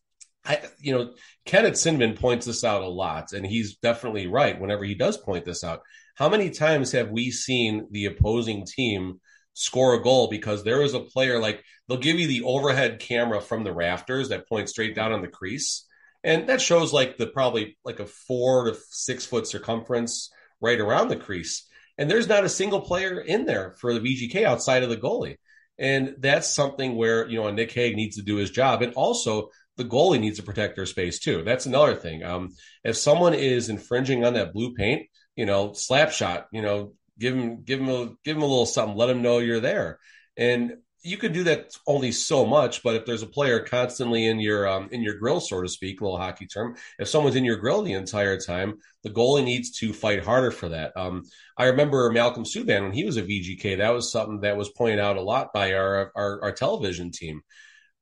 I, 0.44 0.60
you 0.78 0.92
know, 0.92 1.12
Kenneth 1.44 1.76
Cinnamon 1.76 2.16
points 2.16 2.46
this 2.46 2.64
out 2.64 2.82
a 2.82 2.88
lot, 2.88 3.32
and 3.32 3.46
he's 3.46 3.76
definitely 3.76 4.26
right 4.26 4.58
whenever 4.58 4.84
he 4.84 4.94
does 4.94 5.16
point 5.16 5.44
this 5.44 5.64
out. 5.64 5.82
How 6.14 6.28
many 6.28 6.50
times 6.50 6.92
have 6.92 7.10
we 7.10 7.30
seen 7.30 7.88
the 7.90 8.06
opposing 8.06 8.66
team 8.66 9.20
score 9.60 9.94
a 9.94 10.02
goal 10.02 10.28
because 10.28 10.64
there 10.64 10.80
was 10.80 10.94
a 10.94 11.00
player 11.00 11.38
like 11.38 11.62
they'll 11.86 11.98
give 11.98 12.18
you 12.18 12.26
the 12.26 12.42
overhead 12.42 12.98
camera 12.98 13.40
from 13.40 13.62
the 13.62 13.72
rafters 13.72 14.30
that 14.30 14.48
points 14.48 14.72
straight 14.72 14.94
down 14.94 15.12
on 15.12 15.20
the 15.20 15.28
crease. 15.28 15.86
And 16.24 16.48
that 16.48 16.60
shows 16.60 16.92
like 16.92 17.18
the 17.18 17.26
probably 17.26 17.76
like 17.84 18.00
a 18.00 18.06
four 18.06 18.64
to 18.64 18.78
six 18.88 19.26
foot 19.26 19.46
circumference 19.46 20.30
right 20.60 20.80
around 20.80 21.08
the 21.08 21.16
crease. 21.16 21.66
And 21.98 22.10
there's 22.10 22.28
not 22.28 22.44
a 22.44 22.48
single 22.48 22.80
player 22.80 23.20
in 23.20 23.44
there 23.44 23.74
for 23.78 23.92
the 23.92 24.00
VGK 24.00 24.44
outside 24.44 24.82
of 24.82 24.88
the 24.88 24.96
goalie. 24.96 25.36
And 25.78 26.16
that's 26.18 26.48
something 26.48 26.96
where, 26.96 27.28
you 27.28 27.40
know, 27.40 27.50
Nick 27.50 27.72
Hague 27.72 27.96
needs 27.96 28.16
to 28.16 28.22
do 28.22 28.36
his 28.36 28.50
job. 28.50 28.80
And 28.80 28.94
also 28.94 29.50
the 29.76 29.84
goalie 29.84 30.20
needs 30.20 30.38
to 30.38 30.42
protect 30.42 30.76
their 30.76 30.86
space 30.86 31.18
too. 31.18 31.42
That's 31.44 31.66
another 31.66 31.94
thing. 31.94 32.22
Um, 32.22 32.50
if 32.82 32.96
someone 32.96 33.34
is 33.34 33.68
infringing 33.68 34.24
on 34.24 34.34
that 34.34 34.52
blue 34.54 34.74
paint, 34.74 35.06
you 35.36 35.46
know, 35.46 35.72
slap 35.72 36.12
shot, 36.12 36.48
you 36.52 36.62
know, 36.62 36.92
give 37.20 37.34
him 37.34 37.62
give 37.62 37.80
him 37.80 37.88
a 37.88 38.06
give 38.24 38.36
him 38.36 38.42
a 38.42 38.46
little 38.46 38.66
something 38.66 38.96
let 38.96 39.10
him 39.10 39.22
know 39.22 39.38
you're 39.38 39.60
there 39.60 39.98
and 40.36 40.78
you 41.02 41.16
can 41.16 41.32
do 41.32 41.44
that 41.44 41.70
only 41.86 42.12
so 42.12 42.44
much 42.44 42.82
but 42.82 42.96
if 42.96 43.06
there's 43.06 43.22
a 43.22 43.26
player 43.26 43.60
constantly 43.60 44.26
in 44.26 44.40
your 44.40 44.66
um, 44.66 44.88
in 44.90 45.02
your 45.02 45.14
grill 45.14 45.40
so 45.40 45.62
to 45.62 45.68
speak 45.68 46.00
a 46.00 46.04
little 46.04 46.18
hockey 46.18 46.46
term 46.46 46.74
if 46.98 47.08
someone's 47.08 47.36
in 47.36 47.44
your 47.44 47.56
grill 47.56 47.82
the 47.82 47.92
entire 47.92 48.38
time 48.38 48.78
the 49.02 49.10
goalie 49.10 49.44
needs 49.44 49.70
to 49.70 49.92
fight 49.92 50.24
harder 50.24 50.50
for 50.50 50.70
that 50.70 50.96
um, 50.96 51.22
i 51.56 51.66
remember 51.66 52.10
malcolm 52.10 52.44
subban 52.44 52.82
when 52.82 52.92
he 52.92 53.04
was 53.04 53.16
a 53.16 53.22
vgk 53.22 53.78
that 53.78 53.90
was 53.90 54.10
something 54.10 54.40
that 54.40 54.56
was 54.56 54.70
pointed 54.70 54.98
out 54.98 55.16
a 55.16 55.22
lot 55.22 55.52
by 55.52 55.74
our 55.74 56.10
our, 56.16 56.42
our 56.42 56.52
television 56.52 57.10
team 57.12 57.42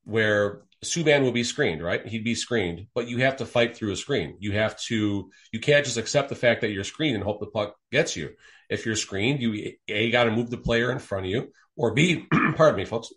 where 0.04 0.62
Subban 0.84 1.22
will 1.22 1.32
be 1.32 1.42
screened, 1.42 1.82
right? 1.82 2.06
He'd 2.06 2.22
be 2.22 2.36
screened, 2.36 2.86
but 2.94 3.08
you 3.08 3.18
have 3.18 3.36
to 3.36 3.46
fight 3.46 3.76
through 3.76 3.92
a 3.92 3.96
screen. 3.96 4.36
You 4.38 4.52
have 4.52 4.78
to, 4.82 5.28
you 5.52 5.60
can't 5.60 5.84
just 5.84 5.96
accept 5.96 6.28
the 6.28 6.36
fact 6.36 6.60
that 6.60 6.70
you're 6.70 6.84
screened 6.84 7.16
and 7.16 7.24
hope 7.24 7.40
the 7.40 7.46
puck 7.46 7.74
gets 7.90 8.16
you. 8.16 8.30
If 8.68 8.86
you're 8.86 8.96
screened, 8.96 9.40
you 9.40 9.72
A, 9.88 10.10
got 10.10 10.24
to 10.24 10.30
move 10.30 10.50
the 10.50 10.58
player 10.58 10.92
in 10.92 10.98
front 10.98 11.26
of 11.26 11.30
you, 11.30 11.52
or 11.76 11.94
B, 11.94 12.26
pardon 12.56 12.76
me, 12.76 12.84
folks, 12.84 13.12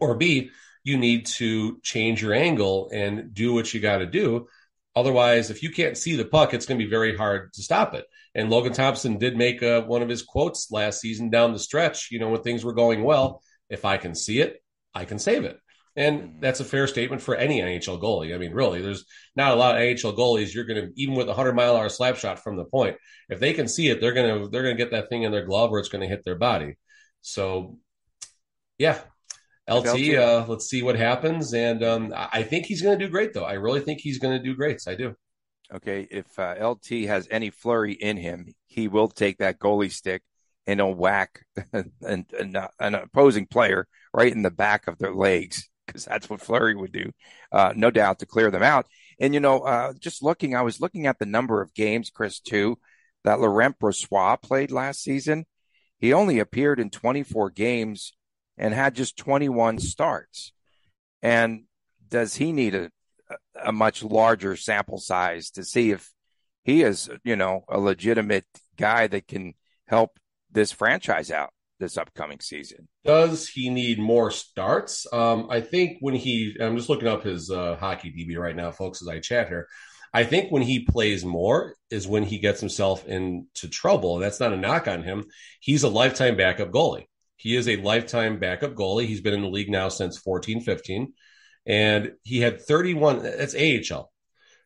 or 0.00 0.16
B, 0.16 0.50
you 0.84 0.98
need 0.98 1.26
to 1.26 1.78
change 1.82 2.22
your 2.22 2.34
angle 2.34 2.90
and 2.92 3.32
do 3.32 3.54
what 3.54 3.72
you 3.72 3.80
got 3.80 3.98
to 3.98 4.06
do. 4.06 4.48
Otherwise, 4.94 5.50
if 5.50 5.62
you 5.62 5.70
can't 5.70 5.96
see 5.96 6.16
the 6.16 6.24
puck, 6.24 6.52
it's 6.52 6.66
going 6.66 6.78
to 6.78 6.84
be 6.84 6.90
very 6.90 7.16
hard 7.16 7.52
to 7.54 7.62
stop 7.62 7.94
it. 7.94 8.04
And 8.34 8.50
Logan 8.50 8.72
Thompson 8.72 9.18
did 9.18 9.36
make 9.36 9.62
a, 9.62 9.78
uh, 9.78 9.86
one 9.86 10.02
of 10.02 10.08
his 10.08 10.22
quotes 10.22 10.70
last 10.70 11.00
season 11.00 11.30
down 11.30 11.52
the 11.52 11.58
stretch, 11.58 12.10
you 12.10 12.18
know, 12.18 12.30
when 12.30 12.42
things 12.42 12.64
were 12.64 12.74
going 12.74 13.02
well. 13.02 13.42
If 13.70 13.84
I 13.84 13.96
can 13.96 14.14
see 14.14 14.40
it, 14.40 14.62
I 14.94 15.04
can 15.04 15.18
save 15.18 15.44
it. 15.44 15.58
And 15.94 16.20
mm-hmm. 16.20 16.40
that's 16.40 16.60
a 16.60 16.64
fair 16.64 16.86
statement 16.86 17.22
for 17.22 17.34
any 17.34 17.60
NHL 17.60 18.00
goalie. 18.00 18.34
I 18.34 18.38
mean, 18.38 18.52
really, 18.52 18.80
there's 18.80 19.04
not 19.36 19.52
a 19.52 19.56
lot 19.56 19.76
of 19.76 19.82
NHL 19.82 20.16
goalies. 20.16 20.54
You're 20.54 20.64
going 20.64 20.86
to 20.86 20.92
even 20.96 21.14
with 21.14 21.28
a 21.28 21.34
hundred 21.34 21.54
mile 21.54 21.76
hour 21.76 21.88
slap 21.88 22.16
shot 22.16 22.42
from 22.42 22.56
the 22.56 22.64
point, 22.64 22.96
if 23.28 23.40
they 23.40 23.52
can 23.52 23.68
see 23.68 23.88
it, 23.88 24.00
they're 24.00 24.14
gonna 24.14 24.48
they're 24.48 24.62
gonna 24.62 24.74
get 24.74 24.92
that 24.92 25.08
thing 25.08 25.24
in 25.24 25.32
their 25.32 25.44
glove 25.44 25.70
or 25.70 25.78
it's 25.78 25.88
going 25.88 26.02
to 26.02 26.08
hit 26.08 26.24
their 26.24 26.36
body. 26.36 26.76
So, 27.20 27.78
yeah, 28.78 29.00
LT. 29.68 30.14
Uh, 30.14 30.44
let's 30.48 30.68
see 30.68 30.82
what 30.82 30.96
happens, 30.96 31.52
and 31.52 31.84
um, 31.84 32.14
I 32.16 32.42
think 32.42 32.66
he's 32.66 32.82
going 32.82 32.98
to 32.98 33.04
do 33.04 33.10
great. 33.10 33.34
Though 33.34 33.44
I 33.44 33.54
really 33.54 33.80
think 33.80 34.00
he's 34.00 34.18
going 34.18 34.36
to 34.36 34.42
do 34.42 34.54
great. 34.54 34.80
I 34.88 34.94
do. 34.94 35.14
Okay, 35.74 36.06
if 36.10 36.38
uh, 36.38 36.54
LT 36.60 37.06
has 37.06 37.28
any 37.30 37.50
flurry 37.50 37.92
in 37.92 38.16
him, 38.16 38.46
he 38.66 38.88
will 38.88 39.08
take 39.08 39.38
that 39.38 39.58
goalie 39.58 39.92
stick 39.92 40.22
and 40.66 40.80
he'll 40.80 40.94
whack 40.94 41.44
an, 41.72 41.92
an, 42.02 42.56
an 42.78 42.94
opposing 42.94 43.46
player 43.46 43.86
right 44.12 44.32
in 44.32 44.42
the 44.42 44.50
back 44.50 44.86
of 44.86 44.98
their 44.98 45.14
legs 45.14 45.70
because 45.92 46.06
that's 46.06 46.30
what 46.30 46.40
Fleury 46.40 46.74
would 46.74 46.92
do, 46.92 47.12
uh, 47.52 47.72
no 47.76 47.90
doubt, 47.90 48.20
to 48.20 48.26
clear 48.26 48.50
them 48.50 48.62
out. 48.62 48.86
And 49.20 49.34
you 49.34 49.40
know, 49.40 49.60
uh, 49.60 49.92
just 49.98 50.22
looking, 50.22 50.54
I 50.56 50.62
was 50.62 50.80
looking 50.80 51.06
at 51.06 51.18
the 51.18 51.26
number 51.26 51.60
of 51.60 51.74
games, 51.74 52.10
Chris, 52.10 52.40
too, 52.40 52.78
that 53.24 53.40
Laurent 53.40 53.78
Brossoit 53.78 54.42
played 54.42 54.70
last 54.70 55.02
season, 55.02 55.46
he 55.98 56.12
only 56.12 56.38
appeared 56.38 56.80
in 56.80 56.90
24 56.90 57.50
games 57.50 58.12
and 58.58 58.74
had 58.74 58.94
just 58.94 59.16
21 59.16 59.78
starts. 59.78 60.52
And 61.22 61.64
does 62.08 62.34
he 62.36 62.52
need 62.52 62.74
a, 62.74 62.90
a 63.62 63.72
much 63.72 64.02
larger 64.02 64.56
sample 64.56 64.98
size 64.98 65.50
to 65.50 65.64
see 65.64 65.92
if 65.92 66.10
he 66.64 66.82
is, 66.82 67.08
you 67.22 67.36
know, 67.36 67.64
a 67.68 67.78
legitimate 67.78 68.46
guy 68.76 69.06
that 69.06 69.28
can 69.28 69.54
help 69.86 70.18
this 70.50 70.72
franchise 70.72 71.30
out 71.30 71.52
this 71.82 71.98
upcoming 71.98 72.40
season. 72.40 72.88
Does 73.04 73.48
he 73.48 73.68
need 73.68 73.98
more 73.98 74.30
starts? 74.30 75.06
Um, 75.12 75.48
I 75.50 75.60
think 75.60 75.98
when 76.00 76.14
he, 76.14 76.56
I'm 76.60 76.76
just 76.76 76.88
looking 76.88 77.08
up 77.08 77.24
his 77.24 77.50
uh, 77.50 77.76
hockey 77.76 78.10
DB 78.10 78.38
right 78.38 78.56
now, 78.56 78.70
folks, 78.70 79.02
as 79.02 79.08
I 79.08 79.18
chat 79.18 79.48
here. 79.48 79.68
I 80.14 80.24
think 80.24 80.52
when 80.52 80.62
he 80.62 80.84
plays 80.84 81.24
more 81.24 81.74
is 81.90 82.06
when 82.06 82.22
he 82.22 82.38
gets 82.38 82.60
himself 82.60 83.06
into 83.06 83.68
trouble. 83.68 84.14
And 84.14 84.24
that's 84.24 84.40
not 84.40 84.52
a 84.52 84.58
knock 84.58 84.86
on 84.86 85.02
him. 85.02 85.24
He's 85.60 85.82
a 85.82 85.88
lifetime 85.88 86.36
backup 86.36 86.70
goalie. 86.70 87.06
He 87.36 87.56
is 87.56 87.68
a 87.68 87.76
lifetime 87.76 88.38
backup 88.38 88.74
goalie. 88.74 89.06
He's 89.06 89.20
been 89.20 89.34
in 89.34 89.42
the 89.42 89.48
league 89.48 89.70
now 89.70 89.88
since 89.88 90.18
14, 90.18 90.60
15, 90.60 91.12
and 91.66 92.12
he 92.22 92.40
had 92.40 92.60
31. 92.62 93.22
That's 93.22 93.56
AHL. 93.56 94.12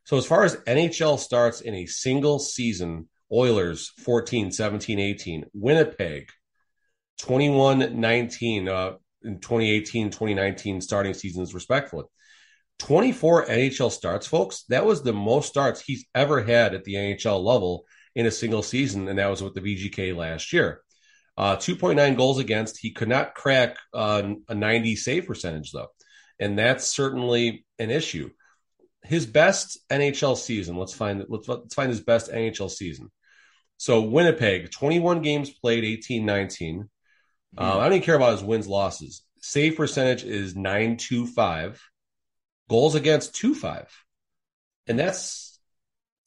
So 0.05 0.19
as 0.19 0.27
far 0.27 0.45
as 0.45 0.57
NHL 0.57 1.19
starts 1.19 1.63
in 1.63 1.75
a 1.75 1.87
single 1.87 2.39
season, 2.39 3.09
Oilers 3.33 3.93
14, 3.99 4.53
17, 4.53 4.99
18, 4.99 5.45
Winnipeg 5.55 6.29
21, 7.21 8.01
19 8.01 8.69
uh, 8.69 8.93
in 9.23 9.41
2018, 9.41 10.11
2019 10.11 10.81
starting 10.81 11.15
seasons 11.15 11.55
respectfully. 11.55 12.05
24 12.79 13.47
NHL 13.47 13.91
starts, 13.91 14.27
folks. 14.27 14.65
That 14.69 14.85
was 14.85 15.03
the 15.03 15.13
most 15.13 15.49
starts 15.49 15.81
he's 15.81 16.05
ever 16.15 16.43
had 16.43 16.75
at 16.75 16.85
the 16.85 16.95
NHL 16.95 17.43
level 17.43 17.85
in 18.15 18.27
a 18.27 18.31
single 18.31 18.63
season, 18.63 19.09
and 19.09 19.19
that 19.19 19.31
was 19.31 19.43
with 19.43 19.55
the 19.55 19.61
VGK 19.61 20.15
last 20.15 20.53
year. 20.53 20.83
Uh, 21.39 21.57
2.9 21.57 22.17
goals 22.17 22.39
against. 22.39 22.79
He 22.79 22.93
could 22.93 23.09
not 23.09 23.35
crack 23.35 23.77
uh, 23.93 24.33
a 24.49 24.55
90 24.55 24.97
save 24.97 25.27
percentage, 25.27 25.73
though. 25.73 25.89
And 26.39 26.59
that's 26.59 26.87
certainly 26.87 27.65
an 27.79 27.91
issue. 27.91 28.31
His 29.03 29.27
best 29.27 29.79
NHL 29.91 30.37
season, 30.37 30.77
let's 30.77 30.93
find 30.93 31.25
let's, 31.29 31.49
let's 31.49 31.75
find 31.75 31.91
his 31.91 32.01
best 32.01 32.31
NHL 32.31 32.71
season. 32.71 33.11
So 33.77 34.03
Winnipeg, 34.03 34.71
21 34.71 35.23
games 35.23 35.51
played, 35.51 35.85
18 35.85 36.25
19. 36.25 36.89
Uh, 37.59 37.79
I 37.79 37.85
don't 37.85 37.95
even 37.95 38.05
care 38.05 38.16
about 38.16 38.33
his 38.33 38.42
wins 38.42 38.66
losses. 38.66 39.23
Save 39.40 39.77
percentage 39.77 40.25
is 40.25 40.55
925. 40.57 41.83
Goals 42.69 42.95
against 42.95 43.38
25. 43.38 43.88
And 44.88 44.99
that's 44.99 45.59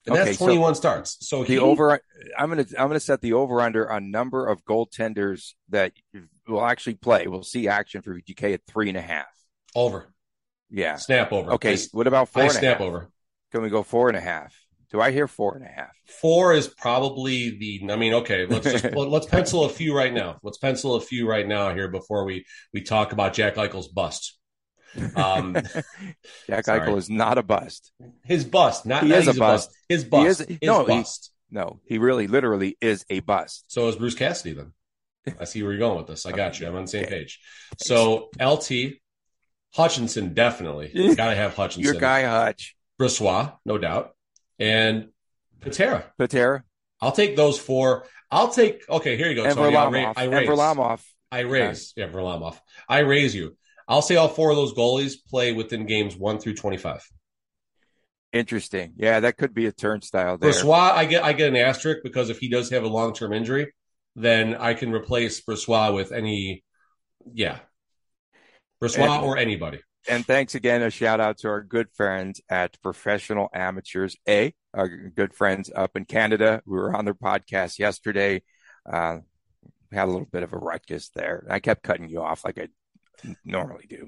and 0.06 0.16
okay, 0.16 0.26
that's 0.26 0.38
21 0.38 0.76
so 0.76 0.80
starts. 0.80 1.18
So 1.28 1.44
the 1.44 1.54
he, 1.54 1.60
over 1.60 2.00
I'm 2.38 2.50
gonna 2.50 2.66
I'm 2.78 2.88
gonna 2.88 3.00
set 3.00 3.22
the 3.22 3.34
over 3.34 3.62
under 3.62 3.92
on 3.92 4.12
number 4.12 4.48
of 4.48 4.64
goaltenders 4.64 5.54
that 5.70 5.94
will 6.48 6.66
actually 6.66 6.96
play. 6.96 7.28
We'll 7.28 7.44
see 7.44 7.68
action 7.68 8.02
for 8.02 8.16
VGK 8.16 8.54
at 8.54 8.62
three 8.66 8.90
and 8.90 8.98
a 8.98 9.02
half. 9.02 9.28
Over. 9.76 10.14
Yeah. 10.70 10.96
Snap 10.96 11.32
over. 11.32 11.52
Okay. 11.54 11.74
I, 11.74 11.78
what 11.92 12.08
about 12.08 12.30
four 12.30 12.44
I 12.44 12.48
snap 12.48 12.78
half? 12.78 12.82
over. 12.82 13.10
Can 13.52 13.62
we 13.62 13.70
go 13.70 13.84
four 13.84 14.08
and 14.08 14.18
a 14.18 14.22
half? 14.22 14.56
Do 14.92 15.00
I 15.00 15.12
hear 15.12 15.28
four 15.28 15.56
and 15.56 15.64
a 15.64 15.70
half? 15.70 15.96
Four 16.06 16.54
is 16.54 16.68
probably 16.68 17.58
the. 17.58 17.92
I 17.92 17.96
mean, 17.96 18.14
okay, 18.16 18.48
let's 18.48 18.72
just 18.72 18.86
let's 18.96 19.28
pencil 19.28 19.66
a 19.66 19.70
few 19.70 19.96
right 19.96 20.12
now. 20.12 20.40
Let's 20.42 20.58
pencil 20.58 20.96
a 20.96 21.02
few 21.02 21.28
right 21.30 21.48
now 21.48 21.74
here 21.74 21.88
before 21.90 22.26
we 22.26 22.46
we 22.74 22.82
talk 22.82 23.12
about 23.12 23.34
Jack 23.34 23.56
Eichel's 23.56 23.88
bust. 23.88 24.38
Um, 25.16 25.54
Jack 26.48 26.66
sorry. 26.66 26.82
Eichel 26.82 26.98
is 26.98 27.10
not 27.10 27.38
a 27.38 27.44
bust. 27.44 27.92
His 28.26 28.46
bust, 28.46 28.88
not 28.88 29.04
he 29.04 29.14
is 29.14 29.28
a 29.28 29.34
bust. 29.34 29.40
bust. 29.70 29.78
His 29.88 30.04
bust. 30.04 30.48
He 30.48 30.56
is, 30.56 30.60
no, 30.64 30.86
bust. 30.86 31.32
He, 31.50 31.56
no, 31.56 31.80
he 31.86 32.00
really, 32.00 32.26
literally 32.26 32.76
is 32.82 33.06
a 33.12 33.20
bust. 33.20 33.66
So 33.68 33.88
is 33.90 33.96
Bruce 33.96 34.16
Cassidy. 34.16 34.54
Then 34.56 34.74
I 35.40 35.44
see 35.44 35.62
where 35.62 35.72
you're 35.72 35.80
going 35.80 35.98
with 35.98 36.08
this. 36.08 36.26
I 36.26 36.32
got 36.32 36.60
you. 36.60 36.66
I'm 36.66 36.76
on 36.76 36.86
the 36.86 36.88
same 36.88 37.06
page. 37.06 37.40
So 37.78 38.30
LT 38.42 38.72
Hutchinson 39.76 40.34
definitely 40.34 41.14
got 41.16 41.30
to 41.30 41.36
have 41.36 41.54
Hutchinson. 41.56 41.84
Your 41.84 42.02
guy 42.02 42.24
Hutch. 42.24 42.76
Brossoit, 43.00 43.56
no 43.66 43.78
doubt 43.78 44.16
and 44.60 45.10
Patera. 45.62 46.12
Patera. 46.18 46.64
I'll 47.02 47.12
take 47.12 47.36
those 47.36 47.58
four. 47.58 48.06
I'll 48.30 48.50
take. 48.50 48.88
Okay, 48.90 49.18
here 49.18 49.30
you 49.30 49.36
go. 49.36 49.46
And 49.46 49.56
Tony. 49.56 49.76
Varlamov. 49.76 50.14
I 50.18 50.26
raise. 50.26 50.48
And 50.48 50.58
Varlamov. 50.58 51.02
I 51.32 51.40
raise. 51.42 51.94
Yeah, 51.96 52.10
Varlamov. 52.10 52.60
I 52.88 53.00
raise 53.00 53.34
you. 53.34 53.56
I'll 53.88 54.02
say 54.02 54.16
all 54.16 54.28
four 54.28 54.52
of 54.52 54.56
those 54.56 54.74
goalies 54.74 55.14
play 55.28 55.52
within 55.52 55.86
games 55.86 56.16
one 56.16 56.40
through 56.40 56.56
twenty-five. 56.56 57.04
Interesting. 58.32 58.94
Yeah, 58.98 59.22
that 59.22 59.38
could 59.38 59.56
be 59.56 59.66
a 59.66 59.72
turnstile 59.72 60.38
there. 60.38 60.52
Brossoit, 60.52 60.92
I 60.92 61.06
get 61.06 61.24
I 61.24 61.34
get 61.34 61.50
an 61.50 61.56
asterisk 61.56 62.02
because 62.04 62.30
if 62.30 62.38
he 62.38 62.50
does 62.50 62.70
have 62.70 62.84
a 62.84 62.88
long-term 62.88 63.34
injury, 63.34 63.74
then 64.16 64.56
I 64.56 64.76
can 64.76 64.92
replace 64.92 65.42
Brossoit 65.42 65.96
with 65.96 66.12
any. 66.12 66.64
Yeah, 67.34 67.60
Brossoit 68.82 69.10
and, 69.10 69.26
or 69.26 69.38
anybody. 69.38 69.82
And 70.08 70.26
thanks 70.26 70.56
again. 70.56 70.82
A 70.82 70.90
shout 70.90 71.20
out 71.20 71.40
to 71.40 71.50
our 71.50 71.62
good 71.62 71.88
friends 71.94 72.42
at 72.50 72.82
Professional 72.82 73.50
Amateurs 73.54 74.16
A, 74.28 74.54
our 74.74 74.88
good 74.88 75.34
friends 75.34 75.72
up 75.76 75.96
in 75.96 76.06
Canada. 76.06 76.62
We 76.66 76.78
were 76.78 76.96
on 76.96 77.06
their 77.06 77.14
podcast 77.14 77.80
yesterday. 77.80 78.44
Uh, 78.92 79.20
had 79.92 80.06
a 80.06 80.12
little 80.12 80.28
bit 80.32 80.44
of 80.44 80.54
a 80.54 80.58
ruckus 80.58 81.10
there. 81.10 81.46
I 81.50 81.60
kept 81.60 81.84
cutting 81.84 82.10
you 82.10 82.22
off 82.22 82.46
like 82.46 82.58
I 82.60 82.70
normally 83.44 83.86
do, 83.90 84.08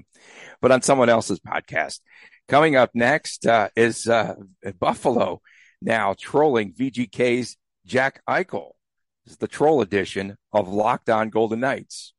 but 0.60 0.72
on 0.72 0.82
someone 0.82 1.08
else's 1.08 1.40
podcast. 1.40 2.00
Coming 2.48 2.76
up 2.76 2.90
next 2.94 3.46
uh, 3.46 3.68
is 3.76 4.08
uh, 4.08 4.34
Buffalo 4.78 5.40
now 5.80 6.14
trolling 6.18 6.72
VGK's 6.72 7.56
Jack 7.86 8.22
Eichel. 8.28 8.72
This 9.24 9.32
is 9.32 9.38
the 9.38 9.48
troll 9.48 9.80
edition 9.80 10.36
of 10.52 10.68
Locked 10.68 11.10
On 11.10 11.30
Golden 11.30 11.60
Knights. 11.60 12.14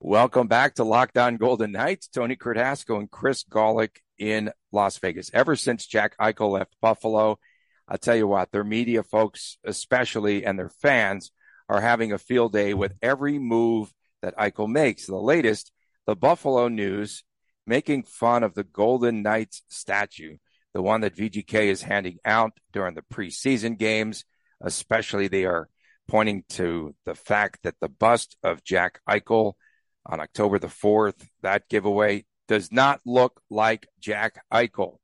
Welcome 0.00 0.46
back 0.46 0.74
to 0.74 0.84
Locked 0.84 1.16
On 1.16 1.38
Golden 1.38 1.72
Knights. 1.72 2.08
Tony 2.08 2.36
Cardasco 2.36 2.98
and 2.98 3.10
Chris 3.10 3.44
Gawlik 3.44 3.96
in 4.18 4.52
Las 4.70 4.98
Vegas. 4.98 5.30
Ever 5.32 5.56
since 5.56 5.86
Jack 5.86 6.14
Eichel 6.18 6.50
left 6.50 6.76
Buffalo, 6.82 7.38
I'll 7.88 7.96
tell 7.96 8.14
you 8.14 8.28
what, 8.28 8.52
their 8.52 8.62
media 8.62 9.02
folks, 9.02 9.56
especially, 9.64 10.44
and 10.44 10.58
their 10.58 10.68
fans 10.68 11.32
are 11.70 11.80
having 11.80 12.12
a 12.12 12.18
field 12.18 12.52
day 12.52 12.74
with 12.74 12.92
every 13.00 13.38
move 13.38 13.90
that 14.20 14.36
Eichel 14.36 14.68
makes. 14.68 15.06
The 15.06 15.16
latest, 15.16 15.72
the 16.06 16.14
Buffalo 16.14 16.68
News 16.68 17.24
making 17.66 18.02
fun 18.02 18.42
of 18.42 18.52
the 18.52 18.64
Golden 18.64 19.22
Knights 19.22 19.62
statue, 19.68 20.36
the 20.74 20.82
one 20.82 21.00
that 21.00 21.16
VGK 21.16 21.68
is 21.68 21.80
handing 21.80 22.18
out 22.22 22.52
during 22.70 22.94
the 22.94 23.02
preseason 23.02 23.78
games. 23.78 24.26
Especially, 24.60 25.28
they 25.28 25.46
are 25.46 25.70
pointing 26.06 26.44
to 26.50 26.94
the 27.06 27.14
fact 27.14 27.60
that 27.62 27.76
the 27.80 27.88
bust 27.88 28.36
of 28.42 28.62
Jack 28.62 29.00
Eichel 29.08 29.54
on 30.06 30.20
October 30.20 30.58
the 30.58 30.68
4th. 30.68 31.26
That 31.42 31.68
giveaway 31.68 32.24
does 32.48 32.70
not 32.72 33.00
look 33.04 33.40
like 33.50 33.88
Jack 34.00 34.42
Eichel. 34.52 34.96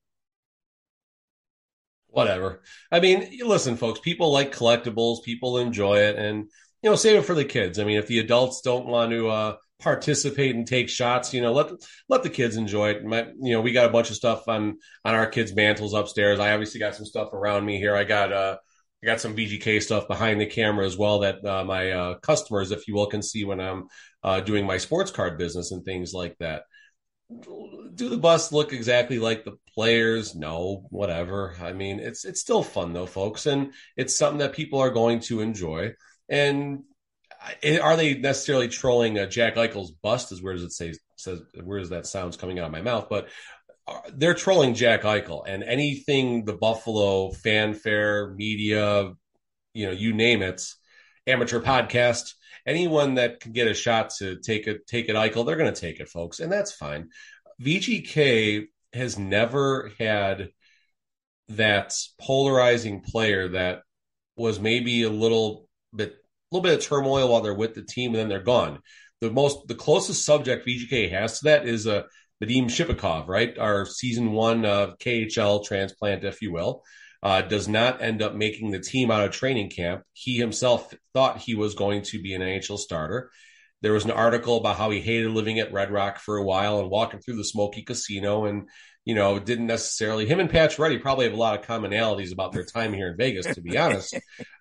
Whatever. 2.08 2.62
I 2.90 3.00
mean, 3.00 3.38
listen, 3.44 3.76
folks, 3.76 4.00
people 4.00 4.32
like 4.32 4.54
collectibles, 4.54 5.22
people 5.22 5.58
enjoy 5.58 5.98
it, 5.98 6.16
and, 6.16 6.50
you 6.82 6.90
know, 6.90 6.96
save 6.96 7.18
it 7.18 7.24
for 7.24 7.34
the 7.34 7.44
kids. 7.44 7.78
I 7.78 7.84
mean, 7.84 7.98
if 7.98 8.06
the 8.06 8.18
adults 8.18 8.60
don't 8.60 8.86
want 8.86 9.12
to, 9.12 9.28
uh, 9.28 9.56
participate 9.82 10.54
and 10.54 10.66
take 10.66 10.88
shots. 10.88 11.34
You 11.34 11.42
know, 11.42 11.52
let 11.52 11.72
let 12.08 12.22
the 12.22 12.30
kids 12.30 12.56
enjoy 12.56 12.90
it. 12.90 13.04
My, 13.04 13.26
you 13.40 13.52
know, 13.52 13.60
we 13.60 13.72
got 13.72 13.86
a 13.86 13.92
bunch 13.92 14.10
of 14.10 14.16
stuff 14.16 14.48
on 14.48 14.78
on 15.04 15.14
our 15.14 15.26
kids' 15.26 15.54
mantles 15.54 15.92
upstairs. 15.92 16.38
I 16.38 16.52
obviously 16.52 16.80
got 16.80 16.94
some 16.94 17.04
stuff 17.04 17.32
around 17.32 17.66
me 17.66 17.78
here. 17.78 17.94
I 17.94 18.04
got 18.04 18.32
uh 18.32 18.56
I 19.02 19.06
got 19.06 19.20
some 19.20 19.36
VGK 19.36 19.82
stuff 19.82 20.06
behind 20.06 20.40
the 20.40 20.46
camera 20.46 20.86
as 20.86 20.96
well 20.96 21.20
that 21.20 21.44
uh, 21.44 21.64
my 21.64 21.90
uh, 21.90 22.14
customers, 22.20 22.70
if 22.70 22.86
you 22.86 22.94
will, 22.94 23.06
can 23.06 23.20
see 23.20 23.44
when 23.44 23.58
I'm 23.58 23.88
uh, 24.22 24.40
doing 24.40 24.66
my 24.66 24.78
sports 24.78 25.10
card 25.10 25.38
business 25.38 25.72
and 25.72 25.84
things 25.84 26.12
like 26.12 26.36
that. 26.38 26.64
Do 27.94 28.08
the 28.08 28.18
busts 28.18 28.52
look 28.52 28.72
exactly 28.72 29.18
like 29.18 29.44
the 29.44 29.56
players? 29.74 30.34
No, 30.34 30.86
whatever. 30.90 31.54
I 31.60 31.72
mean, 31.72 31.98
it's 32.00 32.24
it's 32.24 32.40
still 32.40 32.62
fun 32.62 32.92
though, 32.92 33.06
folks, 33.06 33.46
and 33.46 33.72
it's 33.96 34.14
something 34.16 34.38
that 34.38 34.54
people 34.54 34.80
are 34.80 34.90
going 34.90 35.20
to 35.20 35.40
enjoy. 35.40 35.94
And 36.28 36.84
are 37.80 37.96
they 37.96 38.14
necessarily 38.14 38.68
trolling 38.68 39.18
uh, 39.18 39.26
Jack 39.26 39.56
Eichel's 39.56 39.90
bust? 39.90 40.32
Is 40.32 40.42
where 40.42 40.52
does 40.52 40.62
it 40.62 40.72
say 40.72 40.92
says 41.16 41.40
where 41.62 41.78
does 41.78 41.90
that 41.90 42.06
sounds 42.06 42.36
coming 42.36 42.58
out 42.58 42.66
of 42.66 42.72
my 42.72 42.82
mouth? 42.82 43.06
But 43.08 43.28
they're 44.12 44.34
trolling 44.34 44.74
Jack 44.74 45.02
Eichel 45.02 45.42
and 45.46 45.62
anything 45.62 46.44
the 46.44 46.52
Buffalo 46.52 47.30
fanfare 47.30 48.32
media, 48.34 49.12
you 49.74 49.86
know, 49.86 49.92
you 49.92 50.12
name 50.12 50.42
it, 50.42 50.62
amateur 51.26 51.60
podcast, 51.60 52.34
anyone 52.66 53.14
that 53.14 53.40
can 53.40 53.52
get 53.52 53.68
a 53.68 53.74
shot 53.74 54.10
to 54.18 54.40
take 54.40 54.66
it, 54.66 54.86
take 54.86 55.08
it 55.08 55.16
Eichel, 55.16 55.46
they're 55.46 55.56
going 55.56 55.72
to 55.72 55.80
take 55.80 56.00
it, 56.00 56.08
folks, 56.08 56.40
and 56.40 56.50
that's 56.50 56.72
fine. 56.72 57.08
VGK 57.60 58.66
has 58.92 59.18
never 59.18 59.90
had 59.98 60.50
that 61.48 61.94
polarizing 62.20 63.00
player 63.00 63.48
that 63.48 63.82
was 64.36 64.60
maybe 64.60 65.02
a 65.02 65.10
little 65.10 65.68
bit, 65.94 66.12
a 66.12 66.54
little 66.54 66.62
bit 66.62 66.78
of 66.78 66.84
turmoil 66.84 67.28
while 67.28 67.40
they're 67.40 67.54
with 67.54 67.74
the 67.74 67.82
team 67.82 68.12
and 68.12 68.20
then 68.20 68.28
they're 68.28 68.42
gone. 68.42 68.80
The 69.20 69.30
most, 69.30 69.68
the 69.68 69.74
closest 69.74 70.24
subject 70.24 70.66
VGK 70.66 71.10
has 71.10 71.38
to 71.38 71.44
that 71.44 71.66
is 71.66 71.86
uh, 71.86 72.02
a 72.40 72.44
Vadim 72.44 72.64
Shipachyov, 72.64 73.28
right? 73.28 73.56
Our 73.58 73.86
season 73.86 74.32
one 74.32 74.64
of 74.64 74.98
KHL 74.98 75.64
transplant, 75.64 76.24
if 76.24 76.42
you 76.42 76.52
will. 76.52 76.82
Uh, 77.22 77.42
does 77.42 77.68
not 77.68 78.02
end 78.02 78.22
up 78.22 78.34
making 78.34 78.70
the 78.70 78.80
team 78.80 79.10
out 79.10 79.24
of 79.24 79.30
training 79.30 79.70
camp. 79.70 80.02
He 80.12 80.36
himself 80.36 80.92
thought 81.14 81.38
he 81.38 81.54
was 81.54 81.74
going 81.74 82.02
to 82.02 82.20
be 82.20 82.34
an 82.34 82.42
NHL 82.42 82.78
starter. 82.78 83.30
There 83.80 83.92
was 83.92 84.04
an 84.04 84.10
article 84.10 84.56
about 84.56 84.76
how 84.76 84.90
he 84.90 85.00
hated 85.00 85.30
living 85.30 85.58
at 85.58 85.72
Red 85.72 85.90
Rock 85.90 86.18
for 86.18 86.36
a 86.36 86.44
while 86.44 86.80
and 86.80 86.90
walking 86.90 87.20
through 87.20 87.36
the 87.36 87.44
smoky 87.44 87.82
casino 87.82 88.44
and 88.44 88.68
you 89.04 89.14
know, 89.14 89.38
didn't 89.38 89.66
necessarily 89.66 90.26
him 90.26 90.40
and 90.40 90.50
Pacioretty 90.50 91.00
probably 91.00 91.24
have 91.24 91.34
a 91.34 91.36
lot 91.36 91.58
of 91.58 91.66
commonalities 91.66 92.32
about 92.32 92.52
their 92.52 92.64
time 92.64 92.92
here 92.92 93.08
in 93.08 93.16
Vegas, 93.16 93.52
to 93.54 93.60
be 93.60 93.76
honest. 93.78 94.16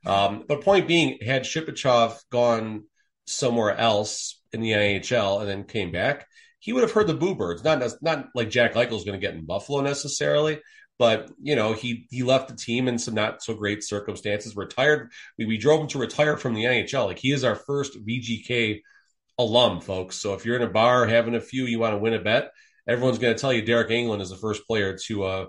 Um, 0.06 0.46
but 0.48 0.62
point 0.62 0.88
being, 0.88 1.20
had 1.24 1.44
Shipachyov 1.44 2.18
gone 2.32 2.86
somewhere 3.28 3.76
else 3.76 4.42
in 4.52 4.62
the 4.62 4.72
NHL 4.72 5.42
and 5.42 5.50
then 5.50 5.64
came 5.64 5.92
back, 5.92 6.28
he 6.60 6.74
would 6.74 6.84
have 6.84 6.92
heard 6.92 7.08
the 7.08 7.14
boo 7.14 7.36
birds. 7.36 7.64
Not 7.64 7.84
not 8.02 8.30
like 8.36 8.50
Jack 8.50 8.74
Eichel 8.74 8.98
is 8.98 9.04
going 9.04 9.20
to 9.20 9.26
get 9.26 9.36
in 9.36 9.46
Buffalo 9.46 9.82
necessarily, 9.82 10.60
but 11.00 11.32
you 11.42 11.56
know 11.56 11.74
he 11.74 12.08
he 12.10 12.24
left 12.24 12.48
the 12.48 12.56
team 12.56 12.88
in 12.88 13.00
some 13.00 13.16
not 13.16 13.44
so 13.44 13.54
great 13.54 13.84
circumstances. 13.84 14.56
Retired, 14.56 15.12
we, 15.38 15.46
we 15.46 15.58
drove 15.58 15.82
him 15.82 15.88
to 15.88 16.00
retire 16.00 16.38
from 16.38 16.54
the 16.54 16.64
NHL. 16.64 17.08
Like 17.08 17.20
he 17.20 17.32
is 17.32 17.44
our 17.44 17.56
first 17.56 17.98
VGK 18.06 18.82
alum, 19.38 19.82
folks. 19.82 20.18
So 20.18 20.34
if 20.34 20.46
you're 20.46 20.56
in 20.56 20.62
a 20.62 20.70
bar 20.70 21.08
having 21.08 21.36
a 21.36 21.42
few, 21.42 21.66
you 21.66 21.80
want 21.80 21.94
to 21.94 21.98
win 21.98 22.14
a 22.14 22.20
bet 22.20 22.52
everyone's 22.88 23.20
going 23.20 23.36
to 23.36 23.40
tell 23.40 23.54
you 23.54 23.64
Deryk 23.64 23.90
Engelland 23.90 24.22
is 24.22 24.30
the 24.30 24.36
first 24.36 24.66
player 24.66 24.98
to 25.06 25.24
uh, 25.24 25.46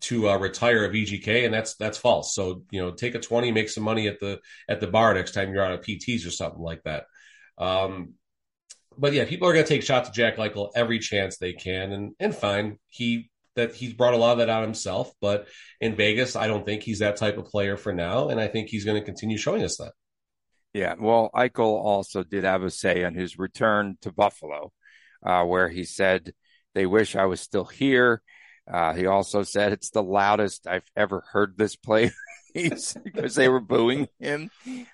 to 0.00 0.28
uh, 0.28 0.36
retire 0.36 0.84
a 0.84 0.88
VGK, 0.88 1.44
and 1.44 1.54
that's 1.54 1.74
that's 1.76 1.98
false. 1.98 2.34
So 2.34 2.64
you 2.70 2.80
know, 2.80 2.90
take 2.90 3.14
a 3.14 3.20
twenty, 3.20 3.52
make 3.52 3.68
some 3.68 3.84
money 3.84 4.08
at 4.08 4.20
the 4.20 4.40
at 4.68 4.80
the 4.80 4.86
bar 4.86 5.14
next 5.14 5.32
time 5.32 5.52
you're 5.52 5.64
on 5.64 5.72
a 5.72 5.78
PTs 5.78 6.26
or 6.26 6.30
something 6.30 6.60
like 6.60 6.82
that. 6.84 7.06
Um, 7.58 8.14
but 8.96 9.12
yeah, 9.12 9.24
people 9.24 9.48
are 9.48 9.52
going 9.52 9.64
to 9.64 9.68
take 9.68 9.82
shots 9.82 10.08
at 10.08 10.14
Jack 10.14 10.36
Eichel 10.36 10.70
every 10.74 10.98
chance 10.98 11.38
they 11.38 11.52
can, 11.52 11.92
and 11.92 12.14
and 12.18 12.34
fine. 12.34 12.78
He 12.88 13.30
that 13.56 13.74
he's 13.74 13.92
brought 13.92 14.14
a 14.14 14.16
lot 14.16 14.32
of 14.32 14.38
that 14.38 14.50
out 14.50 14.64
himself, 14.64 15.12
but 15.20 15.46
in 15.80 15.96
Vegas, 15.96 16.36
I 16.36 16.46
don't 16.46 16.64
think 16.64 16.82
he's 16.82 16.98
that 16.98 17.16
type 17.16 17.38
of 17.38 17.46
player 17.46 17.76
for 17.76 17.92
now, 17.92 18.28
and 18.28 18.40
I 18.40 18.48
think 18.48 18.68
he's 18.68 18.84
going 18.84 19.00
to 19.00 19.04
continue 19.04 19.38
showing 19.38 19.62
us 19.62 19.76
that. 19.78 19.92
Yeah, 20.72 20.94
well, 20.98 21.30
Eichel 21.34 21.60
also 21.60 22.24
did 22.24 22.44
have 22.44 22.64
a 22.64 22.70
say 22.70 23.04
on 23.04 23.14
his 23.14 23.38
return 23.38 23.96
to 24.02 24.12
Buffalo, 24.12 24.72
uh, 25.24 25.44
where 25.44 25.68
he 25.68 25.84
said 25.84 26.32
they 26.74 26.86
wish 26.86 27.14
I 27.14 27.26
was 27.26 27.40
still 27.40 27.64
here. 27.64 28.22
Uh, 28.70 28.94
he 28.94 29.06
also 29.06 29.42
said 29.42 29.72
it's 29.72 29.90
the 29.90 30.02
loudest 30.02 30.66
I've 30.66 30.90
ever 30.96 31.22
heard 31.32 31.56
this 31.56 31.76
play 31.76 32.10
because 33.04 33.34
they 33.34 33.48
were 33.48 33.60
booing 33.60 34.08
him. 34.18 34.50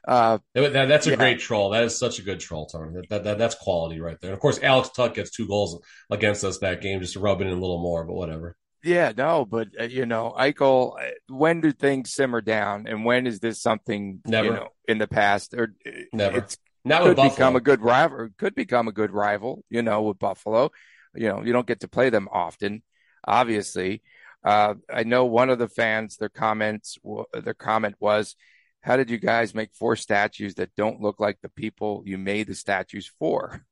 Uh, 0.06 0.38
that, 0.54 0.88
that's 0.88 1.06
a 1.06 1.10
yeah. 1.10 1.16
great 1.16 1.40
troll. 1.40 1.70
That 1.70 1.84
is 1.84 1.98
such 1.98 2.18
a 2.18 2.22
good 2.22 2.40
troll, 2.40 2.66
Tony. 2.66 2.94
That, 2.94 3.08
that, 3.10 3.24
that, 3.24 3.38
that's 3.38 3.54
quality 3.54 4.00
right 4.00 4.16
there. 4.20 4.30
And 4.30 4.34
of 4.34 4.40
course, 4.40 4.58
Alex 4.62 4.90
Tuch 4.90 5.14
gets 5.14 5.30
two 5.30 5.46
goals 5.46 5.80
against 6.10 6.44
us 6.44 6.58
that 6.58 6.80
game 6.80 7.00
just 7.00 7.14
to 7.14 7.20
rub 7.20 7.40
it 7.40 7.46
in 7.46 7.52
a 7.52 7.60
little 7.60 7.80
more, 7.80 8.04
but 8.04 8.14
whatever. 8.14 8.56
Yeah, 8.82 9.12
no, 9.14 9.44
but 9.44 9.68
uh, 9.78 9.84
you 9.84 10.06
know, 10.06 10.34
Eichel, 10.38 10.98
uh, 10.98 11.10
when 11.28 11.60
do 11.60 11.70
things 11.70 12.14
simmer 12.14 12.40
down, 12.40 12.86
and 12.86 13.04
when 13.04 13.26
is 13.26 13.38
this 13.38 13.60
something 13.60 14.20
never 14.24 14.48
you 14.48 14.54
know, 14.54 14.68
in 14.88 14.96
the 14.96 15.06
past 15.06 15.52
or 15.52 15.74
uh, 15.86 15.90
never? 16.14 16.38
It's, 16.38 16.56
Not 16.82 17.02
could 17.02 17.16
become 17.16 17.56
a 17.56 17.60
good 17.60 17.82
rival. 17.82 18.30
Could 18.38 18.54
become 18.54 18.88
a 18.88 18.92
good 18.92 19.10
rival, 19.10 19.64
you 19.68 19.82
know, 19.82 20.00
with 20.02 20.18
Buffalo 20.18 20.70
you 21.14 21.28
know, 21.28 21.42
you 21.42 21.52
don't 21.52 21.66
get 21.66 21.80
to 21.80 21.88
play 21.88 22.10
them 22.10 22.28
often, 22.30 22.82
obviously. 23.26 24.02
Uh, 24.44 24.74
I 24.92 25.04
know 25.04 25.26
one 25.26 25.50
of 25.50 25.58
the 25.58 25.68
fans, 25.68 26.16
their 26.16 26.28
comments, 26.28 26.98
their 27.32 27.54
comment 27.54 27.96
was, 28.00 28.36
how 28.80 28.96
did 28.96 29.10
you 29.10 29.18
guys 29.18 29.54
make 29.54 29.74
four 29.74 29.96
statues 29.96 30.54
that 30.54 30.74
don't 30.76 31.02
look 31.02 31.20
like 31.20 31.38
the 31.42 31.50
people 31.50 32.02
you 32.06 32.16
made 32.16 32.46
the 32.46 32.54
statues 32.54 33.10
for? 33.18 33.62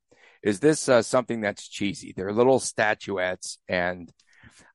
Is 0.43 0.59
this 0.59 0.87
uh, 0.87 1.01
something 1.01 1.41
that's 1.41 1.67
cheesy? 1.67 2.13
They're 2.15 2.31
little 2.31 2.59
statuettes, 2.59 3.57
and 3.67 4.11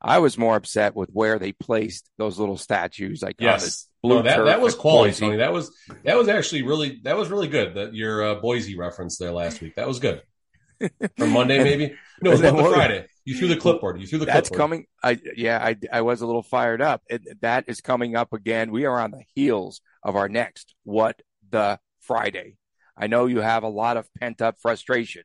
I 0.01 0.19
was 0.19 0.37
more 0.37 0.57
upset 0.57 0.95
with 0.95 1.09
where 1.11 1.39
they 1.39 1.53
placed 1.53 2.11
those 2.19 2.39
little 2.39 2.59
statues. 2.59 3.23
Like 3.23 3.37
yes, 3.39 3.89
no, 4.03 4.21
that 4.23 4.45
that 4.45 4.61
was 4.61 4.75
quality. 4.75 5.37
That 5.37 5.53
was 5.53 5.71
that 6.05 6.19
was 6.19 6.29
actually 6.29 6.63
really 6.63 7.01
that 7.05 7.17
was 7.17 7.31
really 7.31 7.49
good. 7.49 7.75
That 7.75 7.95
your 7.95 8.23
uh, 8.23 8.35
Boise 8.35 8.77
reference 8.77 9.17
there 9.17 9.33
last 9.33 9.63
week. 9.63 9.77
That 9.77 9.89
was 9.89 10.01
good. 10.01 10.23
From 11.17 11.31
Monday, 11.31 11.63
maybe. 11.63 11.95
No, 12.23 12.31
it 12.31 12.55
was 12.55 12.73
Friday. 12.73 13.07
You 13.25 13.37
threw 13.37 13.49
the 13.49 13.57
clipboard. 13.57 14.01
You 14.01 14.07
threw 14.07 14.19
the 14.19 14.27
That's 14.27 14.49
clipboard. 14.49 14.71
That's 14.71 14.87
coming. 15.03 15.23
I 15.27 15.33
yeah, 15.37 15.59
I 15.63 15.77
I 15.91 16.03
was 16.03 16.21
a 16.21 16.27
little 16.27 16.43
fired 16.43 16.83
up. 16.83 17.03
It, 17.09 17.41
that 17.41 17.65
is 17.69 17.81
coming 17.81 18.17
up 18.17 18.33
again. 18.33 18.71
We 18.71 18.85
are 18.85 19.01
on 19.01 19.13
the 19.13 19.25
heels 19.35 19.81
of 20.03 20.15
our 20.17 20.29
next 20.29 20.75
what 20.85 21.23
the 21.51 21.79
Friday. 22.01 22.57
I 22.97 23.07
know 23.07 23.27
you 23.27 23.41
have 23.41 23.63
a 23.63 23.69
lot 23.69 23.97
of 23.97 24.13
pent 24.15 24.43
up 24.43 24.57
frustration, 24.61 25.23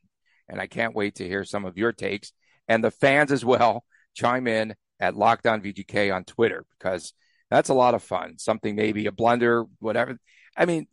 and 0.47 0.61
I 0.61 0.67
can't 0.67 0.95
wait 0.95 1.15
to 1.15 1.27
hear 1.27 1.43
some 1.43 1.65
of 1.65 1.77
your 1.77 1.91
takes 1.91 2.31
and 2.67 2.83
the 2.83 2.91
fans 2.91 3.31
as 3.31 3.43
well. 3.43 3.83
Chime 4.15 4.47
in 4.47 4.75
at 4.99 5.15
Locked 5.15 5.45
On 5.45 5.61
VGK 5.61 6.13
on 6.13 6.23
Twitter 6.23 6.65
because 6.77 7.13
that's 7.49 7.69
a 7.69 7.73
lot 7.73 7.93
of 7.93 8.03
fun. 8.03 8.37
Something 8.37 8.75
maybe 8.75 9.05
a 9.05 9.11
blunder, 9.11 9.65
whatever. 9.79 10.19
I 10.57 10.65
mean, 10.65 10.87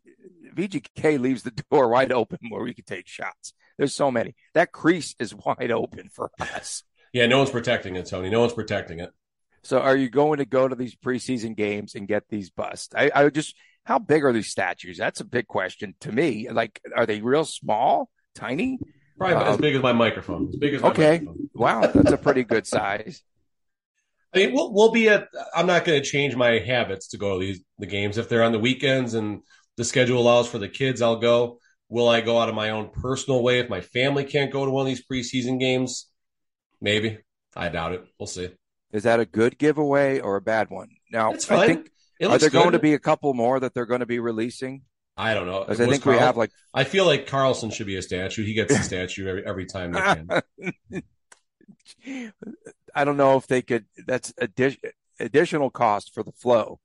VGK 0.54 1.20
leaves 1.20 1.42
the 1.42 1.50
door 1.70 1.88
wide 1.88 2.12
open 2.12 2.38
where 2.48 2.62
we 2.62 2.74
can 2.74 2.84
take 2.84 3.07
shots. 3.07 3.52
There's 3.78 3.94
so 3.94 4.11
many. 4.11 4.34
That 4.54 4.72
crease 4.72 5.14
is 5.18 5.34
wide 5.46 5.70
open 5.70 6.09
for 6.12 6.30
us. 6.40 6.82
Yeah, 7.12 7.26
no 7.26 7.38
one's 7.38 7.50
protecting 7.50 7.96
it, 7.96 8.07
Tony. 8.07 8.30
No 8.30 8.40
one's 8.40 8.52
protecting 8.52 9.00
it. 9.00 9.11
So, 9.62 9.80
are 9.80 9.96
you 9.96 10.09
going 10.09 10.38
to 10.38 10.44
go 10.44 10.68
to 10.68 10.76
these 10.76 10.94
preseason 10.94 11.57
games 11.57 11.94
and 11.94 12.07
get 12.07 12.28
these 12.28 12.50
busts? 12.50 12.94
I, 12.94 13.11
I 13.14 13.28
just, 13.30 13.57
how 13.84 13.98
big 13.98 14.24
are 14.24 14.32
these 14.32 14.50
statues? 14.50 14.96
That's 14.96 15.20
a 15.20 15.24
big 15.24 15.46
question 15.46 15.94
to 16.00 16.12
me. 16.12 16.48
Like, 16.48 16.80
are 16.94 17.07
they 17.07 17.20
real 17.20 17.44
small, 17.44 18.11
tiny? 18.34 18.78
Probably 19.18 19.36
um, 19.36 19.46
as 19.46 19.57
big 19.57 19.74
as 19.74 19.82
my 19.82 19.92
microphone. 19.92 20.48
As 20.50 20.57
big 20.57 20.74
as 20.74 20.82
okay. 20.82 21.18
Microphone. 21.18 21.50
wow, 21.54 21.80
that's 21.86 22.12
a 22.12 22.18
pretty 22.18 22.44
good 22.44 22.66
size. 22.66 23.22
I 24.34 24.38
mean, 24.38 24.52
we'll 24.52 24.72
we'll 24.72 24.92
be 24.92 25.09
at. 25.09 25.28
I'm 25.54 25.66
not 25.66 25.84
going 25.84 26.02
to 26.02 26.07
change 26.07 26.36
my 26.36 26.59
habits 26.59 27.09
to 27.09 27.16
go 27.16 27.38
to 27.38 27.46
these 27.46 27.61
the 27.78 27.86
games 27.86 28.18
if 28.18 28.28
they're 28.28 28.42
on 28.42 28.52
the 28.52 28.59
weekends 28.59 29.14
and 29.14 29.40
the 29.76 29.84
schedule 29.84 30.20
allows 30.20 30.46
for 30.48 30.59
the 30.59 30.68
kids. 30.68 31.00
I'll 31.00 31.16
go. 31.16 31.59
Will 31.88 32.09
I 32.09 32.20
go 32.20 32.38
out 32.38 32.48
of 32.48 32.54
my 32.54 32.70
own 32.70 32.90
personal 32.90 33.42
way 33.42 33.61
if 33.61 33.70
my 33.70 33.80
family 33.80 34.24
can't 34.24 34.52
go 34.52 34.64
to 34.64 34.70
one 34.70 34.82
of 34.82 34.88
these 34.88 35.07
preseason 35.07 35.59
games? 35.59 36.07
Maybe. 36.81 37.18
I 37.55 37.68
doubt 37.68 37.93
it. 37.93 38.05
We'll 38.18 38.27
see. 38.27 38.51
Is 38.93 39.05
that 39.05 39.20
a 39.20 39.27
good 39.27 39.59
giveaway 39.59 40.20
or 40.20 40.37
a 40.37 40.41
bad 40.41 40.70
one? 40.70 40.91
Now. 41.11 41.33
I 41.33 41.66
think 41.66 41.91
are 42.22 42.39
there 42.39 42.51
good. 42.51 42.53
going 42.53 42.72
to 42.72 42.79
be 42.79 42.95
a 42.95 42.99
couple 42.99 43.33
more 43.35 43.61
that 43.61 43.74
they're 43.74 43.87
going 43.87 44.01
to 44.01 44.07
be 44.07 44.18
releasing? 44.18 44.83
I 45.16 45.35
don't 45.35 45.47
know. 45.47 45.64
I 45.66 45.74
think 45.74 46.03
Carl, 46.03 46.16
we 46.16 46.20
have 46.20 46.37
like. 46.37 46.51
I 46.74 46.85
feel 46.85 47.07
like 47.07 47.27
Karlsson 47.27 47.72
should 47.72 47.87
be 47.87 47.97
a 47.97 48.03
statue. 48.03 48.45
He 48.45 48.53
gets 48.53 48.74
a 48.74 48.83
statue 48.83 49.27
every 49.27 49.47
every 49.47 49.66
time 49.66 49.93
they 49.93 50.01
can. 50.01 51.03
I 52.95 53.05
don't 53.05 53.16
know 53.16 53.37
if 53.37 53.47
they 53.47 53.62
could. 53.62 53.87
That's 54.07 54.33
addi- 54.35 54.79
additional 55.18 55.70
cost 55.70 56.12
for 56.12 56.22
the 56.22 56.33
flow. 56.33 56.81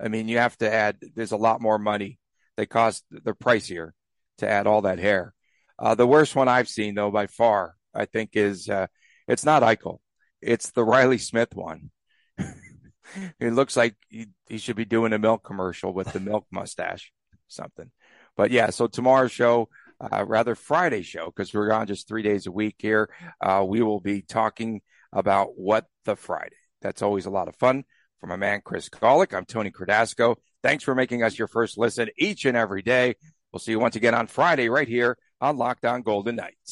I 0.00 0.08
mean, 0.08 0.28
you 0.28 0.38
have 0.38 0.56
to 0.58 0.72
add. 0.72 0.98
There's 1.14 1.32
a 1.32 1.36
lot 1.36 1.60
more 1.60 1.78
money. 1.78 2.20
They 2.56 2.66
cost. 2.66 3.04
They're 3.10 3.34
pricier 3.34 3.90
to 4.38 4.48
add 4.48 4.68
all 4.68 4.82
that 4.82 5.00
hair. 5.00 5.34
Uh, 5.76 5.96
the 5.96 6.06
worst 6.06 6.36
one 6.36 6.48
I've 6.48 6.68
seen, 6.68 6.94
though, 6.94 7.10
by 7.10 7.26
far, 7.26 7.74
I 7.92 8.04
think 8.04 8.30
is 8.34 8.68
uh, 8.68 8.86
it's 9.28 9.44
not 9.44 9.62
Eichel. 9.62 9.98
It's 10.40 10.70
the 10.70 10.84
Reilly 10.84 11.18
Smith 11.18 11.54
one. 11.54 11.90
it 12.38 13.52
looks 13.52 13.76
like 13.76 13.94
he, 14.08 14.26
he, 14.48 14.58
should 14.58 14.76
be 14.76 14.84
doing 14.84 15.12
a 15.12 15.18
milk 15.18 15.44
commercial 15.44 15.92
with 15.92 16.12
the 16.12 16.20
milk 16.20 16.46
mustache, 16.50 17.12
something. 17.48 17.90
But 18.36 18.50
yeah, 18.50 18.70
so 18.70 18.86
tomorrow's 18.86 19.32
show, 19.32 19.68
uh, 20.00 20.24
rather 20.26 20.54
Friday 20.54 21.02
show, 21.02 21.26
because 21.26 21.52
we're 21.52 21.72
on 21.72 21.86
just 21.86 22.08
three 22.08 22.22
days 22.22 22.46
a 22.46 22.52
week 22.52 22.76
here. 22.78 23.10
Uh, 23.40 23.64
we 23.66 23.82
will 23.82 24.00
be 24.00 24.22
talking 24.22 24.80
about 25.12 25.56
what 25.56 25.86
the 26.04 26.16
Friday. 26.16 26.56
That's 26.80 27.02
always 27.02 27.26
a 27.26 27.30
lot 27.30 27.48
of 27.48 27.56
fun. 27.56 27.84
For 28.20 28.28
my 28.28 28.36
man 28.36 28.60
Chris 28.64 28.88
Gawlik, 28.88 29.34
I'm 29.34 29.44
Tony 29.44 29.72
Cardasco. 29.72 30.36
Thanks 30.62 30.84
for 30.84 30.94
making 30.94 31.24
us 31.24 31.36
your 31.36 31.48
first 31.48 31.76
listen 31.76 32.08
each 32.16 32.44
and 32.44 32.56
every 32.56 32.82
day. 32.82 33.16
We'll 33.52 33.58
see 33.58 33.72
you 33.72 33.80
once 33.80 33.96
again 33.96 34.14
on 34.14 34.28
Friday 34.28 34.68
right 34.68 34.86
here 34.86 35.18
on 35.40 35.56
Locked 35.56 35.84
On 35.84 36.02
Golden 36.02 36.36
Knights. 36.36 36.70